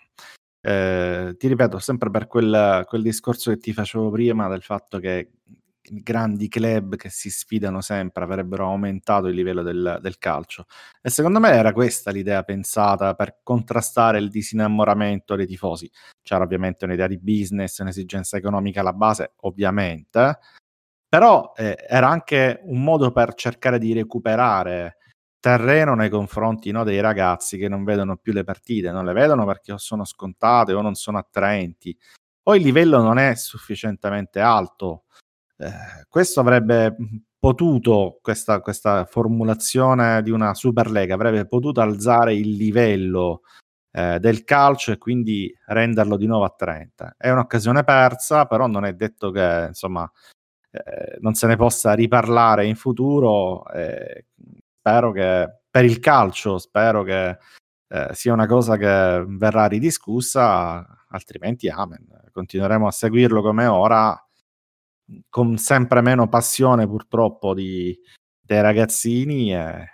Eh, 0.62 1.36
ti 1.38 1.48
ripeto, 1.48 1.80
sempre 1.80 2.12
per 2.12 2.28
quel, 2.28 2.86
quel, 2.88 3.02
discorso 3.02 3.50
che 3.52 3.58
ti 3.58 3.74
facevo 3.74 4.12
prima 4.12 4.48
del 4.48 4.62
fatto 4.62 5.00
che 5.00 5.32
grandi 5.82 6.48
club 6.48 6.96
che 6.96 7.10
si 7.10 7.32
sfidano 7.32 7.82
sempre 7.82 8.24
avrebbero 8.24 8.68
aumentato 8.68 9.28
il 9.28 9.36
livello 9.36 9.64
del, 9.64 9.98
del 10.02 10.18
calcio. 10.20 10.66
E 11.02 11.10
secondo 11.10 11.40
me 11.40 11.50
era 11.50 11.74
questa 11.74 12.12
l'idea 12.12 12.44
pensata 12.44 13.16
per 13.16 13.40
contrastare 13.44 14.20
il 14.20 14.30
disinnamoramento 14.30 15.36
dei 15.36 15.48
tifosi. 15.48 15.90
C'era 16.22 16.44
ovviamente 16.44 16.86
un'idea 16.86 17.08
di 17.08 17.18
business, 17.20 17.80
un'esigenza 17.80 18.38
economica 18.38 18.82
alla 18.82 18.94
base, 18.94 19.34
ovviamente, 19.42 20.38
però 21.10 21.54
eh, 21.56 21.76
era 21.88 22.08
anche 22.08 22.62
un 22.66 22.84
modo 22.84 23.12
per 23.12 23.34
cercare 23.34 23.80
di 23.80 23.94
recuperare 23.94 24.98
terreno 25.42 25.96
nei 25.96 26.10
confronti 26.10 26.72
no, 26.72 26.86
dei 26.86 27.02
ragazzi 27.02 27.58
che 27.58 27.68
non 27.68 27.84
vedono 27.84 28.16
più 28.16 28.32
le 28.32 28.46
partite, 28.46 28.92
non 28.92 29.04
le 29.04 29.12
vedono 29.12 29.46
perché 29.46 29.74
o 29.74 29.78
sono 29.78 30.06
scontate 30.06 30.72
o 30.72 30.82
non 30.82 30.94
sono 30.94 31.18
attraenti, 31.18 31.98
o 32.44 32.56
il 32.56 32.62
livello 32.62 33.02
non 33.02 33.18
è 33.18 33.36
sufficientemente 33.36 34.40
alto. 34.40 35.06
Eh, 35.58 36.06
questo 36.08 36.40
avrebbe 36.40 36.96
potuto, 37.38 38.20
questa, 38.22 38.62
questa, 38.62 39.06
formulazione 39.06 40.22
di 40.22 40.30
una 40.30 40.54
Superlega 40.54 41.16
avrebbe 41.16 41.48
potuto 41.48 41.82
alzare 41.82 42.36
il 42.36 42.52
livello 42.56 43.42
eh, 43.92 44.20
del 44.20 44.44
calcio 44.44 44.92
e 44.92 44.98
quindi 45.00 45.52
renderlo 45.66 46.18
di 46.18 46.28
nuovo 46.28 46.46
attraente. 46.46 47.16
È 47.18 47.32
un'occasione 47.32 47.84
persa, 47.84 48.46
però 48.46 48.68
non 48.68 48.86
è 48.86 48.94
detto 48.94 49.32
che 49.32 49.66
insomma 49.70 50.10
eh, 50.72 51.18
non 51.20 51.34
se 51.34 51.48
ne 51.48 51.56
possa 51.56 51.94
riparlare 51.94 52.68
in 52.68 52.76
futuro 52.76 53.66
spero 54.82 55.12
che 55.12 55.60
per 55.70 55.86
il 55.86 56.00
calcio, 56.00 56.58
spero 56.58 57.04
che 57.04 57.38
eh, 57.88 58.10
sia 58.14 58.34
una 58.34 58.48
cosa 58.48 58.78
che 58.78 59.24
verrà 59.28 59.68
ridiscussa, 59.68 61.06
altrimenti 61.10 61.70
amen. 61.70 62.08
Continueremo 62.32 62.88
a 62.88 62.92
seguirlo 62.92 63.42
come 63.44 63.68
ora, 63.68 64.28
con 65.30 65.58
sempre 65.58 66.02
meno 66.02 66.28
passione 66.28 66.88
purtroppo 66.88 67.54
di, 67.54 67.98
dei 68.40 68.62
ragazzini 68.62 69.54
e, 69.54 69.88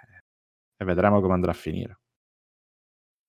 e 0.77 0.85
vedremo 0.85 1.19
come 1.19 1.33
andrà 1.33 1.51
a 1.51 1.55
finire. 1.55 1.99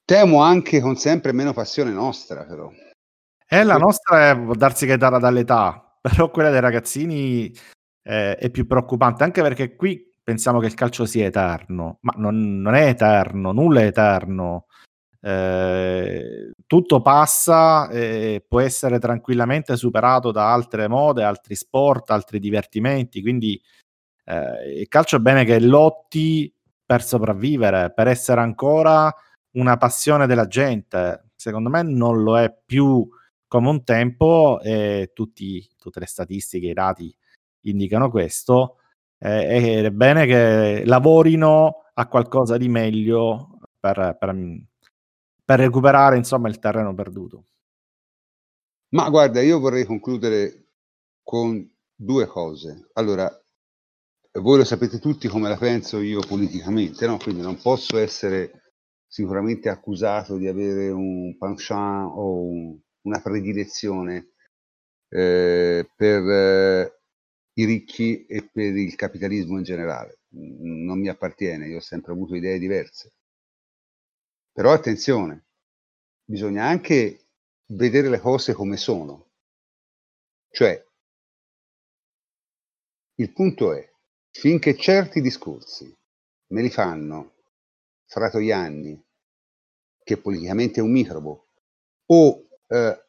Temo 0.05 0.41
anche 0.41 0.81
con 0.81 0.97
sempre 0.97 1.33
meno 1.33 1.53
passione 1.53 1.91
nostra, 1.91 2.45
però. 2.47 2.71
E 3.47 3.65
la 3.65 3.77
nostra 3.77 4.31
è, 4.31 4.39
può 4.39 4.55
darsi 4.55 4.87
che 4.87 4.95
è 4.95 4.97
data 4.97 5.19
dall'età, 5.19 5.99
però 6.01 6.31
quella 6.31 6.51
dei 6.51 6.61
ragazzini 6.61 7.53
eh, 8.03 8.37
è 8.37 8.51
più 8.51 8.67
preoccupante, 8.67 9.25
anche 9.25 9.43
perché 9.43 9.75
qui 9.75 10.08
pensiamo 10.29 10.61
che 10.61 10.67
il 10.67 10.75
calcio 10.75 11.07
sia 11.07 11.25
eterno, 11.25 12.01
ma 12.03 12.13
non, 12.19 12.61
non 12.61 12.75
è 12.75 12.89
eterno, 12.89 13.51
nulla 13.51 13.81
è 13.81 13.87
eterno. 13.87 14.67
Eh, 15.23 16.53
tutto 16.67 17.01
passa 17.01 17.89
e 17.89 18.45
può 18.47 18.61
essere 18.61 18.99
tranquillamente 18.99 19.75
superato 19.75 20.31
da 20.31 20.53
altre 20.53 20.87
mode, 20.87 21.23
altri 21.23 21.55
sport, 21.55 22.11
altri 22.11 22.41
divertimenti. 22.41 23.23
Quindi 23.23 23.59
eh, 24.27 24.81
il 24.81 24.89
calcio 24.89 25.17
è 25.17 25.21
bene 25.21 25.47
che 25.47 25.61
lotti 25.61 26.55
per 26.85 27.03
sopravvivere, 27.03 27.91
per 27.95 28.09
essere 28.09 28.43
ancora 28.43 29.11
una 29.53 29.79
passione 29.79 30.27
della 30.27 30.47
gente. 30.47 31.31
Secondo 31.37 31.71
me 31.71 31.81
non 31.83 32.23
lo 32.23 32.39
è 32.39 32.55
più 32.67 33.09
come 33.47 33.69
un 33.71 33.83
tempo 33.83 34.61
e 34.61 35.11
tutti, 35.15 35.67
tutte 35.79 36.01
le 36.01 36.07
statistiche, 36.07 36.67
i 36.67 36.75
dati 36.75 37.17
indicano 37.63 38.11
questo. 38.11 38.78
Eh, 39.19 39.85
è 39.85 39.91
bene 39.91 40.27
che 40.27 40.85
lavorino 40.85 41.85
a 41.95 42.07
qualcosa 42.07 42.57
di 42.57 42.69
meglio 42.69 43.59
per, 43.79 44.17
per, 44.19 44.37
per 45.45 45.59
recuperare 45.59 46.17
insomma 46.17 46.49
il 46.49 46.59
terreno 46.59 46.95
perduto. 46.95 47.45
Ma 48.91 49.09
guarda, 49.11 49.43
io 49.43 49.59
vorrei 49.59 49.85
concludere 49.85 50.67
con 51.23 51.69
due 51.95 52.27
cose. 52.27 52.89
Allora, 52.95 53.29
voi 54.41 54.59
lo 54.59 54.65
sapete 54.65 54.99
tutti 54.99 55.29
come 55.29 55.49
la 55.49 55.57
penso 55.57 56.01
io 56.01 56.21
politicamente, 56.21 57.07
no? 57.07 57.19
quindi 57.19 57.43
non 57.43 57.61
posso 57.61 57.99
essere 57.99 58.73
sicuramente 59.07 59.69
accusato 59.69 60.37
di 60.37 60.47
avere 60.47 60.91
un 60.91 61.37
penchant 61.37 62.13
o 62.15 62.41
un, 62.43 62.79
una 63.03 63.21
predilezione 63.21 64.33
eh, 65.09 65.91
per 65.97 66.23
eh, 66.23 66.98
i 67.59 67.65
ricchi 67.65 68.25
e 68.27 68.49
per 68.49 68.77
il 68.77 68.95
capitalismo 68.95 69.59
in 69.59 69.65
generale. 69.65 70.21
Non 70.31 70.99
mi 71.01 71.09
appartiene, 71.09 71.67
io 71.67 71.79
ho 71.79 71.81
sempre 71.81 72.13
avuto 72.13 72.37
idee 72.37 72.59
diverse. 72.59 73.15
Però 74.53 74.73
attenzione, 74.73 75.47
bisogna 76.25 76.65
anche 76.65 77.27
vedere 77.67 78.09
le 78.09 78.21
cose 78.21 78.53
come 78.53 78.77
sono. 78.77 79.31
Cioè, 80.51 80.87
il 83.17 83.33
punto 83.33 83.73
è, 83.73 83.93
finché 84.31 84.77
certi 84.77 85.21
discorsi 85.21 85.93
me 86.51 86.63
li 86.63 86.71
fanno 86.71 87.35
Fratoianni, 88.07 89.05
che 90.05 90.17
politicamente 90.17 90.79
è 90.79 90.83
un 90.83 90.93
microbo, 90.93 91.49
o 92.07 92.49
eh, 92.69 93.07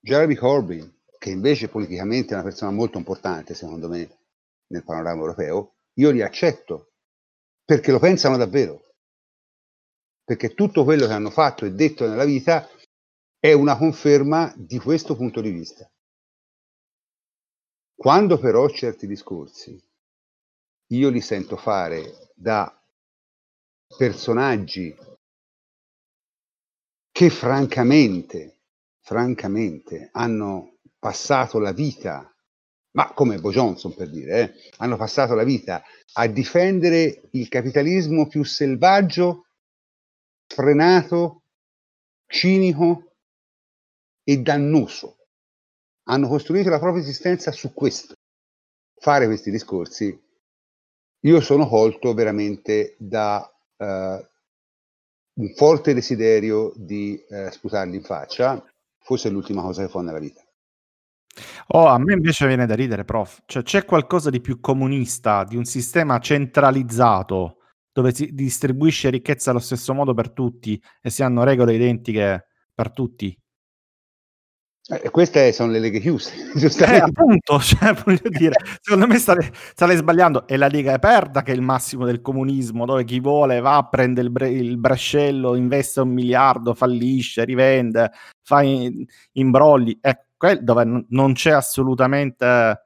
Jeremy 0.00 0.34
Corbyn, 0.34 0.95
che 1.26 1.32
invece 1.32 1.68
politicamente 1.68 2.30
è 2.30 2.34
una 2.34 2.44
persona 2.44 2.70
molto 2.70 2.98
importante, 2.98 3.52
secondo 3.52 3.88
me, 3.88 4.18
nel 4.68 4.84
panorama 4.84 5.22
europeo, 5.22 5.74
io 5.94 6.12
li 6.12 6.22
accetto 6.22 6.92
perché 7.64 7.90
lo 7.90 7.98
pensano 7.98 8.36
davvero. 8.36 8.94
Perché 10.22 10.54
tutto 10.54 10.84
quello 10.84 11.08
che 11.08 11.12
hanno 11.12 11.30
fatto 11.30 11.64
e 11.64 11.72
detto 11.72 12.06
nella 12.06 12.24
vita 12.24 12.68
è 13.40 13.52
una 13.52 13.76
conferma 13.76 14.54
di 14.56 14.78
questo 14.78 15.16
punto 15.16 15.40
di 15.40 15.50
vista. 15.50 15.90
Quando 17.96 18.38
però 18.38 18.68
certi 18.68 19.08
discorsi 19.08 19.76
io 20.92 21.08
li 21.08 21.20
sento 21.20 21.56
fare 21.56 22.30
da 22.36 22.72
personaggi 23.98 24.96
che 27.10 27.30
francamente, 27.30 28.60
francamente 29.00 30.10
hanno 30.12 30.75
passato 30.98 31.58
la 31.58 31.72
vita, 31.72 32.32
ma 32.92 33.12
come 33.12 33.38
Bo 33.38 33.50
Johnson 33.50 33.94
per 33.94 34.10
dire, 34.10 34.40
eh, 34.40 34.72
hanno 34.78 34.96
passato 34.96 35.34
la 35.34 35.44
vita 35.44 35.82
a 36.14 36.26
difendere 36.26 37.28
il 37.32 37.48
capitalismo 37.48 38.26
più 38.26 38.42
selvaggio, 38.42 39.46
frenato, 40.46 41.42
cinico 42.26 43.12
e 44.24 44.38
dannoso. 44.38 45.18
Hanno 46.04 46.28
costruito 46.28 46.70
la 46.70 46.78
propria 46.78 47.02
esistenza 47.02 47.52
su 47.52 47.72
questo. 47.72 48.14
Fare 48.98 49.26
questi 49.26 49.50
discorsi, 49.50 50.18
io 51.20 51.40
sono 51.40 51.68
colto 51.68 52.14
veramente 52.14 52.94
da 52.98 53.44
eh, 53.76 54.30
un 55.34 55.52
forte 55.54 55.92
desiderio 55.92 56.72
di 56.76 57.22
eh, 57.28 57.50
sputarli 57.50 57.96
in 57.96 58.02
faccia, 58.02 58.64
forse 58.98 59.28
è 59.28 59.30
l'ultima 59.30 59.62
cosa 59.62 59.82
che 59.82 59.90
fa 59.90 60.00
nella 60.00 60.18
vita. 60.18 60.45
Oh, 61.68 61.86
a 61.86 61.98
me 61.98 62.14
invece 62.14 62.46
viene 62.46 62.66
da 62.66 62.74
ridere, 62.74 63.04
prof. 63.04 63.42
Cioè, 63.46 63.62
c'è 63.62 63.84
qualcosa 63.84 64.30
di 64.30 64.40
più 64.40 64.60
comunista, 64.60 65.44
di 65.44 65.56
un 65.56 65.64
sistema 65.64 66.18
centralizzato 66.18 67.58
dove 67.92 68.12
si 68.14 68.34
distribuisce 68.34 69.08
ricchezza 69.10 69.50
allo 69.50 69.58
stesso 69.58 69.94
modo 69.94 70.12
per 70.12 70.30
tutti 70.30 70.80
e 71.00 71.08
si 71.10 71.22
hanno 71.22 71.44
regole 71.44 71.74
identiche 71.74 72.48
per 72.74 72.92
tutti? 72.92 73.34
Eh, 74.88 75.10
queste 75.10 75.50
sono 75.50 75.72
le 75.72 75.80
leghe 75.80 75.98
chiuse, 75.98 76.32
Eh, 76.54 76.98
appunto, 76.98 77.58
cioè, 77.64 77.92
voglio 77.94 78.28
dire, 78.28 78.54
secondo 78.80 79.08
me 79.08 79.18
state, 79.18 79.50
state 79.52 79.96
sbagliando. 79.96 80.46
È 80.46 80.56
la 80.56 80.68
Lega 80.68 80.92
aperta 80.92 81.42
che 81.42 81.50
è 81.52 81.54
il 81.54 81.60
massimo 81.60 82.04
del 82.04 82.20
comunismo, 82.20 82.84
dove 82.86 83.04
chi 83.04 83.18
vuole 83.18 83.58
va, 83.60 83.82
prende 83.90 84.20
il, 84.20 84.30
bre- 84.30 84.50
il 84.50 84.78
brascello, 84.78 85.56
investe 85.56 86.00
un 86.00 86.10
miliardo, 86.10 86.72
fallisce, 86.74 87.44
rivende, 87.44 88.12
fa 88.44 88.62
in- 88.62 89.04
imbrogli. 89.32 89.98
È 90.00 90.16
quel 90.36 90.62
dove 90.62 91.06
non 91.08 91.32
c'è 91.34 91.50
assolutamente... 91.50 92.82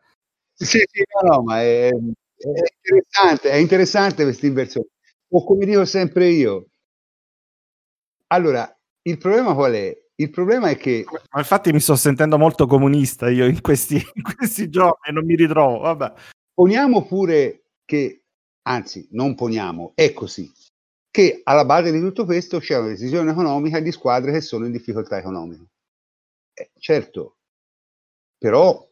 Sì, 0.53 0.79
sì, 0.91 1.03
no, 1.23 1.37
no, 1.37 1.43
ma 1.43 1.61
è, 1.61 1.89
è 1.89 1.95
interessante, 1.95 3.51
è 3.51 3.57
interessante 3.57 4.23
questa 4.25 4.47
inversione. 4.47 4.89
O 5.31 5.45
come 5.45 5.65
dico 5.65 5.85
sempre 5.85 6.29
io, 6.29 6.67
allora, 8.33 8.79
il 9.03 9.19
problema 9.19 9.55
qual 9.55 9.73
è? 9.73 9.97
Il 10.17 10.31
problema 10.31 10.69
è 10.69 10.77
che... 10.77 11.05
Ma 11.31 11.41
infatti 11.41 11.73
mi 11.73 11.81
sto 11.81 11.97
sentendo 11.97 12.39
molto 12.39 12.67
comunista 12.67 13.29
io 13.29 13.47
in 13.47 13.61
questi, 13.61 13.95
in 14.15 14.23
questi 14.23 14.69
giorni 14.69 15.09
e 15.09 15.13
non 15.13 15.25
mi 15.25 15.35
ritrovo. 15.35 15.79
Vabbè. 15.79 16.13
Poniamo 16.53 17.07
pure 17.07 17.65
che, 17.85 18.25
anzi, 18.63 19.09
non 19.13 19.35
poniamo, 19.35 19.93
è 19.95 20.13
così, 20.13 20.51
che 21.11 21.41
alla 21.43 21.65
base 21.65 21.91
di 21.91 22.01
tutto 22.01 22.25
questo 22.25 22.59
c'è 22.59 22.77
una 22.77 22.89
decisione 22.89 23.31
economica 23.31 23.81
di 23.81 23.91
squadre 23.91 24.33
che 24.33 24.41
sono 24.41 24.67
in 24.67 24.73
difficoltà 24.73 25.19
economica. 25.19 25.65
Eh, 26.53 26.71
certo, 26.79 27.39
però, 28.41 28.89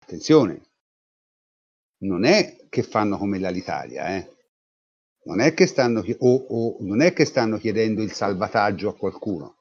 attenzione, 0.00 0.60
non 1.98 2.24
è 2.24 2.66
che 2.68 2.82
fanno 2.82 3.16
come 3.16 3.38
l'Italia, 3.38 4.16
eh? 4.16 4.36
non, 5.24 5.38
è 5.38 5.54
che 5.54 5.68
stanno, 5.68 6.04
o, 6.18 6.34
o, 6.34 6.76
non 6.80 7.00
è 7.00 7.12
che 7.12 7.24
stanno 7.24 7.58
chiedendo 7.58 8.02
il 8.02 8.10
salvataggio 8.10 8.88
a 8.88 8.96
qualcuno 8.96 9.56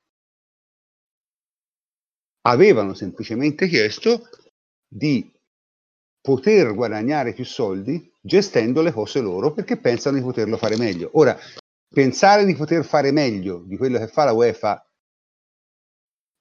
avevano 2.41 2.95
semplicemente 2.95 3.67
chiesto 3.67 4.27
di 4.87 5.31
poter 6.19 6.73
guadagnare 6.73 7.33
più 7.33 7.45
soldi 7.45 8.11
gestendo 8.19 8.81
le 8.81 8.91
cose 8.91 9.21
loro 9.21 9.53
perché 9.53 9.77
pensano 9.77 10.17
di 10.17 10.23
poterlo 10.23 10.57
fare 10.57 10.77
meglio. 10.77 11.11
Ora, 11.13 11.37
pensare 11.87 12.45
di 12.45 12.55
poter 12.55 12.83
fare 12.83 13.11
meglio 13.11 13.63
di 13.65 13.77
quello 13.77 13.99
che 13.99 14.07
fa 14.07 14.23
la 14.23 14.33
UEFA 14.33 14.90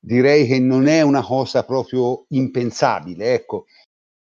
direi 0.01 0.47
che 0.47 0.59
non 0.59 0.87
è 0.87 1.03
una 1.03 1.23
cosa 1.23 1.65
proprio 1.65 2.25
impensabile. 2.29 3.35
Ecco, 3.35 3.67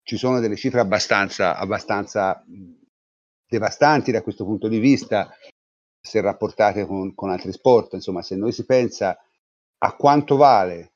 ci 0.03 0.17
sono 0.17 0.41
delle 0.41 0.57
cifre 0.57 0.81
abbastanza, 0.81 1.57
abbastanza 1.57 2.45
devastanti 3.47 4.11
da 4.11 4.23
questo 4.23 4.45
punto 4.45 4.69
di 4.69 4.79
vista 4.79 5.33
se 6.03 6.21
rapportate 6.21 6.85
con, 6.85 7.15
con 7.15 7.31
altri 7.31 7.53
sport. 7.53 7.95
Insomma, 7.95 8.23
se 8.23 8.37
noi 8.37 8.53
si 8.53 8.65
pensa 8.65 9.17
a 9.83 9.97
quanto 9.97 10.37
vale 10.37 10.95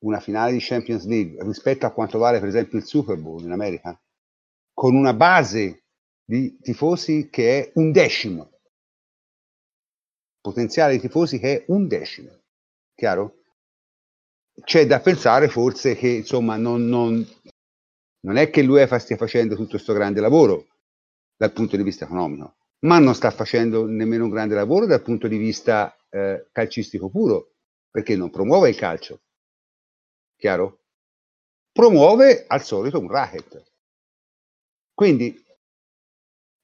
una 0.00 0.20
finale 0.20 0.52
di 0.52 0.58
Champions 0.60 1.06
League 1.06 1.42
rispetto 1.44 1.86
a 1.86 1.92
quanto 1.92 2.18
vale 2.18 2.40
per 2.40 2.48
esempio 2.48 2.78
il 2.78 2.84
Super 2.84 3.18
Bowl 3.18 3.42
in 3.42 3.52
America, 3.52 3.98
con 4.72 4.94
una 4.94 5.14
base 5.14 5.84
di 6.24 6.58
tifosi 6.60 7.28
che 7.28 7.60
è 7.60 7.72
un 7.74 7.92
decimo, 7.92 8.50
potenziale 10.40 10.94
di 10.94 11.00
tifosi 11.00 11.38
che 11.38 11.58
è 11.58 11.64
un 11.68 11.86
decimo, 11.86 12.30
chiaro? 12.94 13.39
C'è 14.62 14.86
da 14.86 15.00
pensare 15.00 15.48
forse 15.48 15.94
che 15.94 16.08
insomma 16.08 16.56
non, 16.56 16.86
non, 16.86 17.26
non 18.20 18.36
è 18.36 18.50
che 18.50 18.62
l'UEFA 18.62 18.98
stia 18.98 19.16
facendo 19.16 19.54
tutto 19.54 19.70
questo 19.70 19.92
grande 19.92 20.20
lavoro 20.20 20.66
dal 21.36 21.52
punto 21.52 21.76
di 21.76 21.82
vista 21.82 22.04
economico, 22.04 22.56
ma 22.80 22.98
non 22.98 23.14
sta 23.14 23.30
facendo 23.30 23.86
nemmeno 23.86 24.24
un 24.24 24.30
grande 24.30 24.54
lavoro 24.54 24.86
dal 24.86 25.02
punto 25.02 25.28
di 25.28 25.36
vista 25.36 25.96
eh, 26.10 26.48
calcistico 26.52 27.08
puro, 27.08 27.54
perché 27.90 28.16
non 28.16 28.30
promuove 28.30 28.68
il 28.68 28.76
calcio, 28.76 29.20
chiaro? 30.36 30.80
Promuove 31.72 32.44
al 32.46 32.62
solito 32.62 32.98
un 32.98 33.08
racket. 33.08 33.62
Quindi 34.92 35.42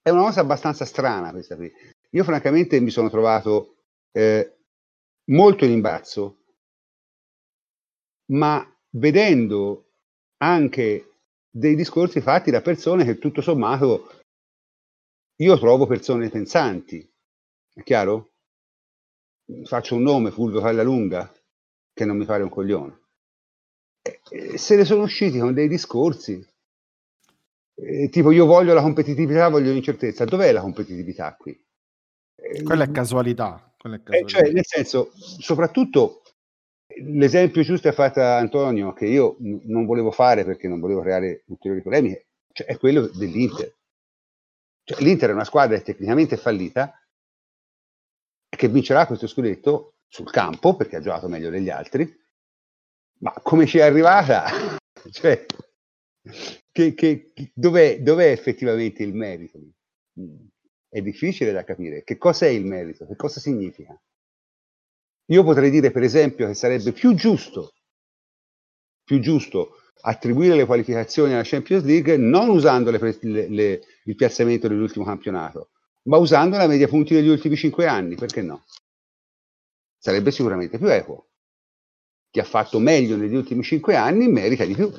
è 0.02 0.10
una 0.10 0.23
cosa 0.23 0.40
abbastanza 0.40 0.85
strana 0.85 1.31
questa 1.31 1.56
qui. 1.56 1.73
Io 2.10 2.24
francamente 2.24 2.78
mi 2.81 2.90
sono 2.90 3.09
trovato 3.09 3.77
eh, 4.12 4.59
molto 5.31 5.64
in 5.64 5.70
imbarazzo 5.70 6.44
ma 8.32 8.65
vedendo 8.90 9.90
anche 10.39 11.11
dei 11.51 11.74
discorsi 11.74 12.20
fatti 12.20 12.51
da 12.51 12.61
persone 12.61 13.05
che 13.05 13.19
tutto 13.19 13.40
sommato 13.40 14.11
io 15.36 15.59
trovo 15.59 15.86
persone 15.86 16.28
pensanti, 16.31 17.07
è 17.74 17.82
chiaro? 17.82 18.32
Faccio 19.65 19.94
un 19.94 20.03
nome, 20.03 20.31
Fulvio 20.31 20.61
Pallalunga, 20.61 21.32
che 21.93 22.05
non 22.05 22.16
mi 22.16 22.24
pare 22.24 22.43
un 22.43 22.48
coglione. 22.48 23.01
E 24.31 24.59
se 24.59 24.77
ne 24.77 24.85
sono 24.85 25.03
usciti 25.03 25.39
con 25.39 25.53
dei 25.53 25.69
discorsi, 25.69 26.44
eh, 27.74 28.09
tipo 28.09 28.31
io 28.31 28.47
voglio 28.47 28.73
la 28.73 28.82
competitività, 28.82 29.48
voglio 29.48 29.73
l'incertezza. 29.73 30.24
Dov'è 30.24 30.53
la 30.53 30.62
competitività 30.62 31.36
qui? 31.36 31.59
Quella 32.65 32.85
è 32.85 32.90
casualità. 32.90 33.74
Quella 33.78 33.97
è 33.97 33.98
Eh, 33.98 34.03
casualità. 34.03 34.39
cioè, 34.39 34.53
nel 34.53 34.66
senso, 34.66 35.12
soprattutto 35.15 36.23
l'esempio 37.02 37.62
giusto 37.62 37.89
è 37.89 37.93
fatto 37.93 38.20
Antonio, 38.23 38.93
che 38.93 39.06
io 39.06 39.36
n- 39.40 39.60
non 39.64 39.86
volevo 39.86 40.10
fare 40.10 40.44
perché 40.44 40.68
non 40.68 40.81
volevo 40.81 41.01
creare 41.02 41.43
ulteriori 41.47 41.82
polemiche, 41.82 42.27
cioè, 42.52 42.66
è 42.66 42.78
quello 42.78 43.06
dell'Inter. 43.09 43.74
Cioè, 44.85 45.02
L'Inter 45.02 45.31
è 45.31 45.32
una 45.35 45.44
squadra 45.44 45.78
tecnicamente 45.81 46.36
fallita 46.39 46.98
che 48.48 48.68
vincerà 48.68 49.06
questo 49.06 49.27
scudetto 49.28 49.98
sul 50.09 50.31
campo 50.31 50.74
perché 50.77 50.97
ha 50.97 51.01
giocato 51.01 51.28
meglio 51.28 51.51
degli 51.51 51.68
altri, 51.70 52.12
ma 53.20 53.32
come 53.43 53.66
ci 53.66 53.78
è 53.78 53.82
arrivata? 53.82 54.44
cioè, 55.10 55.44
che, 56.73 56.94
che- 56.94 57.32
dov'è, 57.55 58.01
dov'è 58.02 58.31
effettivamente 58.31 59.02
il 59.02 59.14
merito? 59.14 59.59
Mm, 60.20 60.47
È 60.89 61.01
difficile 61.02 61.52
da 61.52 61.64
capire. 61.64 62.02
Che 62.05 62.16
cosa 62.16 62.47
è 62.47 62.51
il 62.51 62.64
merito? 62.64 63.06
Che 63.06 63.16
cosa 63.16 63.40
significa? 63.40 63.98
Io 65.27 65.44
potrei 65.44 65.70
dire, 65.70 65.93
per 65.93 66.03
esempio, 66.03 66.48
che 66.48 66.55
sarebbe 66.55 66.90
più 66.90 67.15
giusto, 67.15 67.74
più 69.05 69.20
giusto 69.20 69.77
attribuire 70.03 70.55
le 70.55 70.66
qualificazioni 70.66 71.32
alla 71.32 71.43
Champions 71.44 71.82
League 71.85 72.16
non 72.19 72.48
usando 72.51 72.90
le 72.90 72.98
le- 73.23 73.48
le- 73.48 73.81
il 74.05 74.15
piazzamento 74.15 74.69
dell'ultimo 74.69 75.05
campionato, 75.05 75.70
ma 76.05 76.19
usando 76.19 76.57
la 76.59 76.66
media 76.66 76.86
punti 76.89 77.15
degli 77.15 77.28
ultimi 77.28 77.57
cinque 77.57 77.86
anni, 77.86 78.15
perché 78.16 78.43
no? 78.43 78.65
Sarebbe 79.98 80.31
sicuramente 80.31 80.78
più 80.78 80.86
equo. 80.89 81.28
Chi 82.31 82.39
ha 82.39 82.44
fatto 82.44 82.78
meglio 82.78 83.16
negli 83.16 83.35
ultimi 83.35 83.65
cinque 83.65 83.97
anni 83.97 84.28
merita 84.28 84.65
di 84.65 84.74
più. 84.74 84.90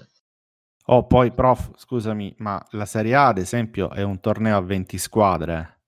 Oh, 0.89 1.05
poi, 1.05 1.31
prof, 1.31 1.71
scusami, 1.77 2.33
ma 2.39 2.65
la 2.71 2.85
Serie 2.85 3.13
A, 3.13 3.27
ad 3.27 3.37
esempio, 3.37 3.91
è 3.91 4.01
un 4.01 4.19
torneo 4.19 4.57
a 4.57 4.61
20 4.61 4.97
squadre. 4.97 5.81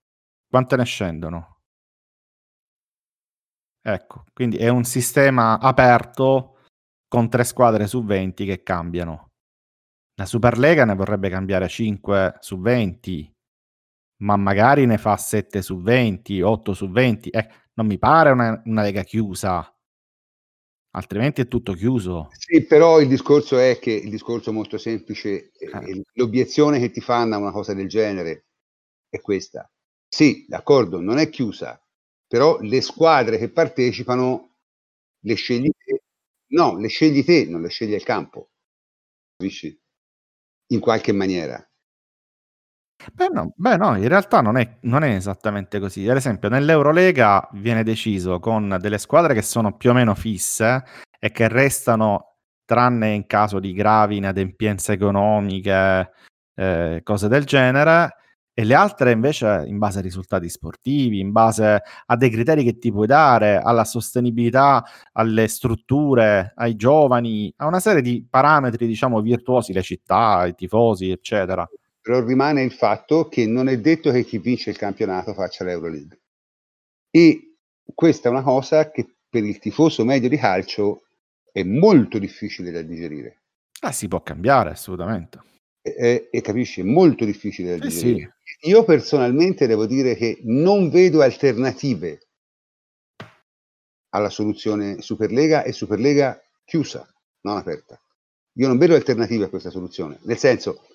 Quante 0.48 0.76
ne 0.76 0.84
scendono? 0.84 1.49
Ecco, 3.82 4.24
quindi 4.34 4.56
è 4.58 4.68
un 4.68 4.84
sistema 4.84 5.58
aperto 5.58 6.58
con 7.08 7.28
tre 7.28 7.44
squadre 7.44 7.86
su 7.86 8.04
20 8.04 8.44
che 8.44 8.62
cambiano. 8.62 9.28
La 10.14 10.26
Superlega 10.26 10.84
ne 10.84 10.94
vorrebbe 10.94 11.30
cambiare 11.30 11.66
5 11.66 12.36
su 12.40 12.60
20, 12.60 13.32
ma 14.22 14.36
magari 14.36 14.84
ne 14.84 14.98
fa 14.98 15.16
7 15.16 15.62
su 15.62 15.80
20, 15.80 16.42
8 16.42 16.74
su 16.74 16.90
20. 16.90 17.30
Eh, 17.30 17.48
non 17.74 17.86
mi 17.86 17.98
pare 17.98 18.30
una, 18.30 18.60
una 18.66 18.82
lega 18.82 19.02
chiusa, 19.02 19.74
altrimenti 20.90 21.40
è 21.40 21.48
tutto 21.48 21.72
chiuso. 21.72 22.28
Sì, 22.32 22.66
però 22.66 23.00
il 23.00 23.08
discorso 23.08 23.58
è 23.58 23.78
che 23.80 23.92
il 23.92 24.10
discorso 24.10 24.52
molto 24.52 24.76
semplice, 24.76 25.52
eh, 25.52 26.02
l'obiezione 26.14 26.78
che 26.78 26.90
ti 26.90 27.00
fanno 27.00 27.34
a 27.34 27.38
una 27.38 27.52
cosa 27.52 27.72
del 27.72 27.88
genere 27.88 28.46
è 29.08 29.20
questa. 29.20 29.68
Sì, 30.06 30.44
d'accordo, 30.48 31.00
non 31.00 31.18
è 31.18 31.30
chiusa, 31.30 31.79
però 32.30 32.60
le 32.60 32.80
squadre 32.80 33.38
che 33.38 33.50
partecipano 33.50 34.54
le 35.24 35.34
scegli 35.34 35.68
te. 35.76 36.04
No, 36.52 36.78
le 36.78 36.86
scegli 36.86 37.24
te, 37.24 37.46
non 37.48 37.60
le 37.60 37.70
sceglie 37.70 37.96
il 37.96 38.04
campo. 38.04 38.50
Capisci? 39.36 39.76
In 40.68 40.78
qualche 40.78 41.10
maniera. 41.10 41.68
Beh 43.12 43.30
no, 43.32 43.52
beh 43.56 43.76
no, 43.78 43.96
in 43.96 44.06
realtà 44.06 44.42
non 44.42 44.56
è, 44.58 44.78
non 44.82 45.02
è 45.02 45.12
esattamente 45.12 45.80
così. 45.80 46.08
Ad 46.08 46.18
esempio, 46.18 46.48
nell'Eurolega 46.48 47.48
viene 47.54 47.82
deciso 47.82 48.38
con 48.38 48.78
delle 48.80 48.98
squadre 48.98 49.34
che 49.34 49.42
sono 49.42 49.76
più 49.76 49.90
o 49.90 49.92
meno 49.92 50.14
fisse 50.14 50.84
e 51.18 51.32
che 51.32 51.48
restano, 51.48 52.36
tranne 52.64 53.10
in 53.12 53.26
caso 53.26 53.58
di 53.58 53.72
gravi 53.72 54.18
inadempienze 54.18 54.92
economiche, 54.92 56.12
eh, 56.54 57.00
cose 57.02 57.26
del 57.26 57.44
genere, 57.44 58.14
e 58.52 58.64
le 58.64 58.74
altre 58.74 59.12
invece 59.12 59.64
in 59.66 59.78
base 59.78 59.98
ai 59.98 60.04
risultati 60.04 60.48
sportivi, 60.48 61.20
in 61.20 61.32
base 61.32 61.82
a 62.06 62.16
dei 62.16 62.30
criteri 62.30 62.64
che 62.64 62.78
ti 62.78 62.90
puoi 62.90 63.06
dare, 63.06 63.58
alla 63.58 63.84
sostenibilità, 63.84 64.84
alle 65.12 65.48
strutture, 65.48 66.52
ai 66.56 66.76
giovani, 66.76 67.52
a 67.56 67.66
una 67.66 67.80
serie 67.80 68.02
di 68.02 68.26
parametri, 68.28 68.86
diciamo, 68.86 69.20
virtuosi, 69.20 69.72
le 69.72 69.82
città, 69.82 70.46
i 70.46 70.54
tifosi, 70.54 71.10
eccetera. 71.10 71.68
Però 72.02 72.24
rimane 72.24 72.62
il 72.62 72.72
fatto 72.72 73.28
che 73.28 73.46
non 73.46 73.68
è 73.68 73.78
detto 73.78 74.10
che 74.10 74.24
chi 74.24 74.38
vince 74.38 74.70
il 74.70 74.76
campionato 74.76 75.32
faccia 75.32 75.64
l'Euroleague. 75.64 76.20
E 77.10 77.56
questa 77.94 78.28
è 78.28 78.32
una 78.32 78.42
cosa 78.42 78.90
che 78.90 79.16
per 79.28 79.44
il 79.44 79.58
tifoso 79.58 80.04
medio 80.04 80.28
di 80.28 80.36
calcio 80.36 81.02
è 81.52 81.62
molto 81.62 82.18
difficile 82.18 82.70
da 82.70 82.82
digerire. 82.82 83.42
Ah, 83.80 83.92
si 83.92 84.08
può 84.08 84.22
cambiare, 84.22 84.70
assolutamente. 84.70 85.40
E, 85.82 86.28
e- 86.30 86.40
capisci, 86.42 86.80
è 86.80 86.84
molto 86.84 87.24
difficile 87.24 87.78
da 87.78 87.88
Sì, 87.88 88.02
digerire. 88.02 88.36
Io 88.62 88.84
personalmente 88.84 89.66
devo 89.66 89.86
dire 89.86 90.14
che 90.14 90.40
non 90.42 90.90
vedo 90.90 91.22
alternative 91.22 92.28
alla 94.10 94.28
soluzione 94.28 95.00
Superlega 95.00 95.62
e 95.62 95.72
Superlega 95.72 96.40
chiusa, 96.64 97.08
non 97.42 97.56
aperta. 97.56 98.00
Io 98.54 98.66
non 98.66 98.76
vedo 98.78 98.94
alternative 98.94 99.44
a 99.44 99.48
questa 99.48 99.70
soluzione, 99.70 100.18
nel 100.22 100.36
senso, 100.36 100.86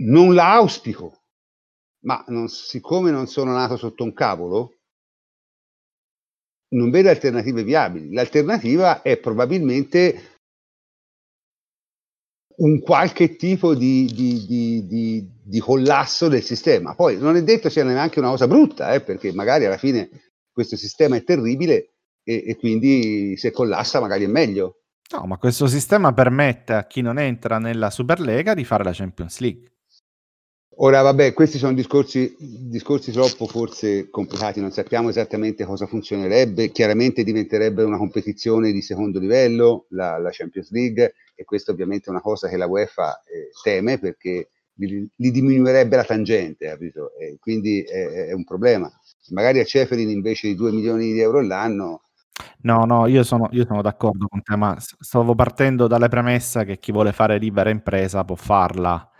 non 0.00 0.34
la 0.34 0.52
auspico, 0.54 1.24
ma 2.04 2.24
non- 2.28 2.48
siccome 2.48 3.10
non 3.10 3.26
sono 3.26 3.52
nato 3.52 3.76
sotto 3.76 4.04
un 4.04 4.14
cavolo, 4.14 4.76
non 6.72 6.90
vedo 6.90 7.08
alternative 7.10 7.64
viabili. 7.64 8.12
L'alternativa 8.12 9.02
è 9.02 9.18
probabilmente 9.18 10.39
un 12.60 12.80
qualche 12.80 13.36
tipo 13.36 13.74
di, 13.74 14.04
di- 14.06 14.46
di- 14.46 15.28
di- 15.42 15.60
collasso 15.60 16.28
del 16.28 16.42
sistema. 16.42 16.94
Poi 16.94 17.18
non 17.18 17.36
è 17.36 17.42
detto 17.42 17.68
sia 17.68 17.84
neanche 17.84 18.18
una 18.18 18.30
cosa 18.30 18.46
brutta, 18.46 18.92
eh, 18.92 19.00
perché 19.00 19.32
magari 19.32 19.64
alla 19.64 19.78
fine 19.78 20.08
questo 20.52 20.76
sistema 20.76 21.16
è 21.16 21.24
terribile 21.24 21.92
e, 22.22 22.44
e 22.46 22.56
quindi 22.56 23.36
se 23.36 23.50
collassa 23.50 24.00
magari 24.00 24.24
è 24.24 24.28
meglio. 24.28 24.82
No, 25.12 25.24
ma 25.26 25.38
questo 25.38 25.66
sistema 25.66 26.12
permette 26.12 26.74
a 26.74 26.86
chi 26.86 27.00
non 27.00 27.18
entra 27.18 27.58
nella 27.58 27.90
Superlega 27.90 28.54
di 28.54 28.64
fare 28.64 28.84
la 28.84 28.92
Champions 28.92 29.38
League. 29.40 29.70
Ora, 30.82 31.02
vabbè, 31.02 31.34
questi 31.34 31.58
sono 31.58 31.74
discorsi, 31.74 32.34
discorsi 32.38 33.12
troppo 33.12 33.46
forse 33.46 34.08
complicati, 34.08 34.60
non 34.60 34.70
sappiamo 34.70 35.10
esattamente 35.10 35.64
cosa 35.64 35.86
funzionerebbe, 35.86 36.70
chiaramente 36.70 37.22
diventerebbe 37.22 37.82
una 37.82 37.98
competizione 37.98 38.72
di 38.72 38.80
secondo 38.80 39.18
livello, 39.18 39.86
la, 39.90 40.16
la 40.16 40.30
Champions 40.30 40.70
League, 40.70 41.14
e 41.40 41.44
questa 41.44 41.72
ovviamente 41.72 42.08
è 42.08 42.10
una 42.10 42.20
cosa 42.20 42.48
che 42.48 42.58
la 42.58 42.66
UEFA 42.66 43.22
eh, 43.22 43.48
teme 43.62 43.98
perché 43.98 44.50
gli 44.74 45.30
diminuirebbe 45.30 45.96
la 45.96 46.04
tangente, 46.04 46.66
capito? 46.66 47.16
E 47.18 47.38
quindi 47.40 47.82
è, 47.82 48.26
è 48.26 48.32
un 48.32 48.44
problema. 48.44 48.90
Magari 49.30 49.58
a 49.60 49.64
Ceferin 49.64 50.10
invece 50.10 50.48
di 50.48 50.54
2 50.54 50.70
milioni 50.70 51.12
di 51.12 51.20
euro 51.20 51.40
l'anno, 51.40 52.02
No, 52.62 52.84
no, 52.84 53.06
io 53.06 53.22
sono, 53.22 53.48
io 53.52 53.64
sono 53.66 53.80
d'accordo 53.80 54.26
con 54.26 54.42
te, 54.42 54.54
ma 54.54 54.76
stavo 54.78 55.34
partendo 55.34 55.86
dalle 55.86 56.08
premesse 56.08 56.64
che 56.64 56.78
chi 56.78 56.92
vuole 56.92 57.12
fare 57.12 57.38
libera 57.38 57.70
impresa 57.70 58.24
può 58.24 58.34
farla. 58.34 59.10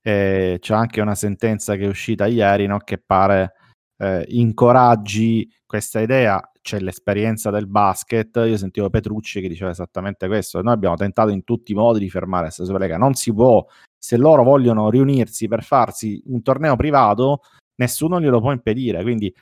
E 0.00 0.56
c'è 0.60 0.74
anche 0.74 1.00
una 1.02 1.14
sentenza 1.14 1.76
che 1.76 1.84
è 1.84 1.88
uscita 1.88 2.26
ieri, 2.26 2.66
no, 2.66 2.78
che 2.78 2.96
pare 2.98 3.52
eh, 3.98 4.24
incoraggi 4.28 5.50
questa 5.64 6.00
idea. 6.00 6.40
C'è 6.60 6.80
l'esperienza 6.80 7.50
del 7.50 7.66
basket. 7.66 8.36
Io 8.46 8.56
sentivo 8.56 8.90
Petrucci 8.90 9.40
che 9.40 9.48
diceva 9.48 9.70
esattamente 9.70 10.26
questo. 10.26 10.60
Noi 10.62 10.74
abbiamo 10.74 10.96
tentato 10.96 11.30
in 11.30 11.44
tutti 11.44 11.72
i 11.72 11.74
modi 11.74 12.00
di 12.00 12.10
fermare 12.10 12.44
questa 12.44 12.64
Superlega. 12.64 12.96
Non 12.96 13.14
si 13.14 13.32
può, 13.32 13.64
se 13.96 14.16
loro 14.16 14.42
vogliono 14.42 14.90
riunirsi 14.90 15.48
per 15.48 15.62
farsi 15.62 16.20
un 16.26 16.42
torneo 16.42 16.76
privato, 16.76 17.40
nessuno 17.76 18.20
glielo 18.20 18.40
può 18.40 18.52
impedire. 18.52 19.02
Quindi 19.02 19.32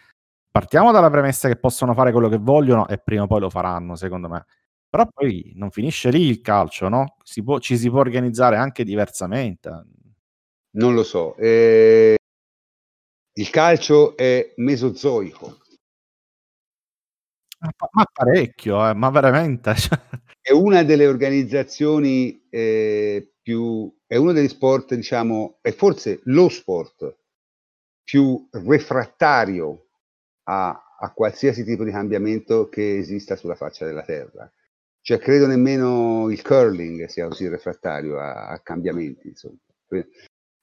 partiamo 0.51 0.93
dalla 0.93 1.11
premessa 1.11 1.49
che 1.49 1.57
possono 1.57 1.95
fare 1.95 2.13
quello 2.13 2.29
che 2.29 2.39
vogliono 2.39 2.87
e 2.89 2.99
prima 2.99 3.23
o 3.23 3.27
poi 3.27 3.41
lo 3.41 3.51
faranno, 3.51 3.97
secondo 3.97 4.29
me. 4.29 4.45
Però 4.89 5.09
poi 5.13 5.53
non 5.57 5.71
finisce 5.71 6.11
lì 6.11 6.29
il 6.29 6.41
calcio, 6.41 6.89
no? 6.89 7.17
Si 7.25 7.43
può- 7.43 7.59
ci 7.59 7.77
si 7.77 7.91
può 7.91 8.01
organizzare 8.01 8.57
anche 8.57 8.85
diversamente. 8.85 9.71
non 10.77 10.93
lo 10.95 11.05
so. 11.05 11.37
Eh, 11.37 12.17
il 13.35 13.51
calcio 13.51 14.17
è 14.17 14.53
mesozoico. 14.57 15.59
Ma 17.61 17.73
pa- 17.77 17.89
ma 17.93 18.05
parecchio, 18.13 18.89
eh, 18.89 18.95
ma 18.95 19.11
veramente. 19.11 19.75
cioè. 19.77 19.99
è 20.41 20.53
una 20.53 20.83
delle 20.83 21.07
organizzazioni 21.07 22.47
eh, 22.51 23.33
più, 23.41 23.93
è 24.07 24.17
uno 24.17 24.33
degli 24.33 24.49
sport, 24.49 24.95
diciamo, 24.95 25.59
è 25.61 25.73
forse 25.73 26.21
lo 26.25 26.49
sport 26.49 27.17
più 28.05 28.47
refrattario 28.51 29.87
a, 30.45 30.97
a 30.99 31.13
qualsiasi 31.13 31.65
tipo 31.65 31.85
di 31.85 31.91
cambiamento 31.91 32.69
che 32.69 32.99
esista 32.99 33.35
sulla 33.35 33.55
faccia 33.55 33.87
della 33.87 34.03
terra. 34.03 34.51
Cioè, 35.01 35.19
credo 35.19 35.47
nemmeno 35.47 36.31
il 36.31 36.43
curling 36.43 37.07
sia 37.07 37.29
così 37.29 37.49
refrattario 37.49 38.19
a, 38.19 38.49
a 38.49 38.59
cambiamenti. 38.61 39.29
Insomma. 39.29 39.57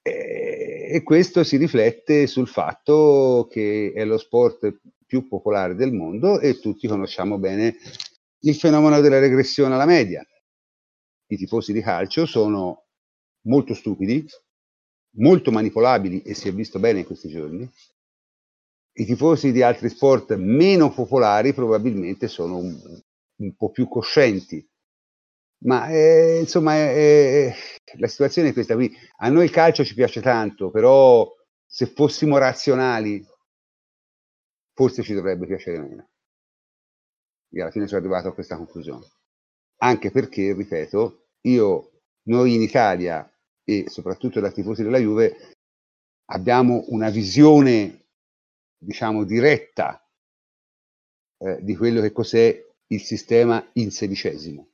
E, 0.04 1.02
questo 1.04 1.44
si 1.44 1.58
riflette 1.58 2.28
sul 2.28 2.48
fatto 2.48 3.48
che 3.50 3.94
è 3.96 4.04
lo 4.04 4.18
sport 4.18 4.80
più 5.06 5.28
popolare 5.28 5.76
del 5.76 5.92
mondo 5.92 6.40
e 6.40 6.60
tutti 6.60 6.88
conosciamo 6.88 7.38
bene 7.38 7.76
il 8.44 8.56
fenomeno 8.56 9.00
della 9.02 9.20
regressione 9.20 9.74
alla 9.74 9.86
media. 9.86 10.26
I 11.28 11.38
tifosi 11.38 11.74
di 11.74 11.82
calcio 11.82 12.26
sono 12.26 12.86
molto 13.42 13.74
stupidi, 13.74 14.26
molto 15.18 15.52
manipolabili 15.52 16.22
e 16.22 16.34
si 16.34 16.48
è 16.48 16.54
visto 16.54 16.80
bene 16.80 17.00
in 17.00 17.06
questi 17.06 17.30
giorni. 17.30 17.70
I 18.94 19.06
tifosi 19.06 19.52
di 19.52 19.62
altri 19.62 19.90
sport 19.90 20.36
meno 20.36 20.92
popolari 20.92 21.54
probabilmente 21.54 22.28
sono 22.28 22.58
un, 22.58 23.02
un 23.36 23.56
po' 23.56 23.70
più 23.70 23.88
coscienti. 23.88 24.66
Ma 25.64 25.90
eh, 25.90 26.40
insomma, 26.40 26.76
eh, 26.76 27.54
la 27.98 28.08
situazione 28.08 28.50
è 28.50 28.54
questa 28.54 28.76
qui. 28.76 28.92
A 29.18 29.30
noi 29.30 29.46
il 29.46 29.52
calcio 29.52 29.84
ci 29.84 29.94
piace 29.94 30.22
tanto, 30.22 30.72
però 30.72 31.30
se 31.66 31.86
fossimo 31.86 32.38
razionali, 32.38 33.24
forse 34.74 35.04
ci 35.04 35.14
dovrebbe 35.14 35.46
piacere 35.46 35.80
meno. 35.80 36.10
Io 37.54 37.62
alla 37.62 37.72
fine 37.72 37.88
sono 37.88 38.00
arrivato 38.00 38.30
a 38.30 38.34
questa 38.34 38.58
conclusione. 38.58 39.06
Anche 39.82 40.10
perché, 40.10 40.54
ripeto, 40.54 41.28
io, 41.42 41.92
noi 42.24 42.56
in 42.56 42.62
Italia 42.62 43.30
e 43.64 43.86
soprattutto 43.88 44.40
da 44.40 44.52
tifosi 44.52 44.84
della 44.84 44.98
Juve 44.98 45.54
abbiamo 46.32 46.86
una 46.88 47.10
visione, 47.10 48.08
diciamo, 48.78 49.24
diretta 49.26 50.04
eh, 51.38 51.60
di 51.62 51.76
quello 51.76 52.02
che 52.02 52.12
cos'è 52.12 52.68
il 52.88 53.02
sistema 53.02 53.64
in 53.74 53.92
sedicesimo. 53.92 54.71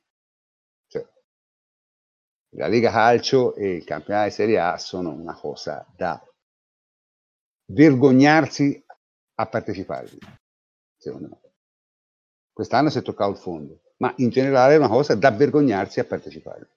La 2.56 2.66
Lega 2.66 2.90
Calcio 2.90 3.54
e 3.54 3.76
il 3.76 3.84
campionato 3.84 4.28
di 4.28 4.34
Serie 4.34 4.58
A 4.58 4.78
sono 4.78 5.10
una 5.12 5.34
cosa 5.34 5.86
da 5.94 6.22
vergognarsi 7.66 8.82
a 9.34 9.46
partecipare, 9.46 10.08
secondo 10.96 11.28
me. 11.28 11.40
Quest'anno 12.52 12.90
si 12.90 12.98
è 12.98 13.02
toccato 13.02 13.30
il 13.30 13.36
fondo, 13.36 13.82
ma 13.98 14.12
in 14.16 14.30
generale 14.30 14.74
è 14.74 14.78
una 14.78 14.88
cosa 14.88 15.14
da 15.14 15.30
vergognarsi 15.30 16.00
a 16.00 16.04
partecipare. 16.04 16.76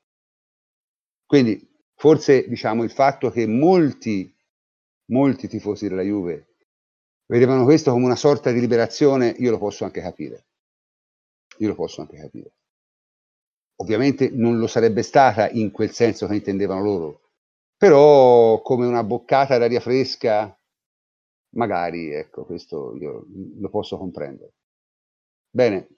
Quindi 1.26 1.68
forse 1.96 2.48
diciamo 2.48 2.84
il 2.84 2.92
fatto 2.92 3.32
che 3.32 3.48
molti, 3.48 4.36
molti 5.12 5.48
tifosi 5.48 5.88
della 5.88 6.02
Juve 6.02 6.56
vedevano 7.26 7.64
questo 7.64 7.92
come 7.92 8.06
una 8.06 8.16
sorta 8.16 8.52
di 8.52 8.60
liberazione, 8.60 9.30
io 9.30 9.52
lo 9.52 9.58
posso 9.58 9.86
anche 9.86 10.02
capire 10.02 10.46
io 11.62 11.68
lo 11.70 11.76
posso 11.76 12.02
anche 12.02 12.18
capire. 12.18 12.54
Ovviamente 13.78 14.30
non 14.30 14.58
lo 14.60 14.68
sarebbe 14.68 15.02
stata 15.02 15.50
in 15.50 15.72
quel 15.72 15.92
senso 15.92 16.28
che 16.28 16.36
intendevano 16.36 16.84
loro, 16.84 17.22
però 17.78 18.62
come 18.62 18.86
una 18.86 19.04
boccata 19.04 19.58
d'aria 19.58 19.80
fresca, 19.80 20.56
magari, 21.56 22.12
ecco, 22.14 22.46
questo 22.46 22.96
io 22.98 23.26
lo 23.60 23.70
posso 23.70 23.98
comprendere. 23.98 24.54
Bene, 25.50 25.90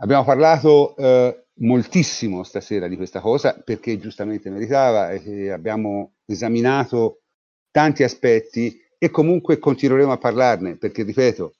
abbiamo 0.00 0.24
parlato 0.24 0.94
eh, 0.96 1.46
moltissimo 1.60 2.42
stasera 2.42 2.86
di 2.86 2.96
questa 2.96 3.20
cosa 3.20 3.58
perché 3.58 3.98
giustamente 3.98 4.50
meritava 4.50 5.10
e 5.10 5.50
abbiamo 5.50 6.16
esaminato 6.26 7.22
tanti 7.70 8.02
aspetti 8.02 8.78
e 8.98 9.10
comunque 9.10 9.58
continueremo 9.58 10.12
a 10.12 10.18
parlarne 10.18 10.76
perché, 10.76 11.02
ripeto, 11.02 11.54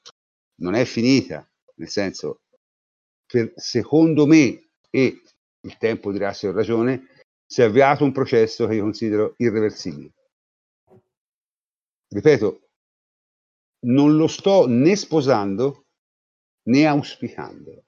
non 0.60 0.74
è 0.74 0.84
finita, 0.84 1.48
nel 1.76 1.88
senso 1.88 2.42
per, 3.26 3.52
secondo 3.56 4.26
me, 4.26 4.69
e 4.90 5.22
il 5.62 5.76
tempo 5.78 6.12
dirà 6.12 6.32
se 6.32 6.48
ho 6.48 6.52
ragione, 6.52 7.06
si 7.46 7.62
è 7.62 7.64
avviato 7.64 8.04
un 8.04 8.12
processo 8.12 8.66
che 8.66 8.74
io 8.74 8.82
considero 8.82 9.34
irreversibile. 9.38 10.12
Ripeto, 12.08 12.68
non 13.86 14.16
lo 14.16 14.26
sto 14.26 14.66
né 14.66 14.96
sposando 14.96 15.86
né 16.68 16.86
auspicando, 16.86 17.84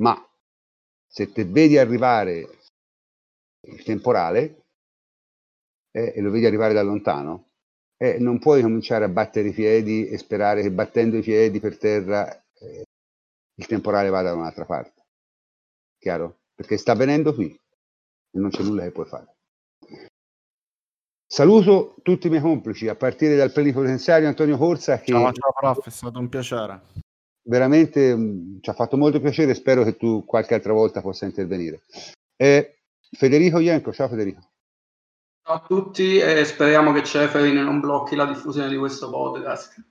ma 0.00 0.14
se 1.06 1.32
te 1.32 1.44
vedi 1.44 1.78
arrivare 1.78 2.58
il 3.66 3.82
temporale 3.82 4.64
eh, 5.92 6.12
e 6.14 6.20
lo 6.20 6.30
vedi 6.30 6.46
arrivare 6.46 6.74
da 6.74 6.82
lontano, 6.82 7.50
eh, 7.96 8.18
non 8.18 8.38
puoi 8.38 8.60
cominciare 8.60 9.04
a 9.04 9.08
battere 9.08 9.48
i 9.48 9.52
piedi 9.52 10.08
e 10.08 10.18
sperare 10.18 10.62
che 10.62 10.70
battendo 10.70 11.16
i 11.16 11.22
piedi 11.22 11.58
per 11.58 11.78
terra 11.78 12.30
eh, 12.58 12.84
il 13.54 13.66
temporale 13.66 14.10
vada 14.10 14.30
da 14.30 14.36
un'altra 14.36 14.66
parte. 14.66 15.05
Chiaro? 16.06 16.42
Perché 16.54 16.76
sta 16.76 16.92
avvenendo 16.92 17.34
qui 17.34 17.46
e 17.50 18.38
non 18.38 18.50
c'è 18.50 18.62
nulla 18.62 18.84
che 18.84 18.92
puoi 18.92 19.06
fare. 19.06 19.34
Saluto 21.26 21.96
tutti 22.04 22.28
i 22.28 22.30
miei 22.30 22.42
complici, 22.42 22.86
a 22.86 22.94
partire 22.94 23.34
dal 23.34 23.50
plenipotenziario 23.50 24.28
Antonio 24.28 24.56
Corsa. 24.56 25.00
Che 25.00 25.10
ciao, 25.10 25.32
ciao 25.32 25.52
prof, 25.52 25.84
è 25.84 25.90
stato 25.90 26.20
un 26.20 26.28
piacere. 26.28 26.80
Veramente 27.42 28.14
mh, 28.14 28.20
mm, 28.20 28.58
ci 28.60 28.70
ha 28.70 28.74
fatto 28.74 28.96
molto 28.96 29.20
piacere, 29.20 29.52
spero 29.54 29.82
che 29.82 29.96
tu 29.96 30.24
qualche 30.24 30.54
altra 30.54 30.72
volta 30.72 31.00
possa 31.00 31.24
intervenire. 31.24 31.82
Eh, 32.36 32.82
Federico 33.10 33.58
Ienco, 33.58 33.92
ciao 33.92 34.06
Federico. 34.06 34.48
Ciao 35.42 35.56
a 35.56 35.64
tutti 35.66 36.18
e 36.18 36.44
speriamo 36.44 36.92
che 36.92 37.02
Ceferin 37.02 37.64
non 37.64 37.80
blocchi 37.80 38.14
la 38.14 38.26
diffusione 38.26 38.68
di 38.68 38.76
questo 38.76 39.10
podcast. 39.10 39.84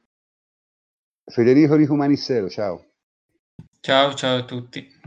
Federico 1.26 1.76
Rico 1.76 1.96
Manissero, 1.96 2.48
ciao. 2.48 2.86
Ciao, 3.82 4.14
ciao 4.14 4.38
a 4.38 4.46
tutti. 4.46 5.04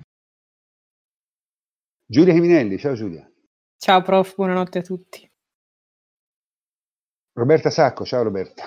Giulia 2.10 2.32
Chiminelli, 2.32 2.78
ciao 2.78 2.94
Giulia. 2.94 3.30
Ciao 3.76 4.00
prof, 4.00 4.34
buonanotte 4.34 4.78
a 4.78 4.82
tutti. 4.82 5.30
Roberta 7.34 7.68
Sacco, 7.68 8.06
ciao 8.06 8.22
Roberta. 8.22 8.64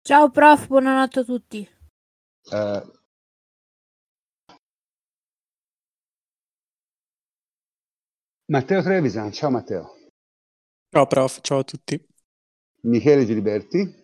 Ciao 0.00 0.30
prof, 0.30 0.66
buonanotte 0.68 1.20
a 1.20 1.24
tutti. 1.24 1.68
Uh, 2.50 2.90
Matteo 8.46 8.82
Trevisan, 8.82 9.30
ciao 9.30 9.50
Matteo. 9.50 9.96
Ciao 10.88 11.06
prof, 11.06 11.40
ciao 11.42 11.58
a 11.58 11.64
tutti. 11.64 12.02
Michele 12.84 13.26
Giliberti. 13.26 14.03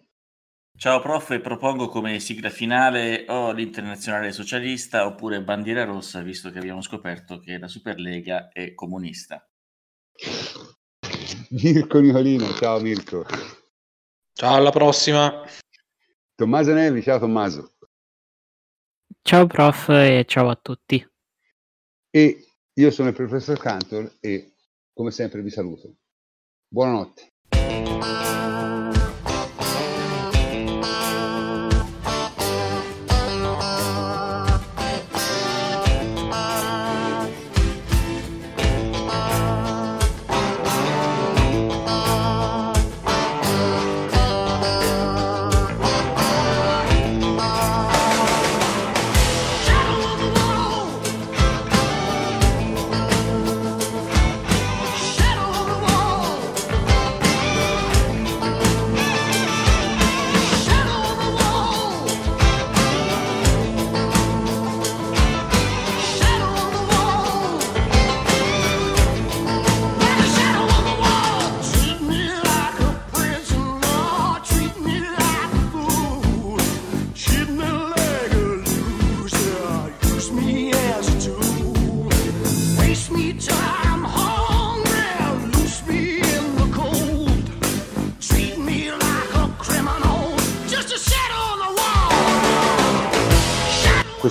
Ciao 0.81 0.99
prof, 0.99 1.39
propongo 1.43 1.89
come 1.89 2.19
sigla 2.21 2.49
finale 2.49 3.27
o 3.29 3.53
l'Internazionale 3.53 4.33
Socialista 4.33 5.05
oppure 5.05 5.43
Bandiera 5.43 5.85
Rossa, 5.85 6.23
visto 6.23 6.51
che 6.51 6.57
abbiamo 6.57 6.81
scoperto 6.81 7.39
che 7.39 7.59
la 7.59 7.69
Superlega 7.69 8.49
è 8.49 8.73
comunista. 8.73 9.47
Mirko 11.51 12.01
Nicolino, 12.01 12.51
ciao 12.55 12.81
Mirko. 12.81 13.27
Ciao, 14.33 14.55
alla 14.55 14.71
prossima. 14.71 15.45
Tommaso 16.35 16.73
Nevi, 16.73 17.03
ciao 17.03 17.19
Tommaso. 17.19 17.75
Ciao 19.21 19.47
prof 19.47 19.91
e 19.91 20.25
ciao 20.27 20.49
a 20.49 20.57
tutti. 20.57 21.07
E 22.09 22.47
io 22.73 22.91
sono 22.91 23.09
il 23.09 23.15
professor 23.15 23.59
Cantor 23.59 24.17
e 24.19 24.55
come 24.95 25.11
sempre 25.11 25.43
vi 25.43 25.51
saluto. 25.51 25.95
Buonanotte. 26.69 27.29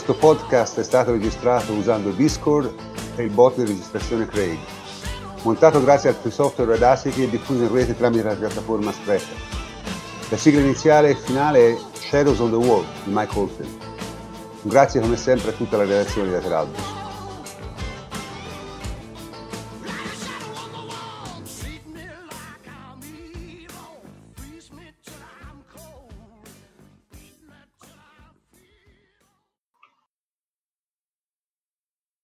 Questo 0.02 0.16
podcast 0.28 0.80
è 0.80 0.84
stato 0.84 1.12
registrato 1.12 1.74
usando 1.74 2.12
Discord 2.12 2.74
e 3.18 3.24
il 3.24 3.32
bot 3.32 3.58
di 3.58 3.66
registrazione 3.66 4.28
Craig. 4.28 4.58
Montato 5.42 5.84
grazie 5.84 6.08
al 6.08 6.16
free 6.16 6.32
software 6.32 6.72
Audacity 6.72 7.24
e 7.24 7.30
diffuso 7.30 7.64
in 7.64 7.74
rete 7.74 7.98
tramite 7.98 8.24
la 8.24 8.34
piattaforma 8.34 8.94
Spreaker. 8.94 9.36
La 10.30 10.38
sigla 10.38 10.62
iniziale 10.62 11.10
e 11.10 11.16
finale 11.16 11.74
è 11.74 11.78
Shadows 11.92 12.40
on 12.40 12.50
the 12.50 12.56
Wall 12.56 12.86
di 13.04 13.12
Mike. 13.12 13.38
Un 13.38 13.50
grazie 14.62 15.02
come 15.02 15.18
sempre 15.18 15.50
a 15.50 15.54
tutta 15.54 15.76
la 15.76 15.84
redazione 15.84 16.30
di 16.30 16.34
Lateralbus. 16.34 16.99